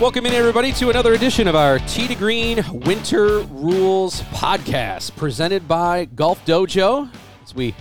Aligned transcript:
Welcome 0.00 0.24
in, 0.24 0.32
everybody, 0.32 0.72
to 0.72 0.88
another 0.88 1.12
edition 1.12 1.46
of 1.46 1.54
our 1.54 1.78
Tee 1.80 2.08
to 2.08 2.14
Green 2.14 2.64
Winter 2.72 3.40
Rules 3.40 4.22
podcast, 4.22 5.14
presented 5.14 5.68
by 5.68 6.06
Golf 6.06 6.42
Dojo. 6.46 7.10
As 7.42 7.54
we 7.54 7.74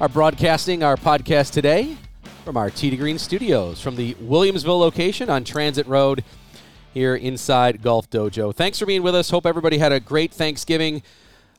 are 0.00 0.08
broadcasting 0.08 0.82
our 0.82 0.96
podcast 0.96 1.52
today 1.52 1.98
from 2.42 2.56
our 2.56 2.70
Tee 2.70 2.88
to 2.88 2.96
Green 2.96 3.18
studios 3.18 3.82
from 3.82 3.96
the 3.96 4.14
Williamsville 4.14 4.80
location 4.80 5.28
on 5.28 5.44
Transit 5.44 5.86
Road 5.86 6.24
here 6.94 7.14
inside 7.14 7.82
Golf 7.82 8.08
Dojo. 8.08 8.54
Thanks 8.54 8.78
for 8.78 8.86
being 8.86 9.02
with 9.02 9.14
us. 9.14 9.28
Hope 9.28 9.44
everybody 9.44 9.76
had 9.76 9.92
a 9.92 10.00
great 10.00 10.32
Thanksgiving. 10.32 11.02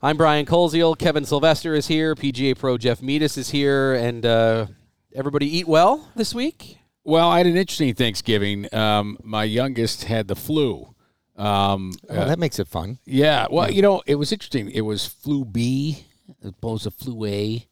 I'm 0.02 0.18
Brian 0.18 0.48
Colziel. 0.48 0.98
Kevin 0.98 1.24
Sylvester 1.24 1.76
is 1.76 1.86
here. 1.86 2.16
PGA 2.16 2.58
Pro 2.58 2.80
Jeff 2.80 3.00
Meadis 3.02 3.38
is 3.38 3.52
here. 3.52 3.94
And 3.94 4.26
uh, 4.26 4.66
everybody 5.14 5.46
eat 5.56 5.68
well 5.68 6.10
this 6.16 6.34
week? 6.34 6.80
Well, 7.10 7.28
I 7.30 7.40
had 7.40 7.48
an 7.48 7.58
interesting 7.58 7.96
Thanksgiving. 7.96 8.72
Um, 8.72 9.18
my 9.24 9.44
youngest 9.44 10.04
had 10.04 10.28
the 10.28 10.36
flu. 10.36 10.94
Um, 11.36 11.94
Oh, 12.08 12.26
that 12.26 12.38
makes 12.38 12.60
it 12.60 12.68
fun. 12.68 13.00
yeah, 13.04 13.48
well, 13.50 13.72
you 13.72 13.82
know, 13.82 14.04
it 14.06 14.14
was 14.14 14.32
interesting. 14.32 14.70
It 14.70 14.82
was 14.82 15.08
flu 15.08 15.44
B 15.44 16.06
as 16.44 16.50
opposed 16.52 16.84
to 16.84 16.92
flu 16.92 17.26
A. 17.26 17.66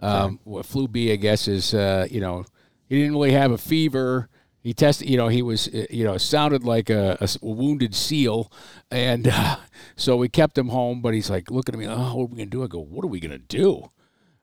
Um, 0.00 0.40
what 0.42 0.66
flu 0.66 0.88
B, 0.88 1.12
I 1.12 1.16
guess, 1.16 1.46
is 1.46 1.72
uh, 1.72 2.08
you 2.10 2.20
know 2.20 2.44
he 2.88 2.96
didn't 2.96 3.12
really 3.12 3.30
have 3.30 3.52
a 3.52 3.58
fever. 3.58 4.28
He 4.60 4.74
tested, 4.74 5.08
you 5.08 5.16
know, 5.16 5.28
he 5.28 5.40
was, 5.40 5.68
uh, 5.68 5.86
you 5.88 6.02
know, 6.04 6.18
sounded 6.18 6.64
like 6.64 6.90
a 6.90 7.16
wounded 7.40 7.94
seal, 7.94 8.50
and 8.90 9.28
uh, 9.28 9.56
so 9.94 10.16
we 10.16 10.28
kept 10.28 10.58
him 10.58 10.70
home. 10.70 11.00
But 11.00 11.14
he's 11.14 11.30
like 11.30 11.48
looking 11.48 11.76
at 11.76 11.78
me, 11.78 11.86
oh, 11.86 12.16
what 12.16 12.24
are 12.24 12.26
we 12.26 12.38
gonna 12.38 12.46
do? 12.50 12.64
I 12.64 12.66
go, 12.66 12.80
what 12.80 13.04
are 13.04 13.08
we 13.08 13.20
gonna 13.20 13.38
do? 13.38 13.92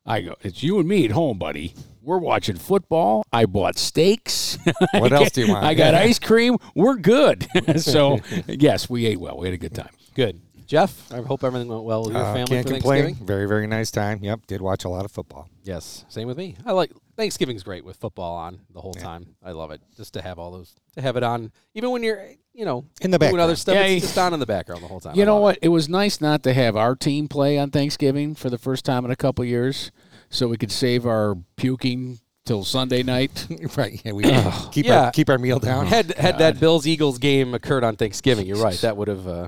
I 0.07 0.21
go, 0.21 0.35
it's 0.41 0.63
you 0.63 0.79
and 0.79 0.87
me 0.87 1.05
at 1.05 1.11
home, 1.11 1.37
buddy. 1.37 1.73
We're 2.01 2.17
watching 2.19 2.55
football. 2.55 3.23
I 3.33 3.45
bought 3.45 3.77
steaks. 3.77 4.57
What 4.93 5.11
else 5.11 5.31
do 5.31 5.45
you 5.45 5.51
want? 5.53 5.65
I 5.65 5.73
got 5.73 5.93
Yeah. 5.93 5.99
ice 6.01 6.19
cream. 6.19 6.57
We're 6.75 6.95
good. 6.95 7.47
so 7.81 8.19
yes, 8.47 8.89
we 8.89 9.05
ate 9.05 9.19
well. 9.19 9.37
We 9.37 9.47
had 9.47 9.53
a 9.53 9.57
good 9.57 9.75
time. 9.75 9.89
Good. 10.15 10.39
Jeff, 10.65 11.09
I 11.13 11.21
hope 11.21 11.45
everything 11.45 11.69
went 11.69 11.83
well 11.83 12.03
with 12.03 12.13
your 12.13 12.21
Uh, 12.23 12.33
family 12.33 12.47
can't 12.57 12.67
for 12.67 12.73
complain. 12.73 13.03
Thanksgiving. 13.03 13.27
Very, 13.27 13.47
very 13.47 13.67
nice 13.67 13.89
time. 13.89 14.19
Yep, 14.21 14.47
did 14.47 14.61
watch 14.61 14.83
a 14.83 14.89
lot 14.89 15.05
of 15.05 15.11
football. 15.11 15.47
Yes, 15.63 16.03
same 16.09 16.27
with 16.27 16.37
me. 16.37 16.57
I 16.65 16.73
like 16.73 16.91
Thanksgiving's 17.15 17.63
great 17.63 17.85
with 17.85 17.95
football 17.95 18.35
on 18.35 18.59
the 18.73 18.81
whole 18.81 18.93
time. 18.93 19.35
I 19.43 19.51
love 19.51 19.71
it 19.71 19.79
just 19.95 20.13
to 20.15 20.21
have 20.21 20.39
all 20.39 20.51
those 20.51 20.75
to 20.95 21.01
have 21.01 21.15
it 21.15 21.23
on, 21.23 21.51
even 21.73 21.91
when 21.91 22.03
you're 22.03 22.21
you 22.53 22.65
know 22.65 22.83
In 23.01 23.11
the 23.11 23.17
doing 23.17 23.31
other 23.39 23.53
background. 23.53 23.57
stuff. 23.59 23.75
Yeah, 23.75 23.83
it's 23.83 24.05
just 24.07 24.17
on 24.17 24.33
in 24.33 24.41
the 24.41 24.45
background 24.45 24.83
the 24.83 24.87
whole 24.87 24.99
time. 24.99 25.15
You 25.15 25.21
I 25.23 25.25
know 25.25 25.35
love 25.35 25.43
what? 25.43 25.59
It 25.61 25.69
was 25.69 25.87
nice 25.87 26.19
not 26.19 26.43
to 26.43 26.53
have 26.53 26.75
our 26.75 26.95
team 26.97 27.27
play 27.29 27.57
on 27.57 27.69
Thanksgiving 27.71 28.35
for 28.35 28.49
the 28.49 28.57
first 28.57 28.83
time 28.83 29.05
in 29.05 29.11
a 29.11 29.15
couple 29.15 29.45
years, 29.45 29.91
so 30.29 30.47
we 30.47 30.57
could 30.57 30.71
save 30.71 31.05
our 31.05 31.35
puking 31.55 32.19
till 32.45 32.63
Sunday 32.63 33.03
night. 33.03 33.47
right. 33.77 34.01
Yeah, 34.05 34.11
we 34.13 34.23
keep 34.71 34.85
Yeah. 34.85 35.05
our 35.05 35.11
keep 35.11 35.29
our 35.29 35.37
meal 35.37 35.59
down. 35.59 35.85
Had 35.87 36.13
had 36.17 36.37
that 36.39 36.59
Bills 36.59 36.87
Eagles 36.87 37.17
game 37.17 37.53
occurred 37.53 37.83
on 37.83 37.95
Thanksgiving, 37.95 38.45
you're 38.47 38.57
right. 38.61 38.77
That 38.79 38.97
would 38.97 39.07
have 39.07 39.27
uh, 39.27 39.47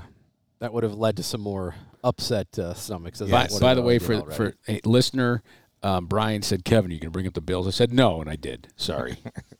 that 0.58 0.72
would 0.72 0.84
have 0.84 0.94
led 0.94 1.16
to 1.16 1.22
some 1.22 1.40
more 1.40 1.74
upset 2.04 2.58
uh, 2.58 2.74
stomachs. 2.74 3.20
as 3.20 3.30
By, 3.30 3.48
by 3.60 3.74
the 3.74 3.82
way, 3.82 3.98
for 3.98 4.14
already. 4.14 4.34
for 4.36 4.54
a 4.68 4.80
listener, 4.84 5.42
um, 5.82 6.06
Brian 6.06 6.42
said, 6.42 6.64
"Kevin, 6.64 6.90
you 6.90 6.98
can 7.00 7.10
bring 7.10 7.26
up 7.26 7.34
the 7.34 7.40
Bills." 7.40 7.66
I 7.66 7.70
said, 7.70 7.92
"No," 7.92 8.20
and 8.20 8.28
I 8.28 8.36
did. 8.36 8.68
Sorry. 8.76 9.16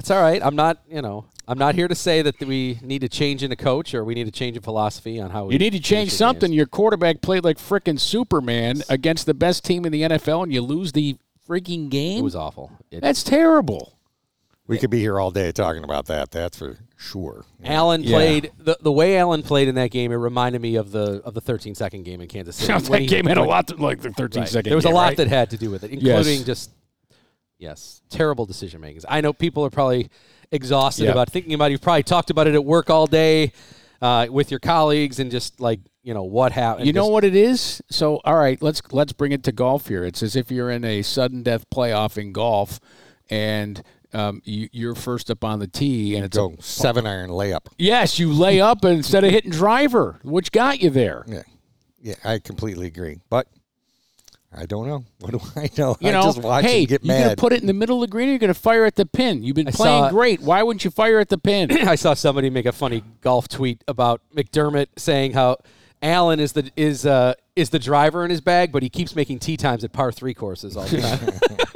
That's 0.00 0.10
all 0.10 0.22
right. 0.22 0.40
I'm 0.42 0.56
not, 0.56 0.78
you 0.88 1.02
know, 1.02 1.26
I'm 1.46 1.58
not 1.58 1.74
here 1.74 1.86
to 1.86 1.94
say 1.94 2.22
that 2.22 2.40
we 2.40 2.78
need 2.82 3.00
to 3.02 3.08
change 3.10 3.42
in 3.42 3.52
a 3.52 3.56
coach 3.56 3.92
or 3.92 4.02
we 4.02 4.14
need 4.14 4.24
to 4.24 4.30
change 4.30 4.56
a 4.56 4.62
philosophy 4.62 5.20
on 5.20 5.28
how 5.28 5.44
we. 5.44 5.52
you 5.52 5.58
need 5.58 5.70
to 5.72 5.76
finish 5.76 5.88
change 5.88 6.10
something. 6.12 6.48
games. 6.50 6.56
Your 6.56 6.64
quarterback 6.66 7.20
played 7.20 7.44
like 7.44 7.58
freaking 7.58 8.00
Superman 8.00 8.80
against 8.88 9.26
the 9.26 9.34
best 9.34 9.62
team 9.62 9.84
in 9.84 9.92
the 9.92 10.00
NFL, 10.02 10.44
and 10.44 10.54
you 10.54 10.62
lose 10.62 10.92
the 10.92 11.18
freaking 11.46 11.90
game. 11.90 12.20
It 12.20 12.22
was 12.22 12.34
awful. 12.34 12.72
It, 12.90 13.02
That's 13.02 13.22
terrible. 13.22 13.98
We 14.66 14.78
could 14.78 14.88
be 14.88 15.00
here 15.00 15.20
all 15.20 15.32
day 15.32 15.52
talking 15.52 15.84
about 15.84 16.06
that. 16.06 16.30
That's 16.30 16.56
for 16.56 16.78
sure. 16.96 17.44
Allen 17.62 18.02
Yeah. 18.02 18.16
played 18.16 18.52
the 18.56 18.78
the 18.80 18.92
way 18.92 19.18
Allen 19.18 19.42
played 19.42 19.68
in 19.68 19.74
that 19.74 19.90
game. 19.90 20.12
It 20.12 20.16
reminded 20.16 20.62
me 20.62 20.76
of 20.76 20.92
the 20.92 21.20
of 21.26 21.34
the 21.34 21.40
13 21.42 21.74
second 21.74 22.04
game 22.04 22.22
in 22.22 22.28
Kansas 22.28 22.56
City. 22.56 22.72
that 22.78 22.88
when 22.88 23.00
he- 23.02 23.06
game 23.06 23.26
had 23.26 23.36
a 23.36 23.42
lot 23.42 23.66
to 23.68 23.74
like 23.76 24.00
the 24.00 24.12
13 24.12 24.42
right. 24.42 24.48
second 24.48 24.70
There 24.70 24.76
was 24.76 24.84
a 24.86 24.90
lot 24.90 25.08
right? 25.08 25.16
that 25.18 25.26
had 25.28 25.50
to 25.50 25.58
do 25.58 25.70
with 25.70 25.82
it, 25.84 25.90
Yes. 25.90 26.18
including 26.18 26.44
just 26.46 26.70
yes, 27.60 28.02
terrible 28.08 28.46
decision 28.46 28.80
making. 28.80 29.02
I 29.08 29.20
know 29.20 29.32
people 29.32 29.64
are 29.64 29.70
probably 29.70 30.08
exhausted 30.50 31.04
Yeah. 31.04 31.12
about 31.12 31.30
thinking 31.30 31.54
about. 31.54 31.66
it. 31.66 31.72
You've 31.72 31.82
probably 31.82 32.02
talked 32.02 32.30
about 32.30 32.48
it 32.48 32.54
at 32.54 32.64
work 32.64 32.90
all 32.90 33.06
day 33.06 33.52
uh, 34.02 34.26
with 34.30 34.50
your 34.50 34.58
colleagues 34.58 35.20
and 35.20 35.30
just 35.30 35.60
like 35.60 35.78
you 36.02 36.14
know 36.14 36.22
what 36.24 36.50
happened. 36.52 36.86
You 36.86 36.92
know 36.94 37.02
just- 37.02 37.12
what 37.12 37.24
it 37.24 37.36
is? 37.36 37.82
So, 37.90 38.20
all 38.24 38.36
right, 38.36 38.60
let's 38.62 38.82
let's 38.90 39.12
bring 39.12 39.30
it 39.32 39.44
to 39.44 39.52
golf 39.52 39.86
here. 39.86 40.04
It's 40.04 40.22
as 40.22 40.34
if 40.34 40.50
you're 40.50 40.70
in 40.70 40.84
a 40.84 41.02
sudden 41.02 41.42
death 41.42 41.68
playoff 41.70 42.16
in 42.18 42.32
golf, 42.32 42.80
and 43.28 43.82
um, 44.12 44.40
you, 44.44 44.68
you're 44.72 44.94
first 44.94 45.30
up 45.30 45.44
on 45.44 45.58
the 45.60 45.68
tee, 45.68 46.16
and 46.16 46.24
it's 46.24 46.36
a, 46.36 46.48
seven 46.58 47.06
iron 47.06 47.30
layup. 47.30 47.66
yes, 47.78 48.18
you 48.18 48.32
lay 48.32 48.60
up 48.60 48.84
instead 48.84 49.22
of 49.24 49.30
hitting 49.30 49.52
driver, 49.52 50.18
which 50.24 50.50
got 50.50 50.80
you 50.80 50.90
there. 50.90 51.24
Yeah, 51.28 51.42
yeah, 52.02 52.14
I 52.24 52.38
completely 52.40 52.86
agree. 52.88 53.18
But 53.28 53.46
I 54.52 54.66
don't 54.66 54.86
know. 54.86 55.04
What 55.20 55.32
do 55.32 55.40
I 55.54 55.70
know? 55.76 55.96
You 56.00 56.08
I 56.08 56.12
know, 56.12 56.22
just 56.22 56.38
watch 56.38 56.64
hey, 56.64 56.80
and 56.80 56.88
get 56.88 57.04
you're 57.04 57.18
gonna 57.18 57.36
put 57.36 57.52
it 57.52 57.60
in 57.60 57.66
the 57.66 57.74
middle 57.74 58.02
of 58.02 58.08
the 58.08 58.10
green. 58.10 58.28
Or 58.28 58.30
you're 58.32 58.38
gonna 58.38 58.54
fire 58.54 58.84
at 58.84 58.96
the 58.96 59.06
pin. 59.06 59.42
You've 59.42 59.54
been 59.54 59.68
I 59.68 59.72
playing 59.72 60.04
saw- 60.04 60.10
great. 60.10 60.40
Why 60.40 60.62
wouldn't 60.62 60.84
you 60.84 60.90
fire 60.90 61.18
at 61.18 61.28
the 61.28 61.38
pin? 61.38 61.70
I 61.88 61.94
saw 61.94 62.14
somebody 62.14 62.50
make 62.50 62.66
a 62.66 62.72
funny 62.72 63.04
golf 63.20 63.48
tweet 63.48 63.84
about 63.86 64.22
McDermott 64.34 64.86
saying 64.96 65.32
how 65.32 65.58
Allen 66.02 66.40
is 66.40 66.52
the 66.52 66.70
is 66.76 67.04
uh 67.04 67.34
is 67.54 67.70
the 67.70 67.78
driver 67.78 68.24
in 68.24 68.30
his 68.30 68.40
bag, 68.40 68.72
but 68.72 68.82
he 68.82 68.88
keeps 68.88 69.14
making 69.14 69.38
tee 69.38 69.56
times 69.56 69.84
at 69.84 69.92
par 69.92 70.10
three 70.10 70.34
courses 70.34 70.76
all 70.76 70.84
the 70.84 71.00
time. 71.00 71.74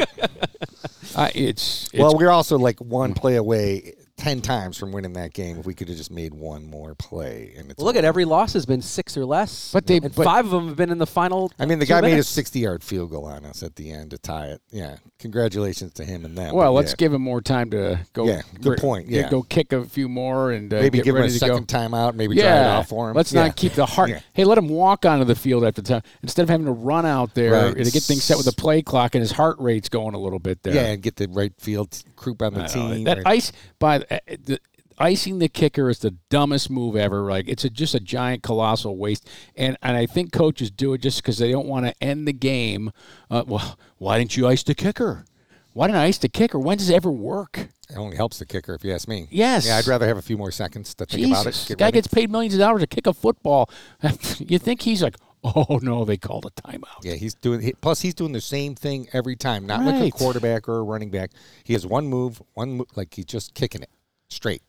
uh, 1.15 1.31
it's, 1.35 1.91
it's 1.93 1.95
well, 1.95 2.17
we're 2.17 2.31
also 2.31 2.57
like 2.59 2.81
one 2.81 3.13
play 3.13 3.37
away 3.37 3.95
ten 4.25 4.41
times 4.41 4.79
from 4.79 4.91
winning 4.91 5.13
that 5.13 5.33
game. 5.35 5.59
If 5.59 5.67
we 5.67 5.75
could 5.75 5.89
have 5.89 5.97
just 5.99 6.11
made 6.11 6.33
one 6.33 6.65
more 6.69 6.95
play, 6.95 7.53
and 7.57 7.71
it's 7.71 7.79
Look 7.79 7.95
at 7.97 8.05
every 8.05 8.25
loss 8.25 8.55
has 8.55 8.65
been 8.65 8.81
six 8.81 9.17
or 9.17 9.25
less, 9.27 9.71
But 9.73 9.87
they- 9.87 9.99
and 9.99 10.15
but- 10.15 10.25
five 10.25 10.47
of 10.47 10.51
them 10.51 10.67
have 10.69 10.77
been 10.77 10.91
in 10.91 10.99
the 10.99 11.07
final. 11.07 11.53
I 11.59 11.67
mean, 11.67 11.79
the 11.79 11.85
two 11.85 11.91
guy 11.91 12.01
made 12.01 12.19
a 12.19 12.23
60 12.23 12.59
yard 12.59 12.83
field 12.83 13.11
goal 13.11 13.27
on 13.27 13.45
us 13.45 13.63
at 13.63 13.77
the 13.77 13.91
end 13.93 14.13
to 14.13 14.19
tie 14.19 14.47
it. 14.47 14.63
Yeah. 14.71 14.97
Congratulations 15.19 15.93
to 15.95 16.05
him 16.05 16.25
and 16.25 16.37
them. 16.37 16.55
well, 16.55 16.73
let's 16.73 16.93
yeah. 16.93 16.97
give 16.97 17.13
him 17.15 17.23
more 17.23 17.41
time 17.41 17.71
to 17.71 18.01
go. 18.13 18.27
Yeah, 18.27 18.43
good 18.61 18.79
point, 18.79 19.09
yeah. 19.09 19.29
go 19.31 19.43
kick 19.43 19.73
a 19.73 19.85
few 19.85 20.09
more 20.09 20.53
and 20.53 20.73
uh, 20.73 20.77
maybe 20.81 20.99
get 20.99 21.05
give 21.05 21.15
him 21.15 21.21
a 21.23 21.25
ready 21.27 21.39
go. 21.39 21.47
second 21.47 21.67
timeout. 21.69 22.15
Maybe 22.15 22.37
try 22.37 22.45
it 22.45 22.47
Yeah, 22.49 22.77
off 22.79 22.89
for 22.89 23.11
him. 23.11 23.17
let's 23.17 23.33
Yeah. 23.33 23.47
not 23.47 23.57
keep 23.57 23.73
the 23.73 23.87
heart. 23.87 24.11
Yeah. 24.15 24.21
Hey, 24.35 24.45
let 24.45 24.59
him 24.59 24.69
walk 24.69 25.05
onto 25.07 25.25
the 25.25 25.35
field 25.35 25.65
after 25.65 25.81
the 25.83 25.89
time 25.89 26.03
instead 26.23 26.43
of 26.43 26.49
having 26.51 26.67
to 26.67 26.73
run 26.73 27.05
out 27.07 27.35
there 27.35 27.53
Right. 27.53 27.77
to 27.85 27.91
get 27.91 28.03
things 28.03 28.23
set 28.23 28.37
with 28.37 28.47
the 28.47 28.53
play 28.53 28.83
clock 28.83 29.15
and 29.15 29.23
his 29.23 29.33
heart 29.33 29.57
rate's 29.59 29.89
going 29.89 30.15
a 30.15 30.19
little 30.19 30.39
bit 30.39 30.63
there. 30.63 30.75
Yeah, 30.75 30.87
and 30.93 31.03
get 31.03 31.17
the 31.17 31.27
right 31.29 31.53
field 31.59 32.03
group 32.17 32.43
on 32.43 32.53
the 32.55 32.61
I 32.61 32.67
know. 32.67 32.73
team. 32.95 33.05
That 33.05 33.17
right. 33.19 33.27
ice 33.27 33.51
by 33.79 34.05
the, 34.27 34.37
the 34.37 34.61
icing 34.99 35.39
the 35.39 35.49
kicker 35.49 35.89
is 35.89 35.99
the 36.01 36.13
dumbest 36.29 36.71
move 36.71 36.97
ever. 36.97 37.23
Like 37.23 37.49
it's 37.49 37.65
a, 37.65 37.71
just 37.71 37.95
a 37.95 38.01
giant 38.01 38.43
colossal 38.43 38.97
waste, 38.97 39.29
and 39.57 39.77
and 39.83 39.97
I 39.97 40.07
think 40.07 40.33
coaches 40.33 40.71
do 40.71 40.93
it 40.95 40.99
just 40.99 41.23
because 41.23 41.39
they 41.39 41.51
don't 41.51 41.67
want 41.67 41.87
to 41.87 41.95
end 42.03 42.27
the 42.27 42.33
game. 42.33 42.93
Uh, 43.31 43.45
well, 43.47 43.79
why 43.99 44.19
didn't 44.19 44.37
you 44.37 44.47
ice 44.47 44.63
the 44.63 44.75
kicker? 44.75 45.25
Why 45.73 45.89
didn't 45.89 45.99
I 45.99 46.05
ice 46.05 46.19
the 46.19 46.29
kicker? 46.29 46.59
When 46.59 46.79
does 46.79 46.89
it 46.89 46.95
ever 46.95 47.11
work? 47.11 47.59
It 47.91 47.97
only 47.97 48.17
helps 48.17 48.39
the 48.39 48.47
kicker, 48.47 48.75
if 48.75 48.85
you 48.85 48.95
ask 48.95 49.09
me. 49.09 49.27
Yes. 49.31 49.67
Yeah, 49.67 49.77
I'd 49.77 49.87
rather 49.89 50.07
have 50.07 50.17
a 50.17 50.23
few 50.23 50.39
more 50.39 50.53
seconds 50.53 50.95
to 50.95 51.05
think 51.05 51.27
about 51.27 51.47
it. 51.47 51.51
Jesus, 51.51 51.69
Get 51.69 51.79
guy 51.79 51.87
ready. 51.87 51.97
gets 51.97 52.07
paid 52.07 52.31
millions 52.31 52.55
of 52.55 52.61
dollars 52.61 52.81
to 52.81 52.87
kick 52.87 53.09
a 53.09 53.13
football. 53.13 53.69
you 54.39 54.61
think 54.61 54.83
he's 54.83 55.03
like, 55.03 55.17
oh 55.43 55.81
no, 55.83 56.05
they 56.05 56.17
called 56.17 56.47
a 56.47 56.51
timeout. 56.63 57.03
Yeah, 57.03 57.15
he's 57.15 57.35
doing. 57.35 57.61
He, 57.61 57.73
plus, 57.73 58.01
he's 58.01 58.15
doing 58.15 58.31
the 58.31 58.41
same 58.41 58.77
thing 58.77 59.09
every 59.13 59.35
time. 59.35 59.67
Not 59.67 59.85
like 59.85 60.01
a 60.01 60.17
quarterback 60.17 60.69
or 60.69 60.79
a 60.79 60.83
running 60.83 61.11
back. 61.11 61.33
He 61.65 61.73
has 61.73 61.85
one 61.85 62.07
move, 62.07 62.41
one 62.55 62.79
mo- 62.79 62.87
like 62.95 63.13
he's 63.13 63.27
just 63.27 63.55
kicking 63.55 63.83
it 63.83 63.91
straight. 64.29 64.63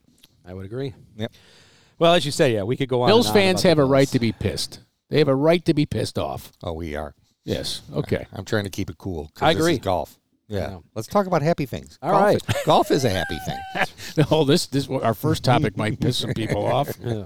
I 0.46 0.54
would 0.54 0.66
agree. 0.66 0.94
Yep. 1.16 1.32
Well, 1.98 2.14
as 2.14 2.26
you 2.26 2.32
say, 2.32 2.54
yeah, 2.54 2.64
we 2.64 2.76
could 2.76 2.90
go 2.90 3.02
on. 3.04 3.10
Bills 3.10 3.28
and 3.28 3.36
on 3.36 3.42
fans 3.42 3.64
have 3.64 3.78
the 3.78 3.84
a 3.84 3.86
right 3.86 4.08
to 4.10 4.20
be 4.20 4.32
pissed. 4.32 4.82
They 5.10 5.20
have 5.20 5.28
a 5.28 5.36
right 5.36 5.64
to 5.66 5.74
be 5.74 5.86
pissed 5.86 6.18
off. 6.18 6.52
Oh, 6.64 6.74
we 6.74 6.96
are. 6.96 7.16
Yes. 7.44 7.82
Okay. 7.94 8.26
I'm 8.34 8.46
trying 8.46 8.66
to 8.66 8.70
keep 8.70 8.90
it 8.90 8.98
cool. 8.98 9.32
I 9.40 9.54
this 9.54 9.62
agree. 9.62 9.74
is 9.74 9.80
golf. 9.80 10.20
Yeah. 10.48 10.80
Let's 10.94 11.08
talk 11.08 11.26
about 11.26 11.42
happy 11.42 11.66
things. 11.66 11.98
All 12.02 12.12
golf 12.12 12.24
right. 12.24 12.36
Is, 12.36 12.64
golf 12.66 12.92
is 12.92 13.06
a 13.06 13.10
happy 13.10 13.40
thing. 13.46 14.26
oh, 14.32 14.44
this 14.44 14.68
this 14.68 14.88
our 14.90 15.14
first 15.14 15.44
topic 15.44 15.78
might 15.78 16.00
piss 16.00 16.18
some 16.18 16.34
people 16.34 16.66
off. 16.66 16.90
Yeah. 17.06 17.26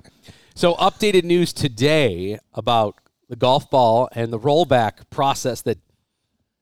So, 0.56 0.76
updated 0.76 1.24
news 1.24 1.54
today 1.54 2.38
about 2.54 2.96
the 3.30 3.38
golf 3.38 3.70
ball 3.70 4.10
and 4.14 4.34
the 4.34 4.40
rollback 4.40 5.10
process 5.10 5.62
that 5.62 5.78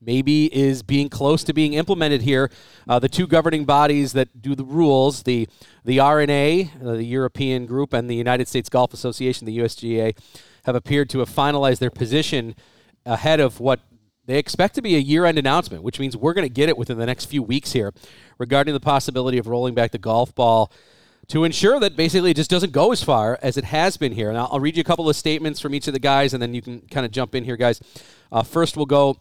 maybe 0.01 0.53
is 0.55 0.83
being 0.83 1.09
close 1.09 1.44
to 1.44 1.53
being 1.53 1.73
implemented 1.73 2.21
here. 2.21 2.49
Uh, 2.88 2.99
the 2.99 3.09
two 3.09 3.27
governing 3.27 3.65
bodies 3.65 4.13
that 4.13 4.41
do 4.41 4.55
the 4.55 4.63
rules, 4.63 5.23
the 5.23 5.47
the 5.85 5.99
R&A, 5.99 6.71
uh, 6.83 6.94
the 6.94 7.03
European 7.03 7.65
group, 7.65 7.94
and 7.94 8.09
the 8.09 8.15
United 8.15 8.47
States 8.47 8.69
Golf 8.69 8.94
Association, 8.94 9.45
the 9.45 9.57
USGA, 9.57 10.17
have 10.65 10.75
appeared 10.75 11.09
to 11.11 11.19
have 11.19 11.29
finalized 11.29 11.79
their 11.79 11.89
position 11.89 12.55
ahead 13.05 13.39
of 13.39 13.59
what 13.59 13.79
they 14.25 14.38
expect 14.38 14.75
to 14.75 14.81
be 14.81 14.95
a 14.95 14.99
year-end 14.99 15.39
announcement, 15.39 15.83
which 15.83 15.99
means 15.99 16.17
we're 16.17 16.33
going 16.33 16.45
to 16.45 16.53
get 16.53 16.67
it 16.67 16.77
within 16.77 16.97
the 16.97 17.05
next 17.05 17.25
few 17.25 17.41
weeks 17.41 17.71
here 17.71 17.94
regarding 18.38 18.73
the 18.73 18.79
possibility 18.79 19.38
of 19.38 19.47
rolling 19.47 19.73
back 19.73 19.91
the 19.91 19.97
golf 19.97 20.35
ball 20.35 20.71
to 21.29 21.44
ensure 21.44 21.79
that 21.79 21.95
basically 21.95 22.31
it 22.31 22.35
just 22.35 22.49
doesn't 22.49 22.71
go 22.71 22.91
as 22.91 23.03
far 23.03 23.39
as 23.41 23.57
it 23.57 23.63
has 23.63 23.97
been 23.97 24.11
here. 24.11 24.29
And 24.29 24.38
I'll, 24.38 24.49
I'll 24.51 24.59
read 24.59 24.75
you 24.75 24.81
a 24.81 24.85
couple 24.85 25.09
of 25.09 25.15
statements 25.15 25.59
from 25.59 25.73
each 25.73 25.88
of 25.88 25.94
the 25.94 25.99
guys, 25.99 26.33
and 26.33 26.41
then 26.41 26.53
you 26.53 26.61
can 26.61 26.81
kind 26.81 27.05
of 27.05 27.11
jump 27.11 27.35
in 27.35 27.44
here, 27.44 27.57
guys. 27.57 27.81
Uh, 28.31 28.44
first, 28.44 28.75
we'll 28.77 28.85
go 28.85 29.17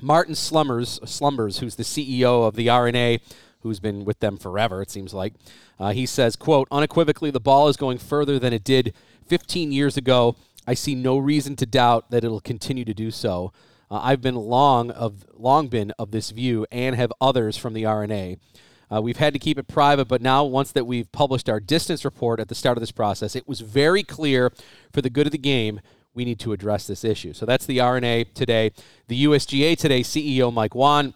Martin 0.00 0.34
Slumbers, 0.34 1.00
Slumbers, 1.04 1.58
who's 1.58 1.76
the 1.76 1.82
CEO 1.82 2.46
of 2.46 2.54
the 2.56 2.68
R&A, 2.68 3.20
who's 3.60 3.80
been 3.80 4.04
with 4.04 4.20
them 4.20 4.36
forever, 4.36 4.82
it 4.82 4.90
seems 4.90 5.12
like. 5.14 5.34
Uh, 5.78 5.92
he 5.92 6.06
says, 6.06 6.36
quote, 6.36 6.68
unequivocally, 6.70 7.30
the 7.30 7.40
ball 7.40 7.68
is 7.68 7.76
going 7.76 7.98
further 7.98 8.38
than 8.38 8.52
it 8.52 8.64
did 8.64 8.94
15 9.26 9.72
years 9.72 9.96
ago. 9.96 10.36
I 10.66 10.74
see 10.74 10.94
no 10.94 11.18
reason 11.18 11.56
to 11.56 11.66
doubt 11.66 12.10
that 12.10 12.24
it'll 12.24 12.40
continue 12.40 12.84
to 12.84 12.94
do 12.94 13.10
so. 13.10 13.52
Uh, 13.90 14.00
I've 14.02 14.22
been 14.22 14.36
long 14.36 14.90
of 14.90 15.26
long 15.34 15.68
been 15.68 15.90
of 15.98 16.12
this 16.12 16.30
view 16.30 16.66
and 16.70 16.96
have 16.96 17.12
others 17.20 17.56
from 17.56 17.74
the 17.74 17.84
R&A. 17.84 18.38
Uh, 18.92 19.00
we've 19.00 19.16
had 19.16 19.32
to 19.32 19.38
keep 19.38 19.58
it 19.58 19.66
private, 19.68 20.06
but 20.06 20.20
now, 20.20 20.44
once 20.44 20.70
that 20.72 20.84
we've 20.84 21.10
published 21.12 21.48
our 21.48 21.60
distance 21.60 22.04
report 22.04 22.38
at 22.38 22.48
the 22.48 22.54
start 22.54 22.76
of 22.76 22.82
this 22.82 22.92
process, 22.92 23.34
it 23.34 23.48
was 23.48 23.60
very 23.60 24.02
clear 24.02 24.52
for 24.92 25.00
the 25.00 25.08
good 25.08 25.26
of 25.26 25.32
the 25.32 25.38
game 25.38 25.80
we 26.14 26.24
need 26.24 26.38
to 26.40 26.52
address 26.52 26.86
this 26.86 27.04
issue. 27.04 27.32
So 27.32 27.46
that's 27.46 27.66
the 27.66 27.80
R&A 27.80 28.24
today. 28.24 28.72
The 29.08 29.24
USGA 29.24 29.76
today, 29.76 30.00
CEO 30.00 30.52
Mike 30.52 30.74
Whan, 30.74 31.14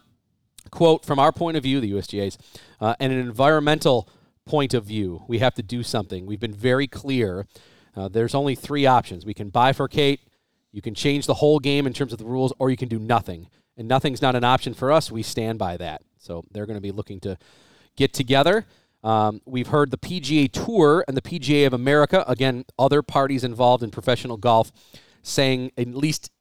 quote, 0.71 1.05
from 1.05 1.19
our 1.19 1.31
point 1.31 1.57
of 1.57 1.63
view, 1.63 1.79
the 1.79 1.91
USGA's, 1.91 2.37
uh, 2.79 2.95
and 2.99 3.13
an 3.13 3.19
environmental 3.19 4.09
point 4.45 4.73
of 4.73 4.85
view, 4.85 5.23
we 5.27 5.39
have 5.39 5.53
to 5.55 5.63
do 5.63 5.83
something. 5.83 6.25
We've 6.25 6.39
been 6.39 6.53
very 6.53 6.87
clear. 6.87 7.45
Uh, 7.95 8.07
there's 8.07 8.33
only 8.33 8.55
three 8.55 8.85
options. 8.85 9.25
We 9.25 9.33
can 9.33 9.51
bifurcate, 9.51 10.19
you 10.71 10.81
can 10.81 10.93
change 10.93 11.25
the 11.25 11.35
whole 11.35 11.59
game 11.59 11.87
in 11.87 11.93
terms 11.93 12.13
of 12.13 12.19
the 12.19 12.25
rules, 12.25 12.53
or 12.59 12.69
you 12.69 12.77
can 12.77 12.87
do 12.87 12.99
nothing. 12.99 13.49
And 13.77 13.87
nothing's 13.87 14.21
not 14.21 14.35
an 14.35 14.43
option 14.43 14.73
for 14.73 14.91
us. 14.91 15.11
We 15.11 15.23
stand 15.23 15.59
by 15.59 15.77
that. 15.77 16.01
So 16.17 16.43
they're 16.51 16.65
going 16.65 16.77
to 16.77 16.81
be 16.81 16.91
looking 16.91 17.19
to 17.21 17.37
get 17.95 18.13
together. 18.13 18.65
Um, 19.03 19.41
we've 19.45 19.67
heard 19.67 19.91
the 19.91 19.97
PGA 19.97 20.51
Tour 20.51 21.05
and 21.07 21.15
the 21.15 21.21
PGA 21.21 21.67
of 21.67 21.73
America, 21.73 22.23
again, 22.27 22.65
other 22.77 23.01
parties 23.01 23.43
involved 23.43 23.83
in 23.83 23.91
professional 23.91 24.37
golf, 24.37 24.71
saying 25.21 25.71
at 25.77 25.87
least 25.87 26.31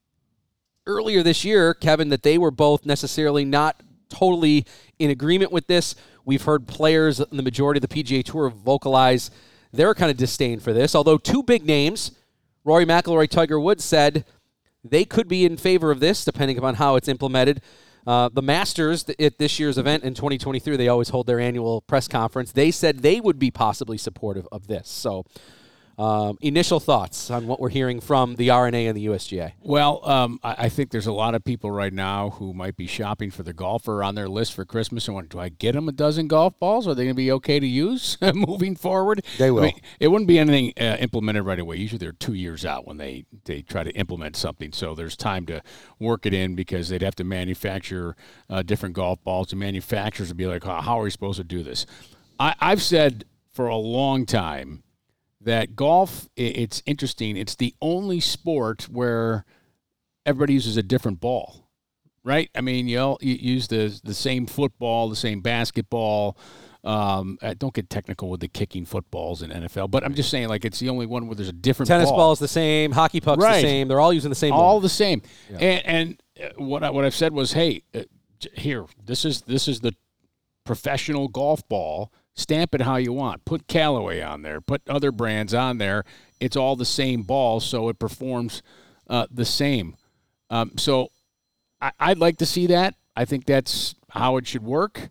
earlier 0.87 1.23
this 1.23 1.45
year, 1.45 1.75
Kevin, 1.75 2.09
that 2.09 2.23
they 2.23 2.39
were 2.39 2.51
both 2.51 2.87
necessarily 2.87 3.45
not 3.45 3.83
totally 4.09 4.65
in 4.99 5.11
agreement 5.11 5.53
with 5.53 5.67
this. 5.67 5.95
We've 6.25 6.43
heard 6.43 6.67
players 6.67 7.21
in 7.21 7.37
the 7.37 7.43
majority 7.43 7.79
of 7.79 7.89
the 7.89 8.03
PGA 8.03 8.25
Tour 8.25 8.51
vocalize 8.51 9.31
their 9.73 9.95
kind 9.95 10.11
of 10.11 10.17
disdain 10.17 10.61
for 10.61 10.73
this. 10.73 10.95
Although 10.95 11.19
two 11.19 11.43
big 11.43 11.65
names, 11.65 12.13
Rory 12.65 12.87
McIlroy, 12.87 13.29
Tiger 13.29 13.61
Woods, 13.61 13.85
said 13.85 14.25
they 14.83 15.05
could 15.05 15.29
be 15.29 15.45
in 15.45 15.57
favor 15.57 15.91
of 15.91 16.01
this, 16.01 16.25
depending 16.25 16.59
upon 16.59 16.77
how 16.77 16.97
it's 16.97 17.09
implemented. 17.09 17.61
Uh, 18.07 18.29
the 18.33 18.43
Masters 18.43 19.05
at 19.19 19.39
this 19.39 19.59
year's 19.59 19.79
event 19.79 20.05
in 20.05 20.15
2023, 20.15 20.77
they 20.77 20.89
always 20.89 21.09
hold 21.09 21.27
their 21.27 21.41
annual 21.41 21.81
press 21.81 22.07
conference. 22.07 22.53
They 22.53 22.71
said 22.71 23.01
they 23.01 23.21
would 23.21 23.39
be 23.39 23.51
possibly 23.51 23.99
supportive 23.99 24.47
of 24.53 24.69
this. 24.69 24.89
So, 24.89 25.25
um, 25.99 26.37
initial 26.43 26.79
thoughts 26.79 27.31
on 27.31 27.47
what 27.47 27.59
we're 27.59 27.71
hearing 27.71 28.01
from 28.01 28.37
the 28.37 28.51
R&A 28.51 28.93
the 28.93 29.07
USGA. 29.07 29.53
Well, 29.63 30.07
um, 30.09 30.39
I, 30.43 30.57
I, 30.59 30.69
think 30.69 30.91
there's 30.91 31.07
a 31.07 31.13
lot 31.13 31.35
of 31.35 31.43
people 31.43 31.71
right 31.71 31.93
now 31.93 32.31
who 32.31 32.53
might 32.53 32.77
be 32.77 32.87
shopping 32.87 33.31
for 33.31 33.43
the 33.43 33.55
golfer 33.55 34.03
on 34.03 34.15
their 34.15 34.29
list 34.29 34.53
for 34.53 34.67
Christmas 34.67 35.09
and 35.09 35.15
wonder, 35.15 35.29
do 35.29 35.39
I 35.39 35.49
get 35.49 35.73
them 35.73 35.89
a 35.89 35.93
dozen 35.93 36.29
golf 36.29 36.59
balls? 36.59 36.87
Are 36.87 36.95
they 36.95 37.05
going 37.05 37.15
to 37.15 37.17
be 37.17 37.33
okay 37.33 37.59
to 37.59 37.67
use 37.67 38.19
moving 38.35 38.77
forward? 38.77 39.25
They 39.39 39.51
will. 39.51 39.63
I 39.63 39.67
mean, 39.67 39.81
it 39.99 40.09
wouldn't 40.09 40.29
be 40.29 40.39
anything 40.39 40.75
uh, 40.79 40.97
implemented 41.01 41.45
right 41.45 41.59
away. 41.59 41.77
Usually 41.77 41.99
they're 41.99 42.13
two 42.13 42.35
years 42.35 42.67
out 42.67 42.87
when 42.87 42.99
they, 42.99 43.25
they 43.45 43.63
try 43.63 43.83
to 43.83 43.91
implement 43.93 44.37
something. 44.37 44.73
So 44.73 44.95
there's 44.95 45.17
time 45.17 45.47
to 45.47 45.63
work 45.99 46.27
it 46.27 46.35
in 46.35 46.55
because 46.55 46.91
they'd 46.91 47.03
have 47.03 47.17
to 47.17 47.25
manufacture 47.25 48.17
uh, 48.51 48.63
different 48.63 48.95
golf 48.95 49.25
balls. 49.25 49.53
And 49.53 49.61
manufacturers 49.61 50.29
would 50.29 50.37
be 50.37 50.47
like, 50.47 50.67
oh, 50.67 50.81
how 50.83 51.01
are 51.01 51.05
we 51.05 51.11
supposed 51.11 51.39
to 51.39 51.45
do 51.45 51.63
this? 51.63 51.87
I, 52.39 52.55
I've 52.61 52.83
said 52.83 53.25
for 53.55 53.67
a 53.69 53.77
long 53.77 54.27
time– 54.27 54.83
that 55.47 55.75
golf 55.75 56.29
it's 56.37 56.83
interesting 56.85 57.37
it's 57.37 57.55
the 57.55 57.75
only 57.81 58.21
sport 58.21 58.89
where 58.91 59.45
everybody 60.27 60.53
uses 60.53 60.77
a 60.77 60.83
different 60.83 61.21
ball 61.21 61.71
right 62.25 62.51
i 62.55 62.61
mean 62.61 62.89
you, 62.89 62.99
all, 62.99 63.19
you 63.23 63.35
use 63.35 63.69
the 63.69 63.99
the 64.05 64.13
same 64.13 64.45
football 64.47 65.09
the 65.09 65.17
same 65.17 65.41
basketball 65.41 66.37
um, 66.85 67.37
don't 67.59 67.75
get 67.75 67.91
technical 67.91 68.31
with 68.31 68.39
the 68.39 68.47
kicking 68.47 68.85
footballs 68.85 69.43
in 69.43 69.51
NFL, 69.51 69.91
but 69.91 70.05
I'm 70.05 70.15
just 70.15 70.31
saying, 70.31 70.47
like, 70.49 70.65
it's 70.65 70.79
the 70.79 70.89
only 70.89 71.05
one 71.05 71.27
where 71.27 71.35
there's 71.35 71.49
a 71.49 71.53
different 71.53 71.89
tennis 71.89 72.09
ball. 72.09 72.17
ball 72.17 72.33
is 72.33 72.39
the 72.39 72.47
same, 72.47 72.93
hockey 72.93 73.21
puck's 73.21 73.43
right. 73.43 73.57
the 73.57 73.63
same. 73.63 73.89
They're 73.89 73.99
all 73.99 74.13
using 74.13 74.29
the 74.29 74.37
same. 74.37 74.53
All 74.53 74.75
ball. 74.75 74.81
the 74.81 74.89
same. 74.89 75.21
Yeah. 75.51 75.59
And, 75.59 75.87
and 75.87 76.23
uh, 76.41 76.63
what 76.63 76.85
I, 76.85 76.91
what 76.91 77.05
I've 77.05 77.15
said 77.15 77.33
was, 77.33 77.55
hey, 77.55 77.83
uh, 77.93 78.03
here, 78.55 78.87
this 79.05 79.25
is 79.25 79.43
this 79.43 79.67
is 79.67 79.81
the 79.81 79.97
professional 80.65 81.27
golf 81.27 81.67
ball 81.69 82.13
Stamp 82.37 82.75
it 82.75 82.83
how 82.83 82.97
you 82.97 83.13
want. 83.13 83.45
Put 83.47 83.67
Callaway 83.67 84.21
on 84.21 84.43
there. 84.43 84.61
Put 84.61 84.83
other 84.89 85.11
brands 85.11 85.55
on 85.55 85.79
there. 85.79 86.05
It's 86.39 86.57
all 86.57 86.77
the 86.77 86.85
same 86.85 87.23
ball, 87.23 87.61
so 87.61 87.89
it 87.89 87.99
performs 87.99 88.63
uh, 89.09 89.27
the 89.31 89.47
same. 89.47 89.97
Um, 90.51 90.73
so 90.77 91.09
I, 91.81 92.11
would 92.11 92.19
like 92.19 92.37
to 92.39 92.47
see 92.47 92.67
that. 92.69 92.95
I 93.17 93.25
think 93.25 93.47
that's 93.47 93.95
how 94.11 94.37
it 94.37 94.47
should 94.47 94.63
work. 94.63 95.09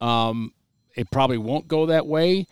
Um, 0.00 0.52
it 0.94 1.10
probably 1.10 1.38
won't 1.38 1.68
go 1.68 1.86
that 1.86 2.06
way. 2.06 2.46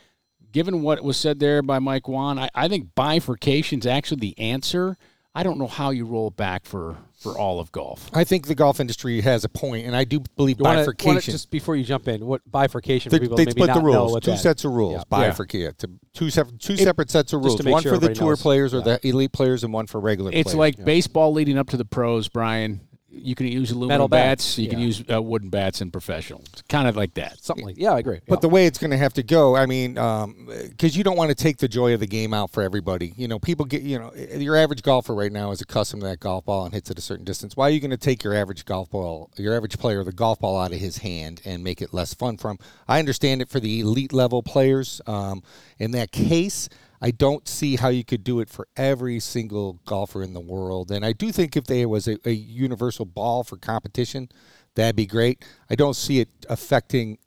Given 0.51 0.83
what 0.83 1.03
was 1.03 1.17
said 1.17 1.39
there 1.39 1.63
by 1.63 1.79
Mike 1.79 2.09
Whan, 2.09 2.39
I, 2.39 2.49
I 2.55 2.69
think 2.69 2.95
bifurcation 2.95 3.79
is 3.81 3.87
actually 3.87 4.21
the 4.21 4.39
answer. 4.39 4.97
I 5.35 5.43
don't 5.43 5.59
know 5.59 5.67
how 5.67 5.91
you 5.91 6.05
roll 6.05 6.31
back 6.31 6.65
for 6.65 6.97
for 7.21 7.37
all 7.37 7.59
of 7.59 7.73
golf. 7.73 8.11
I 8.15 8.25
think 8.25 8.47
the 8.47 8.55
golf 8.55 8.81
industry 8.81 9.21
has 9.21 9.45
a 9.45 9.49
point, 9.49 9.87
and 9.87 9.97
I 9.97 10.05
do 10.05 10.21
believe 10.37 10.59
you 10.59 10.65
bifurcation. 10.65 11.07
Wanna, 11.07 11.17
wanna 11.17 11.21
just 11.21 11.51
before 11.51 11.77
you 11.77 11.85
jump 11.85 12.09
in, 12.09 12.25
what 12.25 12.49
bifurcation 12.51 13.11
for 13.11 13.19
people 13.19 13.37
they 13.37 13.45
maybe 13.45 13.63
split 13.63 13.75
the 13.75 13.81
rules. 13.81 14.21
two 14.21 14.37
sets 14.37 14.65
of 14.65 14.73
rules. 14.73 15.05
Yeah. 15.11 15.31
Bifurcate. 15.31 15.75
Yeah. 15.83 15.89
Two, 16.13 16.31
separate, 16.31 16.61
two 16.61 16.75
it, 16.75 16.79
separate 16.81 17.11
sets 17.11 17.33
of 17.33 17.45
rules. 17.45 17.63
One 17.63 17.83
sure 17.83 17.95
for 17.95 17.99
the 17.99 18.15
tour 18.15 18.31
knows. 18.31 18.43
players 18.43 18.75
or 18.75 18.79
yeah. 18.79 18.99
the 19.03 19.09
elite 19.09 19.33
players, 19.33 19.65
and 19.65 19.73
one 19.73 19.87
for 19.87 20.01
regular. 20.01 20.31
It's 20.33 20.55
players. 20.55 20.79
like 20.79 20.85
baseball 20.85 21.33
leading 21.33 21.59
up 21.59 21.71
to 21.71 21.77
the 21.77 21.85
pros, 21.85 22.29
Brian 22.29 22.81
you 23.11 23.35
can 23.35 23.47
use 23.47 23.71
aluminum 23.71 23.89
Metal 23.89 24.09
bats. 24.09 24.45
bats. 24.45 24.59
You 24.59 24.65
yeah. 24.65 24.71
can 24.71 24.79
use 24.81 25.05
uh, 25.11 25.23
wooden 25.23 25.49
bats 25.49 25.81
in 25.81 25.91
professional. 25.91 26.43
It's 26.53 26.63
kind 26.63 26.87
of 26.87 26.97
like 26.97 27.15
that. 27.15 27.43
Something 27.43 27.67
like 27.67 27.77
yeah, 27.79 27.93
I 27.93 27.99
agree. 27.99 28.21
But 28.29 28.37
yeah. 28.37 28.41
the 28.41 28.49
way 28.49 28.67
it's 28.67 28.79
going 28.79 28.91
to 28.91 28.99
have 28.99 29.15
to 29.15 29.23
go, 29.23 29.57
I 29.57 29.67
mean, 29.67 29.95
because 29.95 30.25
um, 30.25 30.77
you 30.81 31.03
don't 31.03 31.17
want 31.17 31.31
to 31.31 31.35
take 31.35 31.57
the 31.59 31.69
joy 31.69 31.95
of 31.95 32.01
the 32.01 32.07
game 32.07 32.35
out 32.35 32.51
for 32.51 32.63
everybody. 32.63 33.15
You 33.17 33.29
know, 33.29 33.39
people 33.39 33.65
get 33.65 33.83
you 33.83 33.99
know 33.99 34.13
your 34.15 34.57
average 34.57 34.83
golfer 34.83 35.15
right 35.15 35.33
now 35.33 35.51
is 35.51 35.61
accustomed 35.61 36.03
to 36.03 36.09
that 36.09 36.21
golf 36.21 36.45
ball 36.45 36.65
and 36.65 36.75
hits 36.75 36.91
it 36.91 36.99
a 36.99 37.03
certain 37.03 37.25
distance. 37.25 37.57
Why 37.57 37.69
are 37.69 37.71
you 37.71 37.81
going 37.81 37.91
to 37.91 37.97
take 37.97 38.23
your 38.23 38.35
average 38.35 38.65
golf 38.65 38.91
ball, 38.91 39.31
your 39.37 39.57
average 39.57 39.79
player, 39.79 40.05
the 40.05 40.13
golf 40.13 40.39
ball 40.41 40.59
out 40.59 40.73
of 40.73 40.79
his 40.79 40.99
hand 40.99 41.41
and 41.45 41.65
make 41.65 41.81
it 41.81 41.95
less 41.95 42.13
fun 42.13 42.37
for 42.37 42.51
him? 42.51 42.59
I 42.87 42.99
understand 42.99 43.41
it 43.41 43.49
for 43.49 43.61
the 43.61 43.81
elite 43.81 44.13
level 44.13 44.43
players. 44.43 45.01
Um, 45.07 45.43
in 45.79 45.93
that 45.93 46.13
case. 46.13 46.69
I 47.01 47.11
don't 47.11 47.47
see 47.47 47.77
how 47.77 47.89
you 47.89 48.05
could 48.05 48.25
do 48.25 48.41
it 48.41 48.49
for 48.49 48.67
every 48.77 49.21
single 49.21 49.81
golfer 49.87 50.23
in 50.23 50.35
the 50.35 50.41
world. 50.41 50.91
And 50.91 51.05
I 51.05 51.13
do 51.13 51.31
think 51.33 51.57
if 51.57 51.65
there 51.65 51.89
was 51.89 52.09
a, 52.09 52.19
a 52.25 52.33
universal 52.33 53.05
ball 53.05 53.45
for 53.45 53.57
competition, 53.57 54.29
that'd 54.75 54.97
be 54.97 55.07
great. 55.07 55.45
I 55.71 55.75
don't 55.75 55.95
see 55.95 56.21
it 56.21 56.29
affecting 56.49 57.19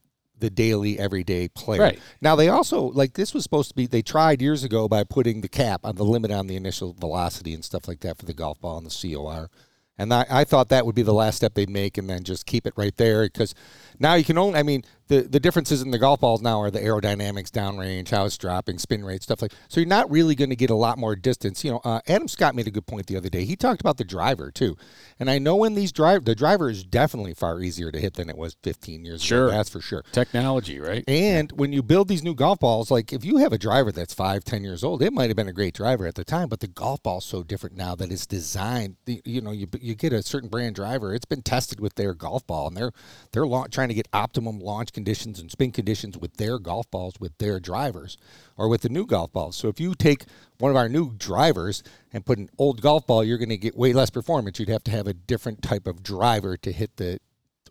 the 0.42 0.50
daily 0.50 1.00
everyday 1.00 1.48
player. 1.48 1.82
Right. 1.82 2.00
Now 2.20 2.36
they 2.36 2.50
also 2.50 2.82
like 2.82 3.14
this 3.14 3.34
was 3.34 3.44
supposed 3.44 3.70
to 3.70 3.76
be 3.76 3.86
they 3.86 4.02
tried 4.02 4.42
years 4.42 4.64
ago 4.64 4.88
by 4.88 5.04
putting 5.04 5.42
the 5.42 5.48
cap 5.48 5.82
on 5.84 5.96
the 5.96 6.04
limit 6.04 6.32
on 6.32 6.48
the 6.48 6.56
initial 6.56 6.94
velocity 6.94 7.54
and 7.54 7.64
stuff 7.64 7.88
like 7.88 8.02
that 8.02 8.18
for 8.18 8.26
the 8.26 8.34
golf 8.34 8.60
ball 8.60 8.78
and 8.78 8.88
the 8.88 9.16
COR. 9.16 9.50
And 9.98 10.12
I, 10.12 10.26
I 10.30 10.44
thought 10.46 10.70
that 10.70 10.86
would 10.88 10.96
be 10.96 11.04
the 11.04 11.14
last 11.14 11.36
step 11.36 11.54
they'd 11.54 11.70
make 11.70 11.98
and 11.98 12.10
then 12.10 12.24
just 12.24 12.48
keep 12.48 12.66
it 12.66 12.74
right 12.76 12.96
there 12.98 13.26
because 13.26 13.54
now 14.00 14.16
you 14.16 14.24
can 14.24 14.38
only, 14.38 14.58
I 14.58 14.64
mean, 14.64 14.84
the, 15.12 15.24
the 15.24 15.42
differences 15.42 15.82
in 15.82 15.92
the 15.92 16.00
golf 16.00 16.22
balls 16.22 16.42
now 16.42 16.62
are 16.62 16.72
the 16.72 16.80
aerodynamics, 16.80 17.50
downrange, 17.50 18.12
how 18.12 18.24
it's 18.24 18.38
dropping, 18.38 18.78
spin 18.78 19.04
rate, 19.04 19.22
stuff 19.22 19.42
like 19.42 19.52
So 19.68 19.82
you're 19.82 19.88
not 19.88 20.10
really 20.10 20.36
going 20.36 20.52
to 20.52 20.56
get 20.56 20.70
a 20.70 20.76
lot 20.76 20.98
more 20.98 21.18
distance. 21.18 21.66
You 21.66 21.72
know, 21.72 21.82
uh, 21.84 22.00
Adam 22.08 22.30
Scott 22.30 22.56
made 22.56 22.66
a 22.68 22.72
good 22.72 22.88
point 22.88 23.08
the 23.08 23.18
other 23.18 23.28
day. 23.28 23.44
He 23.44 23.58
talked 23.58 23.82
about 23.82 23.98
the 23.98 24.06
driver, 24.06 24.52
too. 24.52 24.78
And 25.20 25.30
I 25.30 25.38
know 25.38 25.58
when 25.58 25.74
these 25.74 25.92
drive, 25.92 26.24
the 26.24 26.34
driver 26.34 26.70
is 26.70 26.86
definitely 26.86 27.34
far 27.34 27.60
easier 27.60 27.92
to 27.92 28.00
hit 28.00 28.14
than 28.14 28.30
it 28.30 28.38
was 28.38 28.56
15 28.64 29.04
years 29.04 29.22
sure. 29.22 29.48
ago. 29.48 29.58
That's 29.58 29.70
for 29.70 29.82
sure. 29.82 30.06
Technology, 30.14 30.80
right? 30.80 31.04
And 31.10 31.52
when 31.52 31.74
you 31.74 31.84
build 31.84 32.08
these 32.08 32.24
new 32.24 32.34
golf 32.34 32.60
balls, 32.60 32.90
like 32.90 33.12
if 33.12 33.26
you 33.26 33.36
have 33.38 33.52
a 33.52 33.58
driver 33.58 33.92
that's 33.92 34.14
five, 34.14 34.46
ten 34.46 34.64
years 34.64 34.82
old, 34.82 35.02
it 35.02 35.12
might 35.12 35.30
have 35.30 35.36
been 35.36 35.50
a 35.50 35.54
great 35.54 35.74
driver 35.74 36.08
at 36.08 36.16
the 36.16 36.24
time, 36.24 36.48
but 36.48 36.62
the 36.62 36.68
golf 36.68 37.04
ball's 37.04 37.26
so 37.26 37.44
different 37.44 37.76
now 37.76 37.96
that 37.96 38.14
it's 38.14 38.26
designed. 38.26 38.96
You 39.06 39.42
know, 39.42 39.52
you, 39.52 39.68
you 39.82 39.94
get 39.94 40.14
a 40.14 40.24
certain 40.24 40.48
brand 40.48 40.76
driver, 40.76 41.14
it's 41.14 41.26
been 41.26 41.42
tested 41.42 41.82
with 41.82 41.96
their 41.96 42.14
golf 42.14 42.48
ball, 42.48 42.68
and 42.68 42.78
they're 42.78 42.92
they're 43.34 43.46
la- 43.46 43.68
trying 43.68 43.90
to 43.90 43.94
get 43.94 44.08
optimum 44.14 44.60
launch 44.60 44.94
conditions 44.94 45.01
and 45.40 45.52
spin 45.52 45.72
conditions 45.72 46.18
with 46.18 46.38
their 46.38 46.60
golf 46.60 46.90
balls 46.92 47.16
with 47.20 47.38
their 47.38 47.60
drivers 47.60 48.18
or 48.58 48.68
with 48.68 48.82
the 48.82 48.90
new 48.90 49.06
golf 49.06 49.32
balls. 49.32 49.56
So 49.56 49.68
if 49.68 49.80
you 49.80 49.96
take 49.96 50.26
one 50.60 50.72
of 50.72 50.78
our 50.78 50.90
new 50.90 51.14
drivers 51.14 51.84
and 52.14 52.26
put 52.26 52.38
an 52.38 52.50
old 52.58 52.82
golf 52.82 53.08
ball, 53.08 53.24
you're 53.24 53.38
going 53.38 53.50
to 53.50 53.58
get 53.58 53.76
way 53.76 53.94
less 53.94 54.10
performance. 54.10 54.60
You'd 54.60 54.70
have 54.70 54.84
to 54.86 54.92
have 54.92 55.08
a 55.08 55.14
different 55.14 55.62
type 55.62 55.88
of 55.88 56.04
driver 56.04 56.58
to 56.58 56.72
hit 56.72 56.98
the 56.98 57.20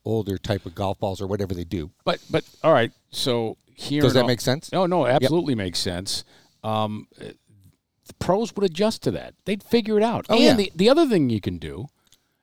older 0.05 0.39
type 0.39 0.67
of 0.67 0.75
golf 0.75 0.99
balls 0.99 1.21
or 1.21 1.27
whatever 1.27 1.55
they 1.55 1.65
do. 1.65 1.91
But 2.05 2.21
but 2.31 2.45
all 2.63 2.73
right, 2.73 2.93
so 3.11 3.57
here 3.75 4.03
does 4.03 4.15
that 4.15 4.23
all, 4.23 4.27
make 4.29 4.41
sense? 4.41 4.73
No, 4.73 4.87
no, 4.87 5.07
absolutely 5.07 5.53
yep. 5.53 5.59
makes 5.59 5.79
sense. 5.79 6.25
Um, 6.63 7.09
the 7.19 8.15
pros 8.19 8.55
would 8.55 8.65
adjust 8.65 9.03
to 9.05 9.11
that. 9.13 9.35
They'd 9.45 9.63
figure 9.63 9.97
it 9.97 10.03
out. 10.03 10.27
Oh, 10.29 10.35
and 10.35 10.43
yeah. 10.43 10.55
the, 10.55 10.73
the 10.75 10.89
other 10.89 11.07
thing 11.07 11.31
you 11.31 11.41
can 11.41 11.59
do 11.59 11.87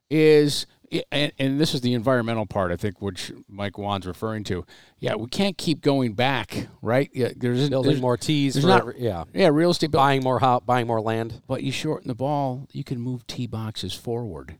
is 0.09 0.65
and, 1.11 1.31
and, 1.37 1.59
this 1.59 1.73
is 1.73 1.81
the 1.81 1.93
environmental 1.93 2.45
part, 2.45 2.71
I 2.71 2.75
think, 2.75 3.01
which 3.01 3.31
Mike 3.47 3.77
Whan's 3.77 4.07
referring 4.07 4.43
to. 4.45 4.65
Yeah, 4.99 5.15
we 5.15 5.27
can't 5.27 5.57
keep 5.57 5.81
going 5.81 6.13
back, 6.13 6.67
right? 6.81 7.09
Yeah, 7.13 7.29
there's 7.35 7.69
building 7.69 7.91
there's, 7.91 8.01
more 8.01 8.17
tees. 8.17 8.53
There's 8.53 8.65
not, 8.65 8.97
yeah, 8.97 9.25
yeah, 9.33 9.49
real 9.51 9.71
estate, 9.71 9.91
buying 9.91 10.23
more, 10.23 10.39
buying 10.65 10.87
more 10.87 11.01
land. 11.01 11.41
But 11.47 11.63
you 11.63 11.71
shorten 11.71 12.07
the 12.07 12.15
ball, 12.15 12.67
you 12.71 12.83
can 12.83 12.99
move 12.99 13.27
tee 13.27 13.47
boxes 13.47 13.93
forward. 13.93 14.59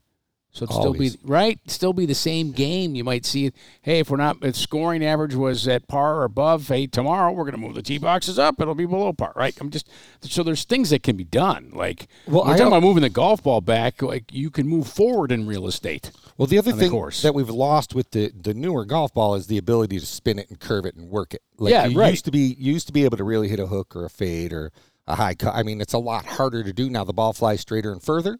So 0.58 0.64
it'd 0.64 0.74
still 0.74 0.92
be 0.92 1.12
right, 1.22 1.60
still 1.66 1.92
be 1.92 2.04
the 2.04 2.14
same 2.14 2.50
game. 2.50 2.96
You 2.96 3.04
might 3.04 3.24
see, 3.24 3.52
hey, 3.82 4.00
if 4.00 4.10
we're 4.10 4.16
not, 4.16 4.38
if 4.42 4.56
scoring 4.56 5.04
average 5.04 5.34
was 5.36 5.68
at 5.68 5.86
par 5.86 6.16
or 6.16 6.24
above, 6.24 6.66
hey, 6.66 6.88
tomorrow 6.88 7.30
we're 7.30 7.44
going 7.44 7.54
to 7.54 7.60
move 7.60 7.74
the 7.76 7.82
tee 7.82 7.98
boxes 7.98 8.38
up. 8.38 8.60
It'll 8.60 8.74
be 8.74 8.86
below 8.86 9.12
par, 9.12 9.32
right? 9.36 9.56
I'm 9.60 9.70
just 9.70 9.88
so 10.20 10.42
there's 10.42 10.64
things 10.64 10.90
that 10.90 11.04
can 11.04 11.16
be 11.16 11.22
done. 11.24 11.70
Like 11.72 12.08
Well, 12.26 12.44
we're 12.44 12.54
I 12.54 12.56
talking 12.56 12.66
about 12.66 12.82
moving 12.82 13.02
the 13.02 13.08
golf 13.08 13.42
ball 13.42 13.60
back. 13.60 14.02
Like 14.02 14.32
you 14.32 14.50
can 14.50 14.66
move 14.66 14.88
forward 14.88 15.30
in 15.30 15.46
real 15.46 15.68
estate. 15.68 16.10
Well, 16.36 16.46
the 16.46 16.58
other 16.58 16.72
on 16.72 16.78
the 16.78 16.84
thing 16.84 16.90
that 17.22 17.34
we've 17.34 17.48
lost 17.48 17.94
with 17.94 18.10
the, 18.10 18.32
the 18.38 18.54
newer 18.54 18.84
golf 18.84 19.14
ball 19.14 19.34
is 19.36 19.46
the 19.46 19.58
ability 19.58 19.98
to 20.00 20.06
spin 20.06 20.38
it 20.38 20.48
and 20.50 20.58
curve 20.58 20.86
it 20.86 20.96
and 20.96 21.08
work 21.08 21.34
it. 21.34 21.42
Like 21.58 21.72
Yeah, 21.72 21.86
you 21.86 21.98
right. 21.98 22.10
used 22.10 22.24
to 22.24 22.30
be 22.30 22.56
you 22.58 22.72
used 22.72 22.86
to 22.88 22.92
be 22.92 23.04
able 23.04 23.16
to 23.16 23.24
really 23.24 23.48
hit 23.48 23.60
a 23.60 23.66
hook 23.66 23.94
or 23.94 24.04
a 24.04 24.10
fade 24.10 24.52
or 24.52 24.72
a 25.06 25.14
high 25.14 25.34
cut. 25.34 25.54
I 25.54 25.62
mean, 25.62 25.80
it's 25.80 25.94
a 25.94 25.98
lot 25.98 26.26
harder 26.26 26.62
to 26.62 26.72
do 26.72 26.90
now. 26.90 27.02
The 27.04 27.12
ball 27.12 27.32
flies 27.32 27.60
straighter 27.60 27.90
and 27.92 28.02
further, 28.02 28.38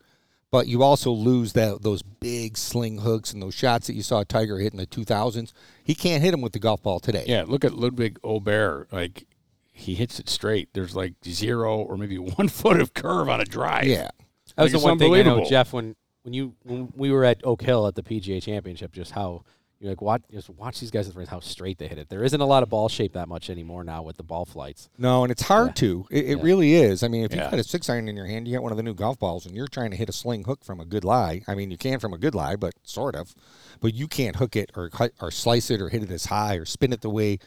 but 0.51 0.67
you 0.67 0.83
also 0.83 1.11
lose 1.11 1.53
that 1.55 1.83
those 1.83 2.03
big 2.03 2.57
sling 2.57 2.99
hooks 2.99 3.33
and 3.33 3.43
those 3.43 3.55
shots 3.55 3.87
that 3.87 3.95
you 3.95 4.03
saw 4.03 4.25
Tiger 4.25 4.59
hit 4.59 4.73
in 4.73 4.79
the 4.79 4.87
2000s. 4.87 5.53
He 5.85 5.95
can't 5.95 6.23
hit 6.23 6.31
them 6.33 6.41
with 6.41 6.53
the 6.53 6.59
golf 6.59 6.83
ball 6.83 7.01
today. 7.01 7.25
Yeah, 7.27 7.45
look 7.47 7.65
at 7.65 7.75
Ludvig 7.75 8.19
Åberg. 8.23 8.93
Like 8.93 9.27
he 9.73 9.95
hits 9.95 10.19
it 10.19 10.29
straight. 10.29 10.71
There's 10.73 10.97
like 10.97 11.15
zero 11.25 11.79
or 11.79 11.97
maybe 11.97 12.19
one 12.19 12.49
foot 12.49 12.81
of 12.81 12.95
curve 12.95 13.29
on 13.29 13.41
a 13.41 13.45
drive. 13.45 13.85
Yeah. 13.87 14.09
That 14.57 14.65
was 14.65 14.73
Like, 14.75 14.81
the 14.83 14.87
one 14.87 14.99
thing 14.99 15.15
I 15.15 15.23
know. 15.23 15.45
Jeff. 15.45 15.73
When 15.73 15.95
when 16.23 16.33
you 16.35 16.55
when 16.65 16.93
we 16.97 17.11
were 17.11 17.25
at 17.25 17.41
Oak 17.45 17.63
Hill 17.63 17.87
at 17.87 17.95
the 17.95 18.03
PGA 18.03 18.43
Championship, 18.43 18.93
just 18.93 19.13
how 19.13 19.45
you're 19.81 19.91
like 19.93 20.03
watch 20.03 20.23
just 20.33 20.51
watch 20.51 20.81
these 20.81 20.91
guys 20.91 21.07
at 21.07 21.15
the 21.15 21.19
range, 21.19 21.31
how 21.31 21.41
straight 21.41 21.79
they 21.79 21.87
hit 21.87 21.99
it. 21.99 22.09
There 22.09 22.25
isn't 22.25 22.41
a 22.41 22.45
lot 22.47 22.63
of 22.63 22.69
ball 22.69 22.89
shape 22.89 23.13
that 23.13 23.29
much 23.29 23.49
anymore 23.49 23.85
now 23.85 24.03
with 24.03 24.17
the 24.17 24.23
ball 24.25 24.45
flights. 24.45 24.89
No, 24.99 25.23
and 25.23 25.31
it's 25.31 25.43
hard 25.43 25.69
Yeah. 25.69 25.73
to. 25.75 26.07
It, 26.11 26.25
it 26.25 26.39
Yeah. 26.39 26.43
really 26.45 26.75
is. 26.75 27.03
I 27.03 27.09
mean, 27.09 27.25
if 27.25 27.33
Yeah. 27.33 27.43
you've 27.43 27.51
got 27.53 27.61
a 27.61 27.65
six 27.65 27.89
iron 27.89 28.09
in 28.09 28.17
your 28.17 28.27
hand, 28.27 28.49
you 28.49 28.55
got 28.55 28.63
one 28.63 28.73
of 28.73 28.77
the 28.77 28.83
new 28.83 28.95
golf 28.95 29.19
balls, 29.19 29.47
and 29.47 29.55
you're 29.55 29.69
trying 29.69 29.91
to 29.93 29.97
hit 29.97 30.09
a 30.09 30.13
sling 30.13 30.45
hook 30.45 30.65
from 30.65 30.81
a 30.81 30.85
good 30.85 31.05
lie. 31.05 31.43
I 31.47 31.55
mean, 31.55 31.71
you 31.71 31.79
can 31.79 32.01
from 32.01 32.13
a 32.13 32.19
good 32.19 32.35
lie, 32.35 32.57
but 32.57 32.75
sort 32.83 33.15
of. 33.15 33.35
But 33.81 33.95
you 33.95 34.09
can't 34.09 34.37
hook 34.37 34.57
it 34.57 34.71
or 34.77 34.89
cut 34.91 35.13
or 35.21 35.31
slice 35.31 35.71
it 35.71 35.81
or 35.81 35.89
hit 35.91 36.03
it 36.03 36.11
as 36.11 36.25
high 36.27 36.55
or 36.57 36.65
spin 36.65 36.93
it 36.93 37.01
the 37.01 37.11
way 37.11 37.39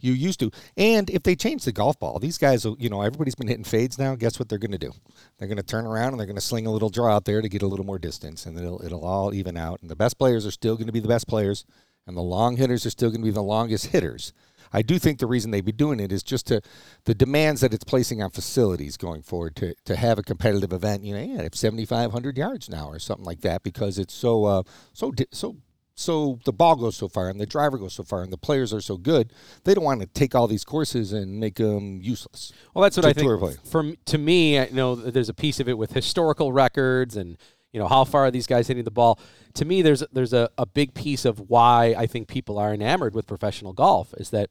you 0.00 0.12
used 0.12 0.40
to. 0.40 0.50
And 0.76 1.08
if 1.10 1.22
they 1.22 1.34
change 1.36 1.64
the 1.64 1.72
golf 1.72 1.98
ball, 1.98 2.18
these 2.18 2.38
guys, 2.38 2.64
will, 2.64 2.76
you 2.78 2.88
know, 2.88 3.02
everybody's 3.02 3.34
been 3.34 3.48
hitting 3.48 3.64
fades 3.64 3.98
now. 3.98 4.14
Guess 4.14 4.38
what 4.38 4.48
they're 4.48 4.58
going 4.58 4.72
to 4.72 4.78
do? 4.78 4.92
They're 5.38 5.48
going 5.48 5.56
to 5.56 5.62
turn 5.62 5.86
around 5.86 6.12
and 6.12 6.20
they're 6.20 6.26
going 6.26 6.36
to 6.36 6.42
sling 6.42 6.66
a 6.66 6.72
little 6.72 6.90
draw 6.90 7.16
out 7.16 7.24
there 7.24 7.42
to 7.42 7.48
get 7.48 7.62
a 7.62 7.66
little 7.66 7.86
more 7.86 7.98
distance, 7.98 8.46
and 8.46 8.58
it'll 8.58 8.84
it'll 8.84 9.04
all 9.04 9.34
even 9.34 9.56
out. 9.56 9.80
And 9.80 9.90
the 9.90 9.96
best 9.96 10.18
players 10.18 10.46
are 10.46 10.50
still 10.50 10.76
going 10.76 10.86
to 10.86 10.92
be 10.92 11.00
the 11.00 11.08
best 11.08 11.28
players, 11.28 11.64
and 12.06 12.16
the 12.16 12.22
long 12.22 12.56
hitters 12.56 12.86
are 12.86 12.90
still 12.90 13.10
going 13.10 13.20
to 13.20 13.26
be 13.26 13.30
the 13.30 13.42
longest 13.42 13.86
hitters. 13.86 14.32
I 14.72 14.82
do 14.82 14.98
think 14.98 15.18
the 15.18 15.26
reason 15.26 15.50
they'd 15.50 15.64
be 15.64 15.72
doing 15.72 15.98
it 15.98 16.12
is 16.12 16.22
just 16.22 16.46
to 16.46 16.60
the 17.04 17.14
demands 17.14 17.60
that 17.60 17.74
it's 17.74 17.84
placing 17.84 18.22
on 18.22 18.30
facilities 18.30 18.96
going 18.96 19.22
forward 19.22 19.56
to, 19.56 19.74
to 19.84 19.96
have 19.96 20.18
a 20.18 20.22
competitive 20.22 20.72
event. 20.72 21.02
You 21.02 21.14
know, 21.14 21.22
yeah, 21.22 21.42
if 21.42 21.54
seventy 21.54 21.84
five 21.84 22.12
hundred 22.12 22.38
yards 22.38 22.68
now 22.68 22.88
or 22.88 22.98
something 22.98 23.24
like 23.24 23.40
that 23.40 23.62
because 23.62 23.98
it's 23.98 24.14
so 24.14 24.44
uh, 24.44 24.62
so 24.92 25.12
so 25.32 25.56
so 26.00 26.38
the 26.44 26.52
ball 26.52 26.76
goes 26.76 26.96
so 26.96 27.08
far 27.08 27.28
and 27.28 27.38
the 27.38 27.46
driver 27.46 27.76
goes 27.78 27.92
so 27.92 28.02
far 28.02 28.22
and 28.22 28.32
the 28.32 28.38
players 28.38 28.72
are 28.72 28.80
so 28.80 28.96
good. 28.96 29.32
They 29.64 29.74
don't 29.74 29.84
want 29.84 30.00
to 30.00 30.06
take 30.06 30.34
all 30.34 30.46
these 30.48 30.64
courses 30.64 31.12
and 31.12 31.38
make 31.38 31.56
them 31.56 32.00
useless. 32.02 32.52
Well, 32.74 32.82
that's 32.82 32.96
what 32.96 33.04
I 33.04 33.12
think. 33.12 33.28
From 33.66 33.96
to 34.06 34.18
me, 34.18 34.58
I 34.58 34.68
know 34.72 34.94
there's 34.94 35.28
a 35.28 35.34
piece 35.34 35.60
of 35.60 35.68
it 35.68 35.76
with 35.76 35.92
historical 35.92 36.52
records 36.52 37.16
and 37.16 37.36
you 37.72 37.78
know 37.78 37.86
how 37.86 38.04
far 38.04 38.22
are 38.26 38.30
these 38.30 38.46
guys 38.46 38.66
hitting 38.66 38.84
the 38.84 38.90
ball. 38.90 39.18
To 39.54 39.64
me, 39.64 39.82
there's 39.82 40.02
there's 40.12 40.32
a, 40.32 40.48
a 40.58 40.66
big 40.66 40.94
piece 40.94 41.24
of 41.24 41.38
why 41.50 41.94
I 41.96 42.06
think 42.06 42.26
people 42.28 42.58
are 42.58 42.72
enamored 42.74 43.14
with 43.14 43.26
professional 43.26 43.72
golf 43.72 44.12
is 44.16 44.30
that 44.30 44.50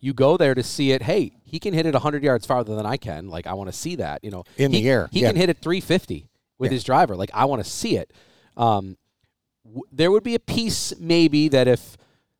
you 0.00 0.12
go 0.14 0.36
there 0.36 0.54
to 0.54 0.62
see 0.62 0.92
it. 0.92 1.02
Hey, 1.02 1.32
he 1.44 1.58
can 1.58 1.74
hit 1.74 1.84
it 1.86 1.94
100 1.94 2.22
yards 2.22 2.46
farther 2.46 2.74
than 2.76 2.86
I 2.86 2.96
can. 2.96 3.28
Like 3.28 3.46
I 3.46 3.54
want 3.54 3.68
to 3.70 3.76
see 3.76 3.96
that. 3.96 4.22
You 4.22 4.30
know, 4.30 4.44
In 4.56 4.72
he, 4.72 4.82
the 4.82 4.88
air, 4.90 5.08
he 5.12 5.20
yeah. 5.22 5.28
can 5.28 5.36
hit 5.36 5.48
it 5.50 5.58
350 5.58 6.28
with 6.58 6.70
Yeah. 6.70 6.74
his 6.74 6.84
driver. 6.84 7.16
Like 7.16 7.30
I 7.34 7.46
want 7.46 7.64
to 7.64 7.68
see 7.70 7.96
it. 7.96 8.12
Um, 8.56 8.96
w- 9.64 9.82
there 9.92 10.10
would 10.10 10.22
be 10.24 10.34
a 10.34 10.40
piece 10.40 10.92
maybe 10.98 11.48
that 11.48 11.68
if 11.68 11.96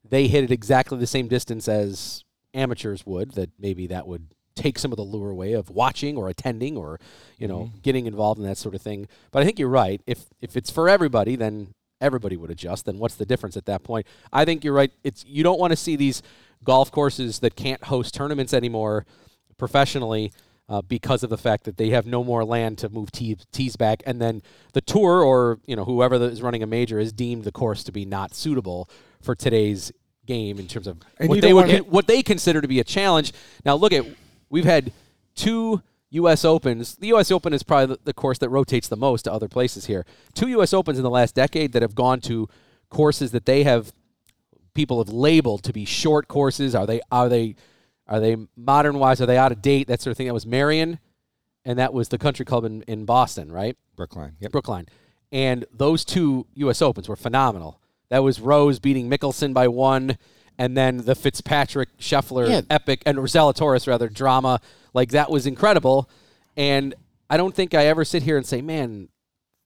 they 0.08 0.26
hit 0.28 0.44
it 0.44 0.50
exactly 0.50 0.98
the 0.98 1.06
same 1.06 1.28
distance 1.28 1.68
as 1.68 2.24
amateurs 2.54 3.06
would, 3.06 3.32
that 3.32 3.50
maybe 3.58 3.86
that 3.88 4.06
would 4.06 4.34
take 4.56 4.78
some 4.78 4.92
of 4.92 4.96
the 4.96 5.04
lure 5.04 5.30
away 5.30 5.52
of 5.52 5.70
watching 5.70 6.16
or 6.16 6.28
attending 6.28 6.76
or 6.76 6.98
you 7.38 7.46
know 7.48 7.60
Mm-hmm. 7.60 7.78
getting 7.82 8.06
involved 8.06 8.38
in 8.40 8.46
that 8.46 8.58
sort 8.58 8.74
of 8.74 8.82
thing. 8.82 9.06
But 9.30 9.42
I 9.42 9.44
think 9.46 9.58
you're 9.58 9.68
right. 9.68 10.00
If 10.06 10.26
if 10.40 10.56
it's 10.56 10.70
for 10.70 10.88
everybody, 10.88 11.36
then 11.36 11.72
everybody 12.00 12.36
would 12.36 12.50
adjust. 12.50 12.86
Then 12.86 12.98
what's 12.98 13.14
the 13.14 13.26
difference 13.26 13.56
at 13.56 13.66
that 13.66 13.82
point? 13.84 14.06
I 14.32 14.44
think 14.44 14.64
you're 14.64 14.74
right. 14.74 14.90
It's 15.04 15.24
you 15.24 15.42
don't 15.42 15.60
want 15.60 15.70
to 15.72 15.76
see 15.76 15.96
these 15.96 16.22
golf 16.64 16.90
courses 16.90 17.38
that 17.38 17.54
can't 17.56 17.84
host 17.84 18.14
tournaments 18.14 18.52
anymore 18.52 19.06
professionally. 19.56 20.32
Uh, 20.70 20.80
because 20.82 21.24
of 21.24 21.30
the 21.30 21.36
fact 21.36 21.64
that 21.64 21.76
they 21.76 21.90
have 21.90 22.06
no 22.06 22.22
more 22.22 22.44
land 22.44 22.78
to 22.78 22.88
move 22.88 23.10
tee, 23.10 23.36
tees 23.50 23.74
back, 23.74 24.04
and 24.06 24.20
then 24.20 24.40
the 24.72 24.80
tour 24.80 25.20
or 25.20 25.58
you 25.66 25.74
know 25.74 25.84
whoever 25.84 26.16
that 26.16 26.30
is 26.30 26.42
running 26.42 26.62
a 26.62 26.66
major 26.66 27.00
is 27.00 27.12
deemed 27.12 27.42
the 27.42 27.50
course 27.50 27.82
to 27.82 27.90
be 27.90 28.04
not 28.04 28.36
suitable 28.36 28.88
for 29.20 29.34
today's 29.34 29.90
game 30.26 30.60
in 30.60 30.68
terms 30.68 30.86
of 30.86 30.98
And 31.18 31.28
what 31.28 31.40
they 31.40 31.52
would 31.52 31.66
wanna- 31.66 31.78
what 31.82 32.06
they 32.06 32.22
consider 32.22 32.60
to 32.60 32.68
be 32.68 32.78
a 32.78 32.84
challenge. 32.84 33.32
Now 33.64 33.74
look 33.74 33.92
at 33.92 34.06
we've 34.48 34.64
had 34.64 34.92
two 35.34 35.82
U.S. 36.10 36.44
Opens. 36.44 36.94
The 36.94 37.08
U.S. 37.08 37.32
Open 37.32 37.52
is 37.52 37.64
probably 37.64 37.96
the, 37.96 38.00
the 38.04 38.14
course 38.14 38.38
that 38.38 38.48
rotates 38.48 38.86
the 38.86 38.96
most 38.96 39.22
to 39.22 39.32
other 39.32 39.48
places 39.48 39.86
here. 39.86 40.06
Two 40.34 40.46
U.S. 40.50 40.72
Opens 40.72 40.98
in 40.98 41.02
the 41.02 41.10
last 41.10 41.34
decade 41.34 41.72
that 41.72 41.82
have 41.82 41.96
gone 41.96 42.20
to 42.22 42.48
courses 42.90 43.32
that 43.32 43.44
they 43.44 43.64
have 43.64 43.92
people 44.74 45.02
have 45.02 45.12
labeled 45.12 45.64
to 45.64 45.72
be 45.72 45.84
short 45.84 46.28
courses. 46.28 46.76
Are 46.76 46.86
they 46.86 47.00
are 47.10 47.28
they 47.28 47.56
are 48.10 48.20
they 48.20 48.36
modern 48.56 48.98
wise? 48.98 49.20
Are 49.20 49.26
they 49.26 49.38
out 49.38 49.52
of 49.52 49.62
date? 49.62 49.86
That 49.88 50.02
sort 50.02 50.10
of 50.12 50.16
thing. 50.18 50.26
That 50.26 50.34
was 50.34 50.44
Merion, 50.46 50.98
and 51.64 51.78
that 51.78 51.94
was 51.94 52.08
the 52.08 52.18
Country 52.18 52.44
Club 52.44 52.64
in, 52.64 52.82
in 52.82 53.04
Boston, 53.06 53.50
right? 53.50 53.76
Brookline. 53.96 54.36
Yep. 54.40 54.52
Brookline. 54.52 54.86
And 55.32 55.64
those 55.72 56.04
two 56.04 56.46
U.S. 56.54 56.82
Opens 56.82 57.08
were 57.08 57.16
phenomenal. 57.16 57.80
That 58.08 58.24
was 58.24 58.40
Rose 58.40 58.80
beating 58.80 59.08
Mickelson 59.08 59.54
by 59.54 59.68
one, 59.68 60.18
and 60.58 60.76
then 60.76 60.98
the 61.04 61.14
Fitzpatrick 61.14 61.96
Scheffler 61.98 62.48
Yeah. 62.48 62.60
epic 62.68 63.02
and 63.06 63.16
or 63.18 63.22
Zalatoris 63.26 63.86
rather 63.86 64.08
drama. 64.08 64.60
Like 64.92 65.10
that 65.10 65.30
was 65.30 65.46
incredible. 65.46 66.10
And 66.56 66.94
I 67.30 67.36
don't 67.36 67.54
think 67.54 67.74
I 67.74 67.86
ever 67.86 68.04
sit 68.04 68.24
here 68.24 68.36
and 68.36 68.44
say, 68.44 68.60
man, 68.60 69.08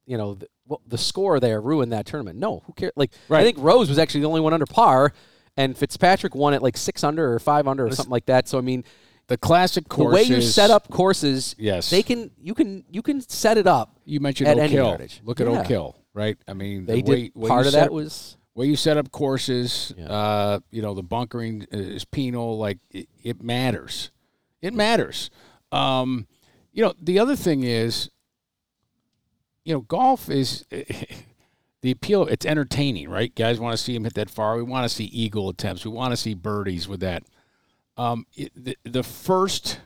you 0.05 0.19
know, 0.19 0.35
the, 0.35 0.49
well, 0.67 0.83
the 0.87 0.99
score 0.99 1.41
there 1.41 1.61
ruined 1.63 1.93
that 1.93 2.05
tournament. 2.05 2.39
No, 2.39 2.63
who 2.67 2.75
cares? 2.75 2.93
Like 2.95 3.11
I 3.31 3.43
think 3.43 3.57
Rose 3.59 3.89
was 3.89 3.99
actually 3.99 4.21
the 4.21 4.29
only 4.29 4.43
one 4.43 4.53
under 4.53 4.67
par, 4.67 5.15
and 5.57 5.77
Fitzpatrick 5.77 6.35
won 6.35 6.55
it 6.55 6.63
like 6.63 6.77
six 6.77 7.05
under 7.05 7.33
or 7.33 7.39
five 7.39 7.67
under 7.69 7.87
or 7.87 7.91
something 7.93 8.11
like 8.11 8.27
that. 8.27 8.49
So 8.49 8.59
I 8.59 8.61
mean, 8.63 8.85
The 9.29 9.37
classic 9.39 9.89
the 9.89 10.05
way 10.05 10.23
you 10.25 10.43
set 10.43 10.71
up 10.71 10.89
courses, 10.91 11.55
Yes. 11.59 11.89
they 11.91 12.03
can 12.03 12.31
you 12.39 12.53
can 12.55 12.85
you 12.91 13.01
can 13.03 13.21
set 13.23 13.57
it 13.57 13.67
up. 13.67 13.97
You 14.05 14.21
mentioned 14.21 14.49
at 14.49 14.59
Oak 14.59 14.71
Hill. 14.71 14.87
yardage. 14.87 15.21
Look 15.25 15.41
at 15.41 15.47
Yeah. 15.49 15.61
Oak 15.61 15.67
Hill, 15.67 15.97
right? 16.13 16.37
I 16.47 16.53
mean, 16.53 16.85
They 16.87 17.01
the 17.03 17.11
way, 17.11 17.23
did 17.29 17.35
way 17.35 17.49
part 17.49 17.67
of 17.67 17.73
that 17.73 17.87
up- 17.87 17.93
was 17.93 18.37
way 18.55 18.67
you 18.67 18.77
set 18.77 18.97
up 18.99 19.11
courses. 19.11 19.93
Yeah. 19.97 20.07
Uh, 20.07 20.61
you 20.71 20.83
know, 20.83 20.93
the 20.95 21.03
bunkering 21.03 21.67
is 21.73 22.05
penal. 22.05 22.59
Like 22.59 22.79
it, 22.91 23.09
it 23.23 23.43
matters. 23.43 24.11
It 24.61 24.75
matters. 24.75 25.31
Um, 25.73 26.27
you 26.73 26.83
know, 26.85 26.93
the 27.01 27.19
other 27.19 27.35
thing 27.37 27.63
is, 27.65 28.11
you 29.65 29.73
know, 29.75 29.81
golf 29.81 30.29
is 30.29 30.65
the 31.85 31.91
appeal. 31.91 32.27
It's 32.27 32.47
entertaining, 32.47 33.11
right? 33.11 33.33
Guys 33.35 33.61
want 33.61 33.77
to 33.77 33.83
see 33.83 33.95
him 33.95 34.05
hit 34.05 34.15
that 34.15 34.31
far. 34.31 34.57
We 34.57 34.63
want 34.63 34.89
to 34.89 34.89
see 34.89 35.05
eagle 35.05 35.51
attempts. 35.51 35.85
We 35.85 35.91
want 35.91 36.13
to 36.13 36.17
see 36.17 36.33
birdies 36.33 36.89
with 36.89 37.01
that. 37.01 37.25
Um, 37.99 38.27
it, 38.35 38.51
the, 38.57 38.77
the 38.85 39.03
first, 39.03 39.81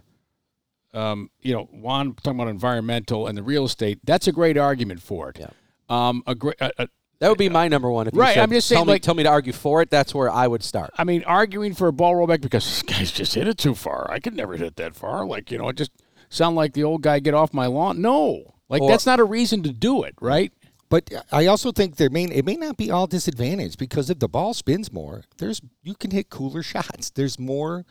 um, 0.94 1.30
you 1.40 1.52
know, 1.52 1.64
Whan 1.72 2.14
talking 2.14 2.38
about 2.40 2.48
environmental 2.48 3.26
and 3.26 3.36
the 3.36 3.42
real 3.42 3.64
estate. 3.64 3.98
That's 4.04 4.28
a 4.28 4.32
great 4.32 4.56
argument 4.56 5.02
for 5.02 5.30
it. 5.30 5.38
Yeah. 5.40 5.50
Um, 5.88 6.22
a 6.26 6.34
great. 6.36 6.54
A, 6.60 6.84
a, 6.84 6.88
that 7.18 7.28
would 7.30 7.38
be 7.38 7.48
my 7.48 7.66
number 7.66 7.90
one. 7.90 8.06
If 8.06 8.14
you 8.14 8.20
Right, 8.20 8.34
said, 8.34 8.44
I'm 8.44 8.50
just 8.52 8.68
tell 8.68 8.76
saying, 8.78 8.86
me, 8.86 8.92
like- 8.92 9.02
tell 9.02 9.14
me 9.16 9.24
to 9.24 9.28
argue 9.28 9.52
for 9.52 9.82
it. 9.82 9.90
That's 9.90 10.14
where 10.14 10.30
I 10.30 10.46
would 10.46 10.62
start. 10.62 10.90
I 10.96 11.02
mean, 11.02 11.24
arguing 11.24 11.74
for 11.74 11.88
a 11.88 11.92
ball 11.92 12.14
rollback 12.14 12.40
because 12.42 12.64
this 12.64 12.82
guy's 12.82 13.10
just 13.10 13.34
hit 13.34 13.48
it 13.48 13.58
too 13.58 13.74
far. 13.74 14.08
I 14.08 14.20
could 14.20 14.36
never 14.36 14.56
hit 14.56 14.76
that 14.76 14.94
far. 14.94 15.26
Like, 15.26 15.50
you 15.50 15.58
know, 15.58 15.68
it 15.68 15.76
just 15.76 15.90
sound 16.28 16.54
like 16.54 16.74
the 16.74 16.84
old 16.84 17.02
guy 17.02 17.18
get 17.18 17.34
off 17.34 17.52
my 17.52 17.66
lawn. 17.66 18.00
No. 18.00 18.54
Like 18.68 18.82
Or- 18.82 18.88
that's 18.88 19.04
not 19.06 19.18
a 19.18 19.24
reason 19.24 19.64
to 19.64 19.72
do 19.72 20.04
it, 20.04 20.14
right? 20.20 20.52
But 20.90 21.11
I 21.30 21.47
also 21.47 21.71
think 21.73 21.97
there 21.97 22.11
may 22.11 22.25
it 22.25 22.45
may 22.45 22.57
not 22.57 22.76
be 22.76 22.90
all 22.90 23.07
disadvantage 23.07 23.76
because 23.76 24.09
if 24.11 24.18
the 24.18 24.28
ball 24.28 24.54
spins 24.54 24.92
more, 24.92 25.25
there's 25.38 25.61
you 25.83 25.95
can 25.95 26.11
hit 26.11 26.30
cooler 26.30 26.62
shots. 26.75 27.11
There's 27.11 27.38
more 27.38 27.85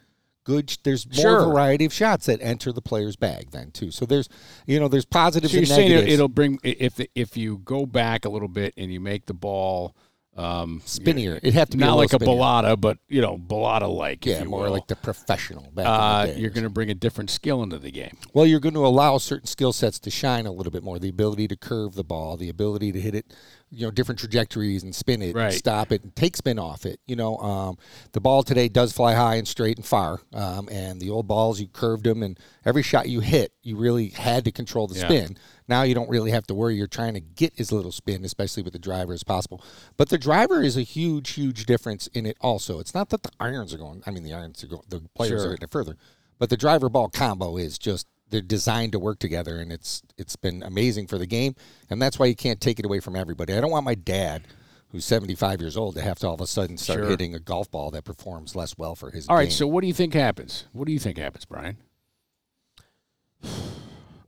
good. 0.44 0.76
There's 0.84 1.06
more 1.06 1.22
Sure. 1.22 1.46
variety 1.46 1.86
of 1.86 1.94
shots 1.94 2.26
that 2.26 2.40
enter 2.42 2.72
the 2.72 2.82
player's 2.82 3.16
bag 3.16 3.52
then 3.52 3.70
too. 3.72 3.92
So 3.92 4.06
there's 4.06 4.30
you 4.66 4.80
know 4.80 4.88
there's 4.88 5.06
positives 5.06 5.52
So 5.52 5.58
you're 5.58 5.62
and 5.64 5.68
saying 5.70 5.90
negatives. 5.90 6.12
it, 6.12 6.14
it'll 6.16 6.28
bring 6.30 6.60
if 6.64 7.00
if 7.16 7.38
you 7.38 7.60
go 7.60 7.86
back 7.86 8.26
a 8.26 8.30
little 8.30 8.48
bit 8.48 8.74
and 8.78 8.92
you 8.92 9.00
make 9.00 9.26
the 9.26 9.34
ball 9.34 9.96
um, 10.38 10.82
spinnier. 10.86 11.38
It'd 11.38 11.54
have 11.56 11.70
to 11.72 11.78
be 11.78 11.84
not 11.84 11.94
a 11.94 11.96
like 11.96 12.14
a 12.14 12.18
little 12.18 12.38
balata, 12.38 12.80
but 12.80 13.00
you 13.08 13.22
know, 13.22 13.38
balata 13.38 13.94
like. 13.94 14.26
Yeah, 14.26 14.44
more 14.44 14.64
will. 14.64 14.72
like 14.72 14.88
the 14.88 14.96
professional. 14.96 15.72
Back 15.72 15.86
Uh, 15.88 16.26
in 16.28 16.36
the 16.36 16.42
you're 16.42 16.52
going 16.52 16.64
to 16.64 16.70
bring 16.70 16.90
a 16.90 16.96
different 16.96 17.30
skill 17.30 17.64
into 17.64 17.80
the 17.80 17.92
game. 17.92 18.16
Well, 18.34 18.46
you're 18.46 18.60
going 18.60 18.76
to 18.76 18.86
allow 18.86 19.18
certain 19.18 19.48
skill 19.48 19.74
sets 19.74 20.00
to 20.00 20.10
shine 20.10 20.46
a 20.46 20.52
little 20.52 20.72
bit 20.72 20.84
more. 20.84 21.00
The 21.00 21.10
ability 21.10 21.48
to 21.50 21.56
curve 21.56 21.96
the 21.96 22.04
ball, 22.04 22.38
the 22.38 22.50
ability 22.50 22.92
to 22.92 23.02
hit 23.02 23.16
it 23.16 23.34
you 23.70 23.86
know 23.86 23.92
different 23.92 24.18
trajectories 24.20 24.84
and 24.84 24.96
spin 24.96 25.22
it, 25.22 25.36
Right. 25.36 25.46
and 25.46 25.54
stop 25.54 25.92
it, 25.92 26.04
and 26.04 26.16
take 26.16 26.38
spin 26.38 26.58
off 26.58 26.86
it. 26.86 27.00
You 27.06 27.16
know, 27.16 27.38
um, 27.40 27.78
the 28.14 28.22
ball 28.22 28.44
today 28.44 28.70
does 28.70 28.94
fly 28.94 29.14
high 29.14 29.36
and 29.36 29.48
straight 29.48 29.78
and 29.78 29.86
far, 29.86 30.22
um, 30.34 30.70
and 30.72 31.02
the 31.02 31.10
old 31.10 31.28
balls 31.28 31.60
you 31.60 31.68
curved 31.68 32.06
them, 32.06 32.24
and 32.24 32.40
every 32.66 32.82
shot 32.84 33.10
you 33.10 33.20
hit, 33.20 33.52
you 33.64 33.76
really 33.76 34.10
had 34.10 34.46
to 34.46 34.52
control 34.52 34.88
the 34.88 34.96
Yeah. 34.96 35.08
spin. 35.08 35.38
Now 35.68 35.84
you 35.84 35.94
don't 35.94 36.10
really 36.10 36.32
have 36.32 36.48
to 36.48 36.54
worry. 36.56 36.76
You're 36.78 36.88
trying 36.88 37.14
to 37.16 37.20
get 37.20 37.60
as 37.60 37.72
little 37.74 37.92
spin, 37.92 38.24
especially 38.24 38.64
with 38.64 38.72
the 38.74 38.80
driver, 38.80 39.12
as 39.14 39.24
possible. 39.24 39.62
But 39.98 40.10
the 40.10 40.18
driver 40.18 40.62
is 40.64 40.78
a 40.78 40.82
huge, 40.84 41.32
huge 41.32 41.66
difference 41.66 42.08
in 42.08 42.26
it. 42.26 42.38
Also, 42.40 42.80
it's 42.80 42.94
not 42.94 43.10
that 43.10 43.24
the 43.24 43.32
irons 43.40 43.74
are 43.74 43.78
going. 43.78 44.02
I 44.08 44.12
mean, 44.12 44.24
the 44.24 44.34
irons 44.34 44.64
are 44.64 44.68
going. 44.68 44.84
The 44.88 45.02
players 45.14 45.42
Sure. 45.42 45.48
are 45.48 45.52
hitting 45.52 45.64
it 45.66 45.72
further, 45.72 45.98
but 46.40 46.50
the 46.50 46.56
driver 46.58 46.88
ball 46.88 47.10
combo 47.10 47.58
is 47.58 47.78
just 47.78 48.08
they're 48.30 48.42
designed 48.42 48.92
to 48.94 49.00
work 49.00 49.20
together, 49.20 49.58
and 49.60 49.72
it's 49.72 50.02
it's 50.18 50.36
been 50.36 50.64
amazing 50.64 51.08
for 51.08 51.18
the 51.18 51.26
game, 51.26 51.56
and 51.90 52.02
that's 52.02 52.20
why 52.20 52.26
you 52.26 52.36
can't 52.36 52.60
take 52.62 52.80
it 52.80 52.86
away 52.86 53.00
from 53.00 53.16
everybody. 53.16 53.54
I 53.54 53.62
don't 53.62 53.72
want 53.72 53.86
my 53.86 53.96
dad. 53.96 54.44
Who's 54.92 55.04
75 55.04 55.60
years 55.60 55.76
old 55.76 55.96
to 55.96 56.02
have 56.02 56.18
to 56.20 56.28
all 56.30 56.34
of 56.36 56.40
a 56.40 56.48
sudden 56.48 56.78
start 56.78 57.00
Sure. 57.00 57.10
hitting 57.10 57.36
a 57.36 57.40
golf 57.40 57.70
ball 57.70 57.92
that 57.92 58.06
performs 58.06 58.56
less 58.56 58.78
well 58.78 58.96
for 58.96 59.12
his 59.12 59.28
All 59.28 59.36
right. 59.36 59.44
game. 59.50 59.52
So 59.52 59.68
what 59.68 59.82
do 59.82 59.88
you 59.88 59.94
think 59.94 60.14
happens? 60.14 60.64
What 60.72 60.88
do 60.88 60.94
you 60.94 61.00
think 61.00 61.18
happens, 61.18 61.44
Brian? 61.44 61.76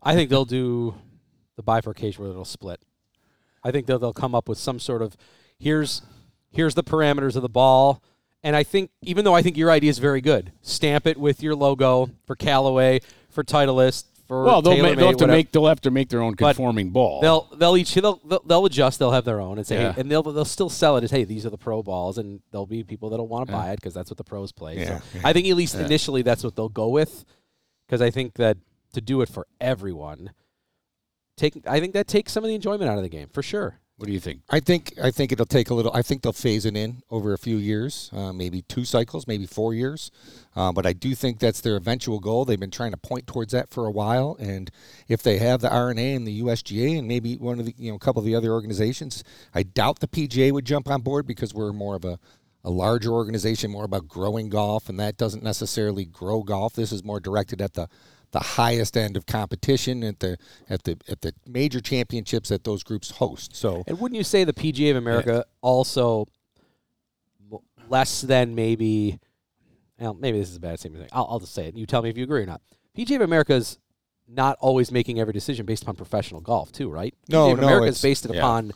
I 0.04 0.16
think 0.16 0.30
they'll 0.30 0.44
do 0.46 0.96
the 1.56 1.64
bifurcation 1.64 2.22
where 2.24 2.32
it'll 2.32 2.44
split. 2.46 2.82
I 3.64 3.72
think 3.72 3.86
they'll, 3.86 4.00
they'll 4.00 4.14
come 4.14 4.34
up 4.36 4.48
with 4.48 4.58
some 4.58 4.80
sort 4.80 5.02
of 5.02 5.16
here's 5.58 6.02
here's 6.52 6.76
the 6.76 6.84
parameters 6.84 7.36
of 7.36 7.42
the 7.42 7.50
ball. 7.50 8.02
And 8.42 8.56
I 8.56 8.64
think 8.64 8.92
even 9.02 9.26
though 9.26 9.36
I 9.36 9.42
think 9.42 9.58
your 9.58 9.70
idea 9.70 9.90
is 9.90 10.00
very 10.00 10.22
good, 10.22 10.52
stamp 10.62 11.06
it 11.06 11.18
with 11.18 11.44
your 11.44 11.56
logo 11.56 12.10
for 12.26 12.36
Callaway, 12.36 13.02
for 13.30 13.44
Titleist, 13.44 14.06
for 14.28 14.44
Well, 14.44 14.62
they'll, 14.62 14.78
ma- 14.78 14.90
TaylorMade, 14.90 14.96
they'll 14.98 15.08
have 15.08 15.18
to 15.18 15.28
make 15.28 15.52
they'll 15.52 15.66
have 15.68 15.82
to 15.82 15.92
make 15.92 16.10
their 16.10 16.22
own 16.22 16.34
But 16.34 16.56
conforming 16.56 16.92
ball. 16.92 17.22
They'll 17.22 17.48
they'll 17.56 17.78
each 17.78 17.94
they'll, 17.96 18.22
they'll 18.26 18.42
they'll 18.46 18.66
adjust. 18.66 19.00
They'll 19.00 19.12
have 19.12 19.26
their 19.26 19.40
own 19.42 19.58
and 19.58 19.66
say, 19.66 19.82
Yeah. 19.82 19.94
hey, 19.94 20.02
and 20.02 20.12
they'll 20.12 20.24
they'll 20.24 20.46
still 20.46 20.70
sell 20.70 20.98
it 20.98 21.04
as, 21.04 21.12
hey, 21.12 21.24
these 21.24 21.46
are 21.46 21.50
the 21.50 21.58
pro 21.58 21.82
balls, 21.82 22.18
and 22.18 22.42
there'll 22.52 22.66
be 22.68 22.84
people 22.84 23.10
that'll 23.10 23.28
want 23.28 23.48
to 23.48 23.52
buy 23.54 23.72
it 23.72 23.78
because 23.78 23.94
that's 23.94 24.10
what 24.12 24.18
the 24.18 24.24
pros 24.24 24.52
play. 24.52 24.78
Yeah, 24.80 25.00
So 25.00 25.20
I 25.24 25.34
think 25.34 25.48
at 25.48 25.56
least 25.56 25.76
initially 25.76 26.22
that's 26.22 26.44
what 26.44 26.56
they'll 26.56 26.70
go 26.70 26.90
with, 26.90 27.26
because 27.88 28.02
I 28.02 28.12
think 28.12 28.36
that 28.36 28.58
to 28.94 29.02
do 29.02 29.22
it 29.22 29.30
for 29.30 29.48
everyone, 29.60 30.32
take 31.38 31.62
I 31.68 31.80
think 31.80 31.94
that 31.94 32.08
takes 32.08 32.32
some 32.32 32.44
of 32.44 32.48
the 32.50 32.56
enjoyment 32.56 32.90
out 32.90 32.98
of 32.98 33.04
the 33.04 33.10
game 33.10 33.30
for 33.34 33.42
sure. 33.42 33.80
What 34.00 34.08
do 34.08 34.14
you 34.14 34.22
think? 34.22 34.44
I 34.50 34.62
think 34.62 34.94
I 35.04 35.12
think 35.12 35.34
it'll 35.34 35.46
take 35.46 35.70
a 35.70 35.74
little. 35.74 35.92
I 35.94 36.02
think 36.02 36.22
they'll 36.22 36.32
phase 36.32 36.66
it 36.66 36.78
in 36.78 37.04
over 37.12 37.34
a 37.34 37.38
few 37.38 37.58
years, 37.58 38.10
uh, 38.14 38.32
maybe 38.32 38.62
two 38.62 38.86
cycles, 38.86 39.28
maybe 39.28 39.46
four 39.46 39.74
years. 39.74 40.10
Uh, 40.56 40.72
but 40.72 40.86
I 40.86 40.94
do 40.94 41.14
think 41.14 41.38
that's 41.38 41.60
their 41.60 41.76
eventual 41.76 42.22
goal. 42.22 42.46
They've 42.46 42.58
been 42.58 42.72
trying 42.72 42.92
to 42.92 42.98
point 42.98 43.28
towards 43.28 43.52
that 43.52 43.70
for 43.70 43.88
a 43.88 43.92
while, 43.92 44.38
and 44.40 44.72
if 45.10 45.22
they 45.22 45.38
have 45.40 45.60
the 45.60 45.70
R&A 45.70 46.14
and 46.14 46.26
the 46.26 46.42
USGA 46.42 46.98
and 46.98 47.10
maybe 47.10 47.36
one 47.36 47.60
of 47.60 47.66
the 47.66 47.76
you 47.78 47.92
know 47.92 47.98
a 47.98 48.00
couple 48.00 48.22
of 48.22 48.26
the 48.26 48.36
other 48.36 48.54
organizations, 48.54 49.22
I 49.54 49.64
doubt 49.64 50.00
the 50.00 50.08
PGA 50.08 50.54
would 50.54 50.64
jump 50.64 50.90
on 50.90 51.02
board 51.02 51.28
because 51.28 51.54
we're 51.54 51.74
more 51.74 51.98
of 51.98 52.06
a 52.06 52.20
a 52.64 52.70
larger 52.70 53.12
organization, 53.12 53.70
more 53.70 53.86
about 53.86 54.08
growing 54.08 54.48
golf, 54.48 54.88
and 54.88 54.98
that 55.00 55.18
doesn't 55.18 55.44
necessarily 55.44 56.06
grow 56.06 56.42
golf. 56.44 56.74
This 56.74 56.94
is 56.94 57.04
more 57.04 57.20
directed 57.20 57.62
at 57.62 57.74
the 57.74 57.90
the 58.32 58.40
highest 58.40 58.96
end 58.96 59.18
of 59.18 59.26
competition 59.26 60.04
at 60.04 60.20
the 60.20 60.38
at 60.70 60.84
the 60.84 60.98
at 61.08 61.22
the 61.22 61.34
major 61.48 61.80
championships 61.80 62.50
that 62.50 62.64
those 62.64 62.84
groups 62.84 63.12
host. 63.12 63.56
So 63.56 63.84
And 63.88 64.00
wouldn't 64.00 64.18
you 64.18 64.24
say 64.24 64.44
the 64.44 64.54
PGA 64.54 64.92
of 64.92 64.98
America 64.98 65.46
also 65.62 66.28
less 67.90 68.22
than 68.22 68.56
maybe? 68.56 69.20
Well, 70.00 70.14
maybe 70.14 70.40
this 70.40 70.50
is 70.50 70.56
a 70.56 70.60
bad 70.62 70.80
statement. 70.80 71.10
I'll, 71.12 71.28
I'll 71.30 71.40
just 71.40 71.54
say 71.54 71.68
it. 71.68 71.76
You 71.76 71.86
tell 71.86 72.02
me 72.02 72.10
if 72.10 72.18
you 72.18 72.24
agree 72.24 72.44
or 72.44 72.46
not. 72.46 72.62
PGA 72.98 73.18
of 73.18 73.22
America 73.22 73.54
is 73.54 73.78
not 74.28 74.58
always 74.62 74.92
making 74.92 75.20
every 75.20 75.34
decision 75.34 75.66
based 75.66 75.84
upon 75.84 75.96
professional 75.96 76.40
golf, 76.40 76.72
too, 76.72 76.90
right? 76.90 77.14
No, 77.28 77.48
PGA 77.48 77.54
of 77.54 77.60
no, 77.60 77.68
America 77.68 77.84
it's- 77.88 77.98
is 77.98 78.02
based 78.02 78.26
it 78.26 78.34
yeah. 78.34 78.40
upon 78.40 78.72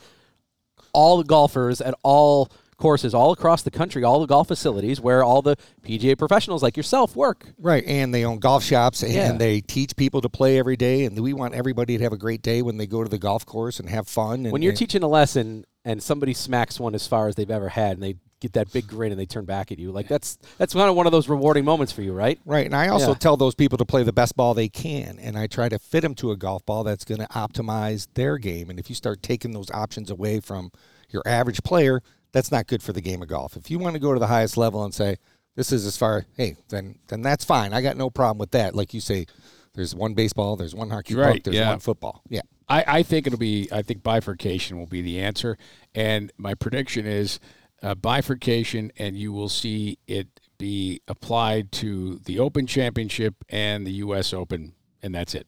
all 0.92 1.18
the 1.18 1.24
golfers 1.24 1.80
at 1.80 1.94
all 2.04 2.52
courses 2.84 3.14
all 3.14 3.32
across 3.32 3.62
the 3.62 3.72
country, 3.72 4.04
all 4.04 4.20
the 4.20 4.26
golf 4.28 4.50
facilities 4.50 5.00
where 5.00 5.24
all 5.24 5.42
the 5.42 5.56
PGA 5.84 6.18
professionals 6.18 6.62
like 6.62 6.76
yourself 6.76 7.16
work. 7.16 7.46
Right, 7.58 7.82
and 7.88 8.14
they 8.14 8.26
own 8.26 8.40
golf 8.40 8.62
shops, 8.62 9.04
and 9.04 9.14
Yeah. 9.14 9.32
they 9.32 9.62
teach 9.62 9.96
people 9.96 10.20
to 10.20 10.28
play 10.28 10.60
every 10.60 10.76
day. 10.76 11.06
And 11.06 11.18
we 11.18 11.32
want 11.32 11.54
everybody 11.54 11.98
to 11.98 12.04
have 12.04 12.12
a 12.12 12.18
great 12.18 12.42
day 12.42 12.62
when 12.62 12.76
they 12.76 12.86
go 12.86 13.02
to 13.02 13.10
the 13.10 13.18
golf 13.18 13.46
course 13.46 13.80
and 13.80 13.90
have 13.90 14.06
fun. 14.10 14.42
And, 14.46 14.52
When 14.52 14.62
you're 14.62 14.72
and- 14.72 14.78
teaching 14.78 15.02
a 15.02 15.08
lesson 15.08 15.64
and 15.86 16.04
somebody 16.04 16.34
smacks 16.34 16.78
one 16.78 16.94
as 16.94 17.08
far 17.08 17.30
as 17.30 17.36
they've 17.36 17.50
ever 17.50 17.70
had, 17.70 17.92
and 17.94 18.04
they 18.04 18.16
get 18.42 18.52
that 18.52 18.74
big 18.74 18.86
grin 18.86 19.14
and 19.14 19.18
they 19.22 19.26
turn 19.26 19.46
back 19.46 19.72
at 19.72 19.80
you, 19.80 19.90
like 19.90 20.10
that's 20.10 20.38
that's 20.58 20.74
kind 20.74 20.90
of 20.90 20.98
one 20.98 21.06
of 21.06 21.14
those 21.14 21.30
rewarding 21.30 21.64
moments 21.64 21.94
for 21.94 22.02
you, 22.02 22.12
right? 22.12 22.38
right, 22.46 22.66
and 22.66 22.76
I 22.76 22.90
also 22.90 23.12
Yeah. 23.12 23.14
tell 23.14 23.38
those 23.38 23.56
people 23.56 23.78
to 23.78 23.86
play 23.86 24.04
the 24.04 24.12
best 24.12 24.36
ball 24.36 24.54
they 24.54 24.68
can, 24.68 25.18
and 25.22 25.38
I 25.38 25.48
try 25.48 25.70
to 25.70 25.80
fit 25.80 26.02
them 26.02 26.16
to 26.16 26.32
a 26.32 26.36
golf 26.36 26.66
ball 26.66 26.84
that's 26.84 27.06
going 27.06 27.22
to 27.22 27.28
optimize 27.28 28.08
their 28.16 28.38
game. 28.38 28.70
And 28.70 28.78
if 28.78 28.90
you 28.90 28.96
start 28.96 29.24
taking 29.24 29.54
those 29.54 29.72
options 29.72 30.12
away 30.12 30.42
from 30.42 30.72
your 31.10 31.24
average 31.26 31.64
player, 31.64 32.02
that's 32.34 32.52
not 32.52 32.68
good 32.68 32.84
for 32.84 32.92
the 32.92 33.02
game 33.02 33.22
of 33.22 33.30
golf. 33.30 33.56
If 33.56 33.72
you 33.72 33.80
want 33.80 33.94
to 33.94 34.00
go 34.00 34.14
to 34.14 34.20
the 34.20 34.28
highest 34.28 34.58
level 34.58 34.84
and 34.84 34.94
say 34.94 35.18
this 35.56 35.72
is 35.72 35.86
as 35.86 35.96
far, 35.96 36.26
hey, 36.36 36.58
then 36.70 37.00
then 37.08 37.22
that's 37.22 37.46
fine. 37.46 37.74
I 37.74 37.82
got 37.82 37.96
no 37.96 38.10
problem 38.10 38.40
with 38.40 38.52
that. 38.52 38.76
Like 38.76 38.94
you 38.94 39.00
say, 39.00 39.28
there's 39.74 39.96
one 39.96 40.14
baseball, 40.14 40.56
there's 40.56 40.76
one 40.76 40.90
hockey 40.90 41.16
Right, 41.16 41.36
puck, 41.36 41.44
there's 41.44 41.56
yeah. 41.56 41.70
one 41.70 41.80
football. 41.80 42.22
Yeah. 42.28 42.42
I, 42.68 42.84
I 42.88 43.04
think 43.04 43.28
it'll 43.28 43.40
be. 43.40 43.70
I 43.72 43.82
think 43.82 44.04
bifurcation 44.04 44.80
will 44.80 44.88
be 44.88 45.02
the 45.02 45.20
answer, 45.20 45.58
and 45.94 46.32
my 46.38 46.54
prediction 46.54 47.06
is 47.06 47.40
uh, 47.82 47.94
bifurcation, 47.94 48.92
and 48.98 49.18
you 49.18 49.34
will 49.34 49.50
see 49.50 50.00
it 50.08 50.40
be 50.58 51.02
applied 51.08 51.72
to 51.74 52.20
the 52.24 52.40
Open 52.40 52.66
Championship 52.66 53.44
and 53.50 53.86
the 53.86 53.92
U.S. 53.94 54.34
Open, 54.34 54.74
and 55.02 55.14
that's 55.14 55.36
it. 55.36 55.46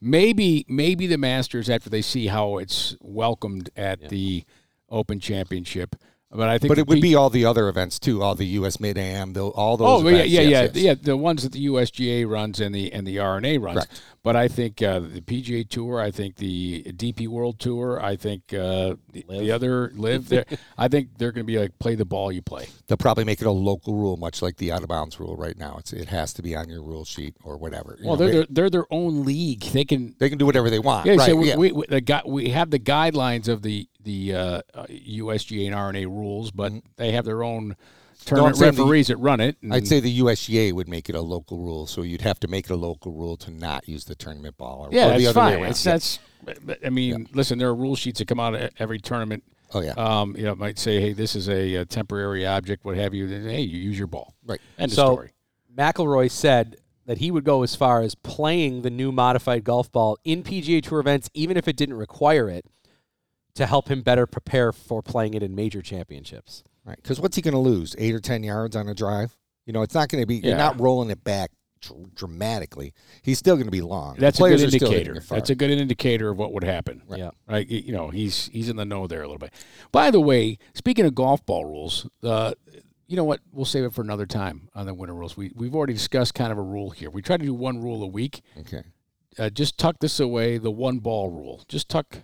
Maybe, 0.00 0.64
maybe 0.68 1.06
the 1.06 1.18
Masters 1.18 1.68
after 1.68 1.90
they 1.90 2.02
see 2.02 2.28
how 2.28 2.58
it's 2.58 2.96
welcomed 3.00 3.70
at 3.76 4.08
the 4.08 4.44
Open 4.90 5.20
Championship, 5.20 5.96
but 6.30 6.48
I 6.48 6.58
think. 6.58 6.68
But 6.70 6.78
it 6.78 6.86
would 6.86 6.96
P- 6.96 7.00
be 7.02 7.14
all 7.14 7.30
the 7.30 7.44
other 7.44 7.68
events 7.68 7.98
too, 7.98 8.22
all 8.22 8.34
the 8.34 8.46
U.S. 8.46 8.80
Mid 8.80 8.98
Am, 8.98 9.34
all 9.36 9.76
those. 9.76 10.02
Oh 10.04 10.08
yeah, 10.08 10.16
events, 10.16 10.30
yeah, 10.30 10.40
yes, 10.40 10.50
yeah, 10.50 10.62
yes. 10.62 10.70
yeah. 10.74 10.94
The 11.00 11.16
ones 11.16 11.42
that 11.44 11.52
the 11.52 11.66
USGA 11.66 12.28
runs 12.28 12.60
and 12.60 12.74
the 12.74 12.92
and 12.92 13.06
the 13.06 13.18
R&A 13.18 13.58
runs. 13.58 13.76
Correct. 13.76 14.02
But 14.22 14.34
I 14.34 14.48
think 14.48 14.82
uh, 14.82 14.98
the 14.98 15.20
PGA 15.20 15.68
Tour, 15.68 16.00
I 16.00 16.10
think 16.10 16.34
the 16.34 16.82
DP 16.82 17.28
World 17.28 17.60
Tour, 17.60 18.02
I 18.02 18.16
think 18.16 18.52
uh, 18.52 18.96
the, 19.12 19.24
the 19.28 19.52
other 19.52 19.92
LIV 19.94 20.28
there. 20.28 20.44
I 20.76 20.88
think 20.88 21.16
they're 21.16 21.30
going 21.30 21.44
to 21.44 21.52
be 21.52 21.60
like 21.60 21.78
play 21.78 21.94
the 21.94 22.04
ball 22.04 22.32
you 22.32 22.42
play. 22.42 22.66
They'll 22.88 22.96
probably 22.96 23.22
make 23.22 23.40
it 23.40 23.46
a 23.46 23.52
local 23.52 23.94
rule, 23.94 24.16
much 24.16 24.42
like 24.42 24.56
the 24.56 24.72
out 24.72 24.82
of 24.82 24.88
bounds 24.88 25.20
rule 25.20 25.36
right 25.36 25.56
now. 25.56 25.76
It's 25.78 25.92
it 25.92 26.08
has 26.08 26.32
to 26.34 26.42
be 26.42 26.56
on 26.56 26.68
your 26.68 26.82
rule 26.82 27.04
sheet 27.04 27.36
or 27.44 27.56
whatever. 27.56 27.96
You 28.00 28.08
Well, 28.08 28.16
know, 28.16 28.24
they're 28.24 28.26
they, 28.26 28.32
their, 28.38 28.46
they're 28.50 28.70
their 28.70 28.86
own 28.92 29.24
league. 29.24 29.60
They 29.60 29.84
can. 29.84 30.16
they 30.18 30.28
can 30.28 30.38
do 30.38 30.46
whatever 30.46 30.70
they 30.70 30.80
want. 30.80 31.06
Yeah, 31.06 31.14
right? 31.14 31.26
so 31.30 31.36
we, 31.36 31.48
yeah. 31.50 31.56
we, 31.56 31.70
we, 31.70 31.86
the 31.86 32.00
gui- 32.00 32.22
we 32.26 32.48
have 32.48 32.70
the 32.70 32.80
guidelines 32.80 33.46
of 33.46 33.62
the 33.62 33.88
the 34.06 34.34
uh, 34.34 34.62
uh, 34.74 34.86
USGA 34.88 35.66
and 35.66 35.74
R&A 35.74 36.06
rules, 36.06 36.50
but 36.50 36.72
they 36.96 37.12
have 37.12 37.24
their 37.26 37.42
own 37.42 37.76
tournament 38.24 38.56
saying 38.56 38.74
the- 38.74 38.82
referees 38.82 39.08
that 39.08 39.18
run 39.18 39.40
it. 39.40 39.56
and- 39.62 39.74
I'd 39.74 39.86
say 39.86 40.00
the 40.00 40.20
USGA 40.20 40.72
would 40.72 40.88
make 40.88 41.08
it 41.10 41.14
a 41.14 41.20
local 41.20 41.58
rule, 41.58 41.86
so 41.86 42.00
you'd 42.02 42.22
have 42.22 42.40
to 42.40 42.48
make 42.48 42.66
it 42.66 42.72
a 42.72 42.76
local 42.76 43.12
rule 43.12 43.36
to 43.38 43.50
not 43.50 43.86
use 43.88 44.04
the 44.06 44.14
tournament 44.14 44.56
ball. 44.56 44.86
Or, 44.86 44.88
yeah, 44.90 45.06
or 45.06 45.08
that's 45.10 45.22
the 45.22 45.26
other 45.28 45.40
way 45.40 45.44
fine. 45.52 45.60
around. 45.62 45.70
It's, 45.72 45.84
Yeah. 45.86 45.92
that's. 45.92 46.18
I 46.84 46.90
mean, 46.90 47.28
listen, 47.34 47.58
there 47.58 47.68
are 47.68 47.74
rule 47.74 47.96
sheets 47.96 48.20
that 48.20 48.28
come 48.28 48.40
out 48.40 48.54
of 48.54 48.70
every 48.78 48.98
tournament. 49.00 49.42
Oh 49.74 49.80
yeah, 49.80 49.94
um, 49.96 50.36
you 50.36 50.44
know, 50.44 50.52
it 50.52 50.58
might 50.58 50.78
say, 50.78 51.00
"Hey, 51.00 51.12
this 51.12 51.34
is 51.34 51.48
a, 51.48 51.74
a 51.74 51.84
temporary 51.84 52.46
object, 52.46 52.84
what 52.84 52.96
have 52.96 53.12
you." 53.14 53.26
Then, 53.26 53.42
hey, 53.48 53.62
you 53.62 53.78
use 53.78 53.98
your 53.98 54.06
ball. 54.06 54.34
right. 54.46 54.60
End 54.78 54.92
So- 54.92 55.06
of 55.06 55.12
story. 55.14 55.32
McIlroy 55.76 56.30
said 56.30 56.76
that 57.04 57.18
he 57.18 57.30
would 57.30 57.44
go 57.44 57.62
as 57.62 57.74
far 57.74 58.00
as 58.02 58.14
playing 58.14 58.82
the 58.82 58.90
new 58.90 59.12
modified 59.12 59.62
golf 59.64 59.90
ball 59.92 60.16
in 60.24 60.42
PGA 60.42 60.80
Tour 60.82 61.00
events, 61.00 61.28
even 61.34 61.56
if 61.56 61.68
it 61.68 61.76
didn't 61.76 61.96
require 61.96 62.48
it, 62.48 62.64
to 63.56 63.66
help 63.66 63.88
him 63.88 64.02
better 64.02 64.26
prepare 64.26 64.72
for 64.72 65.02
playing 65.02 65.34
it 65.34 65.42
in 65.42 65.54
major 65.54 65.82
championships. 65.82 66.62
Right. 66.84 66.96
Because 66.96 67.20
what's 67.20 67.36
he 67.36 67.42
going 67.42 67.52
to 67.52 67.60
lose? 67.60 67.96
Eight 67.98 68.14
or 68.14 68.20
ten 68.20 68.42
yards 68.42 68.76
on 68.76 68.88
a 68.88 68.94
drive? 68.94 69.36
You 69.64 69.72
know, 69.72 69.82
it's 69.82 69.94
not 69.94 70.08
going 70.08 70.22
to 70.22 70.26
be. 70.26 70.36
Yeah. 70.36 70.50
You're 70.50 70.58
not 70.58 70.80
rolling 70.80 71.10
it 71.10 71.24
back 71.24 71.50
dr- 71.80 72.14
dramatically. 72.14 72.92
He's 73.22 73.38
still 73.38 73.56
going 73.56 73.66
to 73.66 73.72
be 73.72 73.80
long. 73.80 74.16
That's 74.18 74.38
a 74.38 74.42
good 74.44 74.52
are 74.52 74.58
still 74.70 74.90
hitting 74.90 75.06
indicator. 75.06 75.34
That's 75.34 75.50
a 75.50 75.54
good 75.54 75.70
indicator 75.70 76.30
of 76.30 76.38
what 76.38 76.52
would 76.52 76.64
happen. 76.64 77.02
Yeah. 77.08 77.30
Right. 77.48 77.66
You 77.66 77.80
you 77.80 77.92
know, 77.92 78.08
he's 78.08 78.48
he's 78.52 78.68
in 78.68 78.76
the 78.76 78.84
know 78.84 79.06
there 79.06 79.22
a 79.22 79.26
little 79.26 79.38
bit. 79.38 79.52
By 79.90 80.10
the 80.10 80.20
way, 80.20 80.58
speaking 80.74 81.04
of 81.04 81.14
golf 81.14 81.44
ball 81.44 81.64
rules, 81.64 82.08
uh, 82.22 82.54
you 83.08 83.16
know 83.16 83.24
what? 83.24 83.40
We'll 83.52 83.64
save 83.64 83.84
it 83.84 83.92
for 83.92 84.02
another 84.02 84.26
time 84.26 84.68
on 84.74 84.86
the 84.86 84.94
winter 84.94 85.14
rules. 85.14 85.36
We 85.36 85.50
we've 85.54 85.74
already 85.74 85.94
discussed 85.94 86.34
kind 86.34 86.52
of 86.52 86.58
a 86.58 86.62
rule 86.62 86.90
here. 86.90 87.10
We 87.10 87.22
try 87.22 87.36
to 87.36 87.44
do 87.44 87.54
one 87.54 87.82
rule 87.82 88.02
a 88.02 88.08
week. 88.08 88.42
okay. 88.60 88.82
Uh, 89.38 89.50
just 89.50 89.76
tuck 89.76 89.98
this 90.00 90.18
away, 90.18 90.56
the 90.56 90.70
one 90.70 90.98
ball 90.98 91.28
rule. 91.28 91.62
Just 91.68 91.90
tuck 91.90 92.20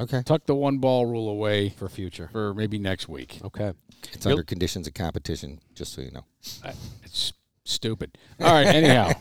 Okay. 0.00 0.22
tuck 0.24 0.46
the 0.46 0.54
one 0.54 0.78
ball 0.78 1.06
rule 1.06 1.28
away 1.28 1.70
For 1.70 1.88
future. 1.88 2.28
for 2.32 2.54
maybe 2.54 2.78
next 2.78 3.08
week. 3.08 3.38
Okay. 3.44 3.72
It's 4.12 4.24
under 4.26 4.42
conditions 4.42 4.86
of 4.86 4.94
competition, 4.94 5.60
just 5.74 5.92
so 5.92 6.00
you 6.02 6.10
know. 6.10 6.24
I- 6.64 6.72
It's 7.04 7.32
stupid. 7.64 8.16
All 8.40 8.52
right. 8.52 8.66
Anyhow. 8.66 9.12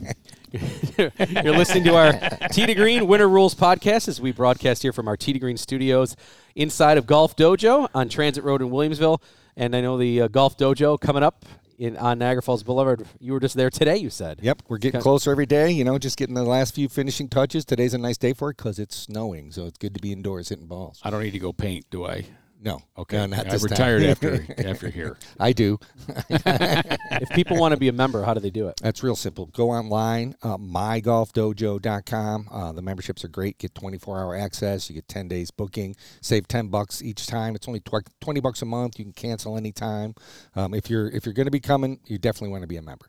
You're 1.43 1.55
listening 1.57 1.83
to 1.83 1.95
our 1.95 2.13
Tee 2.49 2.65
to 2.65 2.73
Green 2.73 3.05
Winter 3.07 3.27
Rules 3.29 3.53
podcast 3.55 4.07
as 4.07 4.19
we 4.21 4.31
broadcast 4.31 4.81
here 4.81 4.93
from 4.93 5.07
our 5.07 5.15
Tee 5.17 5.33
to 5.33 5.39
Green 5.39 5.57
studios 5.57 6.15
inside 6.55 6.97
of 6.97 7.05
Golf 7.05 7.35
Dojo 7.35 7.87
on 7.93 8.09
Transit 8.09 8.43
Road 8.43 8.61
in 8.61 8.69
Williamsville. 8.69 9.21
And 9.55 9.75
I 9.75 9.81
know 9.81 9.97
the 9.97 10.21
uh, 10.21 10.27
Golf 10.29 10.57
Dojo 10.57 10.99
coming 10.99 11.21
up 11.23 11.45
in 11.79 11.97
on 11.97 12.19
Niagara 12.19 12.43
Falls 12.43 12.61
Boulevard. 12.61 13.07
You 13.19 13.33
were 13.33 13.39
just 13.39 13.55
there 13.55 13.69
today, 13.69 13.97
you 13.97 14.09
said. 14.09 14.39
Yep, 14.43 14.63
we're 14.67 14.77
getting 14.77 15.01
closer 15.01 15.31
every 15.31 15.45
day. 15.45 15.71
You 15.71 15.83
know, 15.83 15.97
just 15.97 16.17
getting 16.17 16.35
the 16.35 16.43
last 16.43 16.75
few 16.75 16.89
finishing 16.89 17.29
touches. 17.29 17.65
Today's 17.65 17.93
a 17.93 17.97
nice 17.97 18.17
day 18.17 18.33
for 18.33 18.51
it 18.51 18.57
because 18.57 18.77
it's 18.77 18.95
snowing, 18.95 19.51
so 19.51 19.65
it's 19.65 19.77
good 19.77 19.95
to 19.95 20.01
be 20.01 20.11
indoors 20.11 20.49
hitting 20.49 20.67
balls. 20.67 20.99
I 21.03 21.09
don't 21.09 21.23
need 21.23 21.31
to 21.31 21.39
go 21.39 21.53
paint, 21.53 21.89
do 21.89 22.05
I? 22.05 22.25
No. 22.61 22.81
Okay, 22.97 23.15
No, 23.17 23.25
not 23.27 23.47
I 23.47 23.51
this 23.51 23.61
time. 23.61 23.71
retired 23.71 24.03
after 24.03 24.45
after 24.67 24.89
here. 24.89 25.17
I 25.39 25.53
do. 25.53 25.79
if 26.29 27.29
people 27.29 27.55
want 27.57 27.73
to 27.73 27.79
be 27.79 27.87
a 27.87 27.93
member, 27.93 28.21
how 28.23 28.33
do 28.33 28.41
they 28.41 28.49
do 28.49 28.67
it? 28.67 28.75
That's 28.81 29.01
real 29.01 29.15
simple. 29.15 29.45
Go 29.47 29.71
online, 29.71 30.35
uh, 30.43 30.57
mygolfdojo.com. 30.57 32.49
Uh, 32.51 32.71
the 32.73 32.81
memberships 32.81 33.23
are 33.23 33.29
great. 33.29 33.57
Get 33.59 33.73
24 33.75 34.19
hour 34.19 34.35
access. 34.35 34.89
You 34.89 34.95
get 34.95 35.07
10 35.07 35.29
days 35.29 35.51
booking. 35.51 35.95
Save 36.21 36.47
10 36.49 36.67
bucks 36.67 37.01
each 37.01 37.27
time. 37.27 37.55
It's 37.55 37.67
only 37.67 37.79
tw- 37.79 38.09
20 38.19 38.39
bucks 38.41 38.61
a 38.61 38.65
month. 38.65 38.99
You 38.99 39.05
can 39.05 39.13
cancel 39.13 39.55
anytime. 39.55 40.13
Um, 40.55 40.73
if 40.73 40.89
you're 40.89 41.09
if 41.09 41.25
you're 41.25 41.33
going 41.33 41.47
to 41.47 41.51
be 41.51 41.61
coming, 41.61 41.99
you 42.07 42.17
definitely 42.17 42.49
want 42.49 42.63
to 42.63 42.67
be 42.67 42.75
a 42.77 42.81
member. 42.81 43.05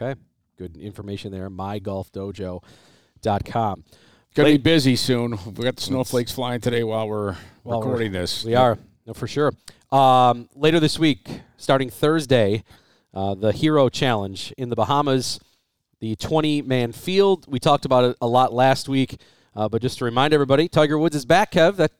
Okay. 0.00 0.18
Good 0.56 0.76
information 0.78 1.32
there. 1.32 1.50
mygolfdojo.com. 1.50 3.84
Going 4.36 4.52
to 4.52 4.58
be 4.58 4.62
busy 4.62 4.96
soon. 4.96 5.38
We 5.54 5.64
got 5.64 5.76
the 5.76 5.82
snowflakes 5.82 6.30
flying 6.30 6.60
today 6.60 6.84
while 6.84 7.08
we're 7.08 7.32
While 7.62 7.78
we're- 7.78 7.90
recording 7.90 8.12
this. 8.12 8.44
We 8.44 8.54
are, 8.54 8.76
no, 9.06 9.14
for 9.14 9.26
sure. 9.26 9.54
Um, 9.90 10.50
later 10.54 10.78
this 10.78 10.98
week, 10.98 11.26
starting 11.56 11.88
Thursday, 11.88 12.62
uh, 13.14 13.34
the 13.34 13.50
Hero 13.50 13.88
Challenge 13.88 14.52
in 14.58 14.68
the 14.68 14.76
Bahamas, 14.76 15.40
the 16.00 16.16
20 16.16 16.60
man 16.60 16.92
field. 16.92 17.46
We 17.48 17.58
talked 17.58 17.86
about 17.86 18.04
it 18.04 18.16
a 18.20 18.26
lot 18.26 18.52
last 18.52 18.90
week, 18.90 19.22
uh, 19.54 19.70
but 19.70 19.80
just 19.80 19.96
to 20.00 20.04
remind 20.04 20.34
everybody, 20.34 20.68
Tiger 20.68 20.98
Woods 20.98 21.16
is 21.16 21.24
back, 21.24 21.52
Kev. 21.52 21.76
That 21.76 21.92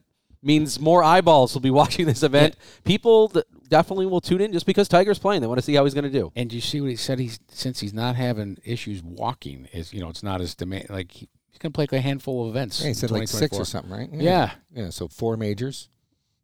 means 0.43 0.79
more 0.79 1.03
eyeballs 1.03 1.55
will 1.55 1.61
be 1.61 1.71
watching 1.81 2.05
this 2.05 2.21
event. 2.21 2.55
People 2.83 3.29
that 3.29 3.47
definitely 3.67 4.05
will 4.05 4.21
tune 4.21 4.41
in 4.41 4.53
just 4.53 4.67
because 4.67 4.87
Tiger's 4.87 5.17
playing. 5.17 5.41
They 5.41 5.47
want 5.47 5.57
to 5.57 5.63
see 5.65 5.73
how 5.73 5.85
he's 5.85 5.95
going 5.95 6.03
to 6.03 6.11
do. 6.11 6.31
And 6.35 6.53
you 6.53 6.61
see 6.61 6.81
what 6.81 6.91
he 6.91 6.97
said? 6.97 7.17
He's 7.17 7.39
since 7.47 7.79
he's 7.79 7.95
not 7.95 8.15
having 8.15 8.59
issues 8.63 9.01
walking, 9.01 9.67
is 9.73 9.91
you 9.91 10.01
know 10.01 10.09
it's 10.09 10.21
not 10.21 10.39
as 10.39 10.53
demand 10.53 10.91
like 10.91 11.11
he, 11.13 11.29
he's 11.57 11.61
going 11.63 11.71
to 11.71 11.75
play 11.75 11.83
like 11.83 11.93
a 11.93 12.01
handful 12.01 12.43
of 12.43 12.49
events. 12.49 12.81
Yeah, 12.81 12.89
he 12.89 12.93
said 12.93 13.09
like 13.11 13.27
six 13.27 13.57
or 13.57 13.65
something, 13.65 13.91
right? 13.91 14.09
Yeah. 14.13 14.51
Yeah. 14.73 14.89
So 14.91 15.07
four 15.07 15.37
majors. 15.37 15.89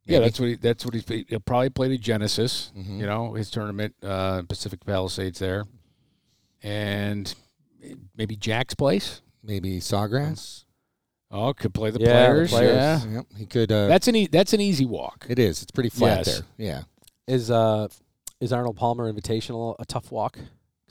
Yeah, 0.05 0.19
that's 0.19 0.39
what 0.39 0.49
he. 0.49 0.55
That's 0.55 0.83
what 0.85 0.93
he's. 0.95 1.05
He'll 1.29 1.39
probably 1.39 1.69
play 1.69 1.87
the 1.87 1.97
Genesis. 1.97 2.71
Mhm. 2.77 2.99
You 2.99 3.05
know, 3.05 3.33
his 3.35 3.49
tournament, 3.49 3.95
uh, 4.03 4.41
Pacific 4.49 4.83
Palisades 4.85 5.39
there, 5.39 5.63
and 6.61 7.33
maybe 8.15 8.35
Jack's 8.35 8.73
place. 8.75 9.21
Maybe 9.43 9.79
Sawgrass. 9.79 10.65
Oh, 11.31 11.53
could 11.53 11.73
play 11.73 11.89
the 11.89 11.99
Yeah, 11.99 12.05
the 12.05 12.11
players. 12.33 12.49
players. 12.51 12.75
Yeah, 13.05 13.11
Yep. 13.13 13.25
He 13.37 13.45
could. 13.45 13.71
Uh, 13.71 13.87
that's 13.87 14.07
an 14.07 14.15
e- 14.15 14.27
that's 14.27 14.53
an 14.53 14.61
easy 14.61 14.85
walk. 14.85 15.25
it 15.29 15.39
is. 15.39 15.61
It's 15.61 15.71
pretty 15.71 15.89
flat 15.89 16.25
Yes. 16.27 16.37
there. 16.39 16.47
Yeah. 16.57 16.81
Is 17.27 17.49
uh, 17.49 17.87
is 18.41 18.51
Arnold 18.53 18.75
Palmer 18.75 19.11
Invitational 19.11 19.75
a 19.79 19.85
tough 19.85 20.11
walk? 20.11 20.37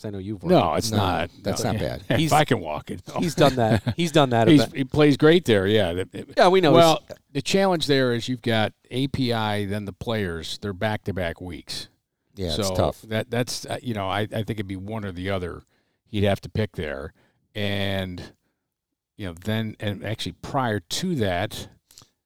Because 0.02 0.08
I 0.08 0.10
know 0.10 0.18
you've 0.18 0.42
worked 0.42 0.50
No, 0.50 0.74
it's 0.74 0.90
No, 0.90 0.96
not. 0.96 1.30
that's 1.42 1.62
No. 1.64 1.72
not 1.72 1.80
bad. 1.80 2.02
if 2.10 2.18
He's- 2.18 2.32
I 2.32 2.44
can 2.44 2.60
walk 2.60 2.90
it, 2.90 3.02
no. 3.08 3.14
He's 3.20 3.34
done 3.34 3.54
that. 3.56 3.94
He's 3.96 4.12
done 4.12 4.30
that. 4.30 4.48
He's, 4.48 4.60
event. 4.60 4.76
he 4.76 4.84
plays 4.84 5.16
great 5.16 5.44
there. 5.44 5.66
Yeah. 5.66 5.92
That- 5.94 6.14
it- 6.14 6.28
Yeah, 6.36 6.48
we 6.48 6.60
know. 6.60 6.72
well, 6.72 7.02
the 7.32 7.42
challenge 7.42 7.86
there 7.86 8.12
is 8.12 8.28
you've 8.28 8.42
got 8.42 8.72
API, 8.90 9.64
then 9.66 9.84
the 9.84 9.92
players. 9.92 10.58
They're 10.60 10.72
back 10.72 11.04
to 11.04 11.12
back 11.14 11.40
weeks. 11.40 11.88
Yeah. 12.34 12.50
so 12.50 12.62
it's 12.62 12.70
tough. 12.70 13.02
That 13.02 13.30
that's 13.30 13.66
uh, 13.66 13.78
you 13.82 13.92
know 13.94 14.08
I, 14.08 14.20
I 14.20 14.26
think 14.42 14.52
it'd 14.52 14.66
be 14.66 14.76
one 14.76 15.04
or 15.04 15.12
the 15.12 15.28
other. 15.30 15.62
He'd 16.06 16.24
have 16.24 16.40
to 16.42 16.48
pick 16.48 16.76
there, 16.76 17.12
and 17.54 18.32
you 19.18 19.26
know 19.26 19.34
then 19.44 19.76
and 19.80 20.02
actually 20.04 20.32
prior 20.40 20.80
to 20.80 21.14
that, 21.16 21.68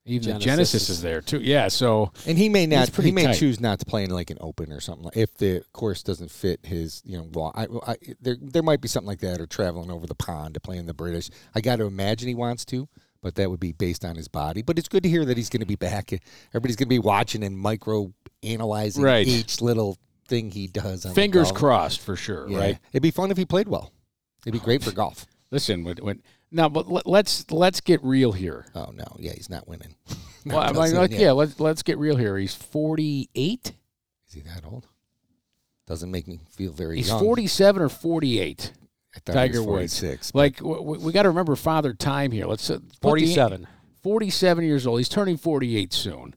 even 0.07 0.41
Genesis 0.41 0.45
Genesis 0.45 0.89
is- 0.91 1.03
there 1.03 1.21
too. 1.21 1.41
Yeah, 1.41 1.69
so 1.69 2.13
And 2.27 2.39
he 2.39 2.49
may 2.49 2.67
not. 2.67 2.89
He 2.97 3.13
may 3.13 3.25
tight. 3.25 3.37
choose 3.37 3.61
not 3.61 3.79
to 3.81 3.85
play 3.85 4.05
in 4.05 4.11
like 4.11 4.31
an 4.31 4.39
open 4.41 4.73
or 4.73 4.81
something. 4.81 5.05
Like 5.05 5.17
if 5.17 5.35
the 5.37 5.63
course 5.73 6.03
doesn't 6.03 6.31
fit 6.31 6.61
his, 6.65 7.03
you 7.05 7.17
know, 7.19 7.25
walk. 7.33 7.55
I, 7.57 7.67
I, 7.87 7.97
there 8.21 8.37
there 8.41 8.63
might 8.63 8.81
be 8.81 8.89
something 8.89 9.09
like 9.09 9.21
that, 9.21 9.41
or 9.41 9.47
traveling 9.47 9.91
over 9.91 10.07
the 10.07 10.15
pond 10.15 10.55
to 10.55 10.61
play 10.61 10.77
in 10.79 10.87
the 10.87 10.95
British. 10.95 11.29
I 11.55 11.61
got 11.61 11.77
to 11.77 11.85
imagine 11.85 12.29
he 12.29 12.35
wants 12.35 12.65
to, 12.67 12.89
but 13.23 13.35
that 13.35 13.51
would 13.51 13.61
be 13.61 13.73
based 13.73 14.05
on 14.05 14.17
his 14.17 14.29
body. 14.29 14.63
But 14.63 14.79
it's 14.79 14.89
good 14.89 15.03
to 15.03 15.09
hear 15.09 15.25
that 15.25 15.37
he's 15.37 15.49
going 15.51 15.61
to 15.61 15.67
be 15.67 15.77
back. 15.77 16.13
Everybody's 16.51 16.77
going 16.77 16.87
to 16.87 16.91
be 16.91 16.99
watching 17.01 17.43
and 17.43 17.59
micro 17.59 18.13
analyzing 18.43 19.03
Right. 19.03 19.27
each 19.27 19.61
little 19.61 19.99
thing 20.29 20.51
he 20.51 20.67
does. 20.67 21.05
On 21.05 21.11
the 21.11 21.15
fingers 21.15 21.51
crossed 21.53 22.01
for 22.01 22.17
sure. 22.17 22.49
Yeah. 22.49 22.59
Right. 22.59 22.79
It'd 22.93 23.03
be 23.03 23.11
fun 23.11 23.31
if 23.31 23.37
he 23.37 23.45
played 23.45 23.69
well. 23.69 23.93
It'd 24.45 24.53
be 24.53 24.65
great 24.65 24.83
for 24.85 24.93
golf. 24.93 25.27
Listen, 25.51 25.85
when, 25.85 25.97
when 25.99 26.23
now, 26.51 26.69
but 26.69 26.89
let, 26.91 27.07
let's 27.07 27.51
let's 27.51 27.81
get 27.81 28.03
real 28.05 28.33
here. 28.33 28.67
Oh 28.75 28.91
no, 28.95 29.17
yeah, 29.19 29.33
he's 29.35 29.51
not 29.51 29.67
winning. 29.69 29.95
Well, 30.49 30.61
I'm 30.61 30.77
like, 30.77 30.93
like, 30.93 31.11
yeah, 31.11 31.33
let's 31.33 31.59
let's 31.59 31.83
get 31.83 31.99
real 31.99 32.15
here. 32.15 32.37
He's 32.39 32.55
48. 32.55 33.73
Is 34.29 34.33
he 34.33 34.43
that 34.43 34.65
old? 34.65 34.87
Doesn't 35.89 36.09
make 36.13 36.29
me 36.29 36.39
feel 36.51 36.71
very 36.73 36.99
He's 36.99 37.09
young. 37.09 37.19
47 37.19 37.83
or 37.83 37.89
48. 37.89 38.73
I 39.17 39.19
thought 39.19 39.33
Tiger 39.33 39.53
he 39.55 39.59
was 39.59 39.67
Woods. 39.67 39.99
46. 40.01 40.35
Like 40.37 40.59
w- 40.59 40.77
w- 40.77 41.01
we 41.05 41.13
got 41.13 41.23
to 41.25 41.31
remember 41.31 41.57
Father 41.57 41.95
Time 41.95 42.31
here. 42.31 42.47
Let's 42.47 42.71
uh, 42.71 42.75
put 42.75 42.89
the- 42.91 42.97
forty-seven. 43.03 43.67
47 44.05 44.65
years 44.65 44.87
old. 44.87 45.01
He's 45.01 45.09
turning 45.09 45.37
48 45.37 45.93
soon. 45.93 46.37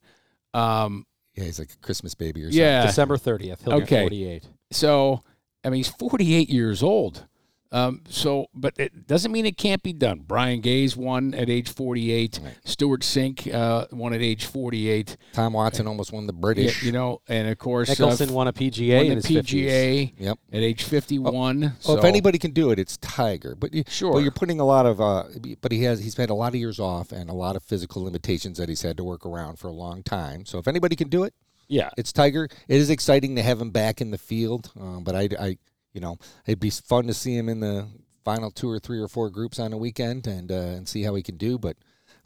Um, 0.56 1.06
Yeah, 1.36 1.44
he's 1.44 1.60
like 1.60 1.72
a 1.72 1.78
Christmas 1.78 2.16
baby 2.16 2.42
or 2.42 2.46
something. 2.46 2.60
yeah. 2.60 2.88
December 2.88 3.16
thirtieth. 3.18 3.64
He'll 3.64 3.74
Okay. 3.74 3.98
be 3.98 4.02
forty-eight. 4.02 4.48
So, 4.72 5.22
I 5.64 5.70
mean, 5.70 5.78
he's 5.78 5.88
48 5.90 6.50
years 6.50 6.82
old. 6.82 7.28
Um, 7.72 8.02
so, 8.10 8.48
but 8.54 8.74
it 8.80 9.06
doesn't 9.06 9.32
mean 9.32 9.46
it 9.46 9.56
can't 9.58 9.84
be 9.84 9.94
done. 9.94 10.24
Brian 10.28 10.60
Gaze 10.60 10.98
won 10.98 11.34
at 11.36 11.50
age 11.50 11.70
48. 11.70 12.40
Right. 12.44 12.54
Stewart 12.64 13.02
Cink 13.02 13.54
uh, 13.54 13.86
won 13.92 14.14
at 14.14 14.22
age 14.22 14.46
48. 14.46 15.16
Tom 15.34 15.54
Watson 15.54 15.86
almost 15.86 16.12
won 16.12 16.26
the 16.26 16.34
Yeah, 16.34 16.40
British. 16.42 16.84
you 16.84 16.92
know, 16.92 17.22
and 17.28 17.48
of 17.48 17.58
course, 17.60 17.90
Mickelson 17.92 18.32
uh, 18.32 18.34
won 18.34 18.48
a 18.48 18.54
PGA 18.54 18.98
won 18.98 19.06
in 19.06 19.10
the 19.10 19.16
his 19.16 19.26
50s. 19.26 19.44
PGA 19.44 20.14
Yep. 20.18 20.40
at 20.52 20.60
age 20.62 20.84
51. 20.84 21.60
Well, 21.62 21.74
so, 21.80 21.98
if 21.98 22.04
anybody 22.04 22.40
can 22.40 22.52
do 22.52 22.72
it, 22.72 22.80
it's 22.80 22.98
Tiger. 22.98 23.56
But 23.56 23.74
you, 23.74 23.84
Sure. 23.88 24.14
but 24.14 24.20
you're 24.20 24.32
putting 24.32 24.60
a 24.60 24.66
lot 24.66 24.86
of. 24.86 25.00
Uh, 25.00 25.26
but 25.62 25.72
he 25.72 25.84
has 25.84 26.00
he's 26.00 26.18
had 26.18 26.30
a 26.32 26.34
lot 26.34 26.50
of 26.50 26.56
years 26.56 26.80
off 26.80 27.12
and 27.12 27.30
a 27.30 27.34
lot 27.34 27.56
of 27.56 27.62
physical 27.64 28.04
limitations 28.04 28.58
that 28.58 28.70
he's 28.70 28.82
had 28.82 28.98
to 28.98 29.04
work 29.04 29.26
around 29.26 29.60
for 29.60 29.68
a 29.68 29.72
long 29.74 30.02
time. 30.02 30.46
So 30.46 30.58
if 30.58 30.68
anybody 30.68 30.96
can 30.96 31.10
do 31.10 31.24
it, 31.24 31.34
yeah, 31.68 31.92
it's 31.98 32.12
Tiger. 32.12 32.46
It 32.68 32.78
is 32.78 32.90
exciting 32.90 33.36
to 33.36 33.44
have 33.44 33.62
him 33.62 33.70
back 33.70 34.02
in 34.02 34.10
the 34.10 34.18
field. 34.18 34.72
Um, 34.80 35.04
but 35.04 35.16
I, 35.16 35.30
I, 35.40 35.58
you 35.94 36.02
know, 36.02 36.18
it'd 36.46 36.60
be 36.60 36.70
fun 36.70 37.08
to 37.08 37.14
see 37.14 37.36
him 37.36 37.50
in 37.50 37.60
the 37.60 37.88
final 38.26 38.52
two 38.52 38.70
or 38.70 38.80
three 38.80 39.00
or 39.00 39.08
four 39.08 39.30
groups 39.30 39.60
on 39.60 39.74
a 39.74 39.78
weekend 39.78 40.28
and 40.28 40.52
uh, 40.52 40.56
and 40.56 40.88
see 40.88 41.04
how 41.04 41.16
he 41.16 41.24
can 41.24 41.38
do. 41.38 41.58
But 41.58 41.78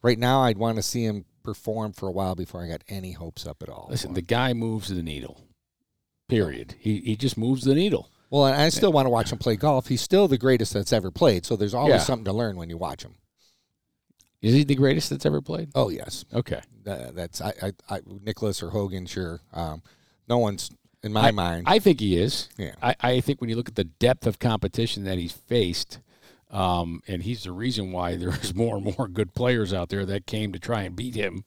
right 0.02 0.20
now, 0.20 0.42
I'd 0.42 0.58
want 0.58 0.78
to 0.78 0.84
see 0.84 1.04
him 1.06 1.26
perform 1.44 1.94
for 1.94 2.08
a 2.08 2.12
while 2.12 2.36
before 2.36 2.64
I 2.64 2.68
got 2.68 2.84
any 2.88 3.12
hopes 3.12 3.46
up 3.46 3.62
at 3.62 3.70
all. 3.70 3.88
listen, 3.90 4.14
the 4.14 4.22
guy 4.22 4.54
moves 4.54 4.88
the 4.90 5.04
needle. 5.04 5.42
Period. 6.30 6.76
He 6.80 7.00
he 7.02 7.16
just 7.16 7.38
moves 7.38 7.64
the 7.64 7.76
needle. 7.76 8.10
Well, 8.30 8.48
and 8.48 8.56
I 8.60 8.70
still 8.70 8.92
want 8.92 9.06
to 9.06 9.12
watch 9.12 9.32
him 9.32 9.38
play 9.38 9.56
golf. 9.56 9.88
He's 9.88 10.02
still 10.02 10.28
the 10.28 10.38
greatest 10.40 10.74
that's 10.74 10.92
ever 10.94 11.12
played. 11.12 11.46
So 11.46 11.56
there's 11.56 11.74
always 11.76 11.94
Yeah. 11.96 12.00
something 12.00 12.26
to 12.26 12.34
learn 12.34 12.56
when 12.56 12.70
you 12.70 12.78
watch 12.78 13.04
him. 13.04 13.16
Is 14.42 14.54
he 14.54 14.64
the 14.64 14.76
greatest 14.76 15.10
that's 15.10 15.26
ever 15.26 15.42
played? 15.42 15.70
Oh 15.76 15.90
yes, 15.90 16.26
Okay. 16.34 16.62
That- 16.84 17.16
that's 17.16 17.40
I, 17.42 17.54
I, 17.62 17.72
I 17.90 18.00
Nicklaus 18.06 18.62
or 18.64 18.72
Hogan. 18.72 19.06
Sure, 19.06 19.40
um, 19.54 19.84
no 20.28 20.38
one's 20.38 20.70
in 21.04 21.14
my 21.14 21.32
mind. 21.32 21.66
I 21.68 21.80
think 21.80 22.00
he 22.00 22.18
is. 22.18 22.50
Yeah. 22.58 22.74
I, 22.82 22.96
I 23.00 23.20
think 23.20 23.42
when 23.42 23.50
you 23.50 23.56
look 23.56 23.70
at 23.70 23.76
the 23.76 23.84
depth 23.84 24.26
of 24.26 24.40
competition 24.40 25.04
that 25.04 25.18
he's 25.18 25.34
faced, 25.34 26.00
um, 26.50 27.02
and 27.08 27.24
he's 27.24 27.44
the 27.44 27.52
reason 27.52 27.92
why 27.92 28.16
there's 28.18 28.56
more 28.56 28.78
and 28.78 28.98
more 28.98 29.08
good 29.08 29.34
players 29.34 29.74
out 29.74 29.90
there 29.90 30.06
that 30.06 30.26
came 30.26 30.54
to 30.54 30.60
try 30.60 30.84
and 30.84 30.96
beat 30.96 31.16
him, 31.16 31.44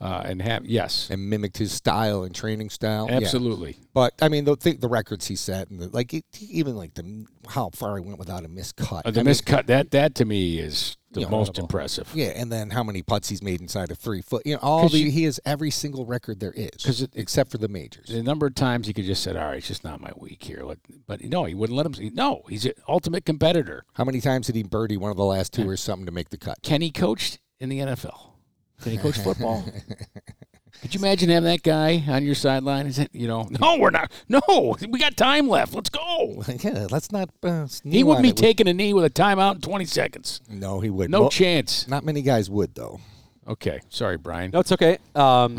uh, 0.00 0.22
and 0.24 0.40
have 0.42 0.64
yes, 0.66 1.08
and 1.10 1.28
mimicked 1.28 1.58
his 1.58 1.72
style 1.72 2.22
and 2.22 2.34
training 2.34 2.70
style. 2.70 3.06
Yeah. 3.10 3.16
absolutely. 3.16 3.78
But 3.94 4.14
I 4.22 4.28
mean, 4.28 4.44
the 4.44 4.56
th- 4.56 4.80
the 4.80 4.88
records 4.88 5.26
he 5.26 5.34
set, 5.36 5.70
and 5.70 5.80
the, 5.80 5.88
like 5.88 6.14
it, 6.14 6.24
even 6.40 6.76
like 6.76 6.94
the 6.94 7.26
how 7.48 7.70
far 7.70 7.96
he 7.96 8.02
went 8.04 8.18
without 8.18 8.44
a 8.44 8.48
miscut. 8.48 9.02
Uh, 9.04 9.10
the 9.10 9.20
I 9.20 9.22
mean, 9.24 9.34
miscut 9.34 9.66
that 9.66 9.90
that 9.92 10.14
to 10.16 10.24
me 10.24 10.58
is 10.58 10.96
the 11.12 11.28
most 11.28 11.58
impressive. 11.58 12.08
yeah, 12.14 12.26
and 12.36 12.52
then 12.52 12.70
how 12.70 12.84
many 12.84 13.02
putts 13.02 13.28
he's 13.28 13.42
made 13.42 13.60
inside 13.60 13.90
of 13.90 13.98
three 13.98 14.20
foot. 14.22 14.42
You 14.44 14.54
know, 14.54 14.60
all 14.62 14.88
the 14.88 14.98
you- 14.98 15.10
he 15.10 15.24
has 15.24 15.40
every 15.44 15.70
single 15.72 16.04
record 16.06 16.38
there 16.38 16.52
is, 16.54 16.84
'Cause 16.84 17.02
it- 17.02 17.10
except 17.14 17.50
for 17.50 17.58
the 17.58 17.66
majors. 17.68 18.08
The 18.08 18.22
number 18.22 18.46
of 18.46 18.54
times 18.54 18.86
he 18.86 18.92
could 18.92 19.04
just 19.06 19.22
said, 19.22 19.34
"All 19.36 19.46
right, 19.46 19.56
it's 19.58 19.66
just 19.66 19.82
not 19.82 20.00
my 20.00 20.12
week 20.16 20.44
here," 20.44 20.62
Let- 20.64 20.78
but 21.08 21.24
no, 21.24 21.44
he 21.44 21.54
wouldn't 21.54 21.76
let 21.76 21.86
him. 21.86 22.10
No, 22.14 22.42
he's 22.48 22.64
an 22.66 22.74
ultimate 22.88 23.24
competitor. 23.24 23.84
How 23.94 24.04
many 24.04 24.20
times 24.20 24.46
did 24.46 24.54
he 24.54 24.62
birdie 24.62 24.96
one 24.98 25.10
of 25.10 25.16
the 25.16 25.24
last 25.24 25.52
two 25.54 25.68
or 25.68 25.76
something 25.76 26.06
to 26.06 26.12
make 26.12 26.28
the 26.30 26.36
cut? 26.38 26.58
Can 26.62 26.82
he 26.82 26.90
coach 26.92 27.38
in 27.58 27.68
the 27.68 27.80
NFL? 27.80 28.34
Can 28.82 28.92
he 28.92 28.98
coach 28.98 29.18
football? 29.18 29.64
Could 30.82 30.94
you 30.94 31.00
imagine 31.00 31.28
having 31.28 31.48
that 31.48 31.64
guy 31.64 32.04
on 32.08 32.24
your 32.24 32.36
sideline? 32.36 32.86
Is 32.86 33.00
it, 33.00 33.10
you 33.12 33.26
know, 33.26 33.48
no, 33.60 33.78
we're 33.78 33.90
not. 33.90 34.12
No, 34.28 34.76
we 34.88 35.00
got 35.00 35.16
time 35.16 35.48
left. 35.48 35.74
Let's 35.74 35.90
go. 35.90 36.44
yeah, 36.60 36.86
let's 36.90 37.10
not. 37.10 37.30
Uh, 37.42 37.66
He 37.82 38.04
wouldn't 38.04 38.22
be 38.22 38.28
it. 38.28 38.36
taking 38.36 38.68
a 38.68 38.72
knee 38.74 38.94
with 38.94 39.04
a 39.04 39.10
timeout 39.10 39.56
in 39.56 39.60
20 39.60 39.84
seconds. 39.86 40.40
No, 40.48 40.78
he 40.78 40.88
would. 40.90 41.10
No 41.10 41.22
Well, 41.22 41.30
chance. 41.30 41.88
Not 41.88 42.04
many 42.04 42.22
guys 42.22 42.48
would 42.48 42.74
though. 42.76 43.00
Okay, 43.48 43.80
sorry, 43.88 44.18
Brian. 44.18 44.50
No, 44.52 44.60
it's 44.60 44.70
okay. 44.72 44.98
Um, 45.16 45.58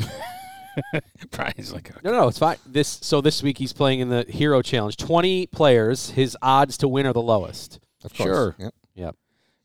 Brian's 1.32 1.74
like, 1.74 1.92
no, 2.04 2.12
no, 2.12 2.28
it's 2.28 2.38
fine. 2.40 2.58
This 2.66 3.00
so 3.02 3.20
this 3.20 3.44
week 3.44 3.58
he's 3.58 3.74
playing 3.74 4.00
in 4.00 4.10
the 4.10 4.24
Hero 4.30 4.62
Challenge. 4.62 4.96
Twenty 4.96 5.48
players. 5.48 6.12
His 6.12 6.38
odds 6.42 6.78
to 6.78 6.88
win 6.88 7.06
are 7.06 7.14
the 7.14 7.22
lowest. 7.22 7.80
Of 8.06 8.14
course. 8.14 8.28
Sure. 8.28 8.56
Yep. 8.58 8.74
Yep. 8.96 9.16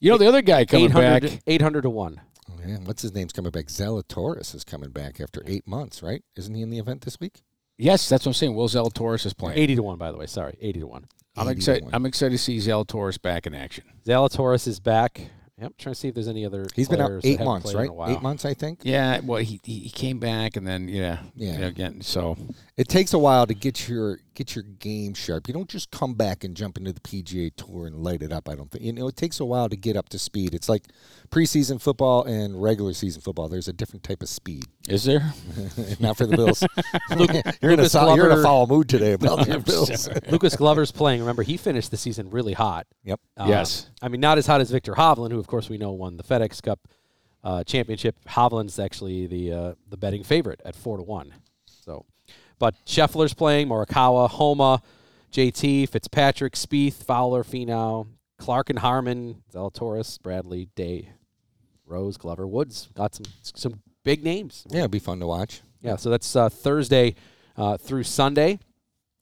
you 0.01 0.11
know, 0.11 0.19
the 0.19 0.27
other 0.27 0.43
guy 0.43 0.64
coming 0.64 0.87
800, 0.87 1.23
back. 1.23 1.40
800 1.47 1.83
to 1.83 1.90
one. 1.90 2.21
Yeah. 2.66 2.79
What's 2.85 3.03
his 3.03 3.14
name's 3.14 3.33
coming 3.33 3.50
back? 3.50 3.66
Zalatoris 3.66 4.55
is 4.55 4.64
coming 4.64 4.90
back 4.90 5.20
after 5.20 5.42
eight 5.46 5.66
months, 5.66 6.03
right? 6.03 6.22
Isn't 6.37 6.55
he 6.55 6.62
in 6.62 6.70
the 6.70 6.79
event 6.79 7.03
this 7.03 7.18
week? 7.20 7.42
Yes, 7.77 8.09
that's 8.09 8.24
what 8.24 8.31
I'm 8.31 8.35
saying. 8.35 8.55
Will 8.55 8.68
Zalatoris 8.68 9.27
is 9.27 9.35
playing. 9.35 9.59
Eighty 9.59 9.74
to 9.77 9.83
one, 9.83 9.98
by 9.98 10.12
the 10.12 10.18
way. 10.18 10.27
Sorry, 10.27 10.57
eighty 10.61 10.81
to 10.81 10.87
one. 10.87 11.07
I'm 11.37 11.48
80 11.48 11.55
to 11.55 11.57
excited. 11.59 11.85
one. 11.85 11.94
I'm 11.94 12.07
excited 12.07 12.31
to 12.33 12.38
see 12.38 12.57
Zalatoris 12.59 13.20
back 13.20 13.46
in 13.46 13.55
action. 13.55 13.85
Zalatoris 14.07 14.68
is 14.68 14.79
back. 14.79 15.20
Yep. 15.61 15.72
Trying 15.79 15.94
to 15.94 16.00
see 16.00 16.09
if 16.09 16.14
there's 16.14 16.27
any 16.29 16.44
other. 16.44 16.66
He's 16.74 16.88
been 16.88 17.00
out 17.00 17.07
players 17.07 17.22
that 17.22 17.29
eight 17.29 17.33
haven't 17.38 17.46
months, 17.46 17.64
played 17.64 17.74
in 17.74 17.81
right? 17.81 17.90
a 17.90 17.92
while. 17.92 18.11
Eight 18.11 18.22
months, 18.22 18.44
I 18.44 18.55
think. 18.55 18.81
Yeah, 18.83 19.20
well, 19.24 19.40
he 19.40 19.61
he 19.64 19.81
he 19.81 19.90
came 19.90 20.18
back 20.18 20.57
and 20.57 20.66
then 20.66 20.88
yeah, 20.88 21.18
Yeah. 21.37 21.59
again. 21.66 22.00
So 22.00 22.37
It 22.77 22.89
takes 22.89 23.13
a 23.13 23.19
while 23.21 23.47
to 23.47 23.55
get 23.55 23.89
your 23.89 24.19
get 24.35 24.57
your 24.57 24.65
game 24.65 25.15
sharp. 25.15 25.47
You 25.47 25.55
don't 25.55 25.69
just 25.69 25.93
come 25.93 26.15
back 26.15 26.43
and 26.43 26.57
jump 26.57 26.77
into 26.77 26.93
the 26.93 26.99
PGA 27.01 27.53
Tour 27.55 27.87
and 27.87 28.03
light 28.03 28.21
it 28.21 28.33
up. 28.33 28.49
I 28.49 28.57
don't 28.57 28.69
think 28.69 28.83
you 28.83 28.93
know. 28.93 29.07
It 29.07 29.15
takes 29.17 29.39
a 29.39 29.45
while 29.45 29.69
to 29.69 29.77
get 29.77 29.97
up 29.97 30.09
to 30.09 30.19
speed. 30.19 30.55
It's 30.55 30.69
like 30.69 30.87
preseason 31.31 31.81
football 31.81 32.25
and 32.25 32.61
regular 32.61 32.93
season 32.93 33.23
football. 33.23 33.49
There's 33.49 33.69
a 33.69 33.73
different 33.73 34.03
type 34.03 34.23
of 34.23 34.29
speed. 34.29 34.65
is 34.89 35.05
there? 35.05 35.33
Not 36.01 36.17
for 36.17 36.27
the 36.27 36.37
Bills. 36.37 36.65
you're 37.63 37.71
in 37.71 37.79
a 37.79 37.83
Lucas 37.83 37.93
sol- 37.93 38.17
you're 38.17 38.27
in 38.27 38.33
a 38.33 38.35
Glover- 38.35 38.43
foul 38.43 38.67
mood 38.67 38.89
today 38.89 39.13
about 39.13 39.47
the 39.47 39.61
Bills. 39.61 40.09
Lucas 40.29 40.57
Glover's 40.57 40.91
playing. 40.91 41.21
Remember, 41.21 41.45
he 41.45 41.57
finished 41.57 41.93
the 41.93 41.97
season 41.97 42.29
really 42.31 42.55
hot. 42.55 42.89
Yep. 43.05 43.21
Uh, 43.37 43.47
Yes. 43.47 43.89
I 44.03 44.09
mean, 44.09 44.21
not 44.21 44.37
as 44.37 44.49
hot 44.49 44.61
as 44.61 44.73
Viktor 44.73 44.95
Hovland, 44.95 45.31
who, 45.31 45.39
of 45.39 45.47
course, 45.47 45.69
we 45.69 45.79
know 45.79 45.93
won 45.93 46.17
the 46.17 46.25
FedEx 46.25 46.61
Cup 46.61 46.81
uh, 47.45 47.63
championship. 47.63 48.17
Hovland's 48.27 48.81
actually 48.81 49.29
the 49.29 49.53
uh, 49.53 49.75
the 49.89 49.97
betting 49.97 50.25
favorite 50.25 50.61
at 50.65 50.75
four 50.75 50.97
to 50.97 51.05
one. 51.05 51.35
So, 51.67 52.05
but 52.64 52.74
Scheffler's 52.87 53.35
playing. 53.35 53.68
Morikawa, 53.68 54.27
Homa, 54.31 54.81
JT, 55.31 55.87
Fitzpatrick, 55.90 56.55
Spieth, 56.55 56.94
Fowler, 57.05 57.44
Finau, 57.44 58.07
Clark 58.38 58.70
and 58.70 58.79
Harman, 58.79 59.42
Zalatoris, 59.53 60.18
Bradley, 60.22 60.70
Day, 60.74 61.11
Rose, 61.85 62.16
Glover, 62.16 62.46
Woods. 62.46 62.88
Got 62.94 63.14
some 63.14 63.27
some 63.42 63.83
big 64.03 64.24
names. 64.24 64.64
Yeah, 64.70 64.79
it'd 64.81 64.90
be 64.92 64.98
fun 64.98 65.20
to 65.20 65.27
watch. 65.27 65.61
Yeah, 65.83 65.96
so 65.96 66.09
that's 66.09 66.35
uh, 66.35 66.48
Thursday 66.48 67.16
uh, 67.59 67.77
through 67.77 68.05
Sunday, 68.05 68.59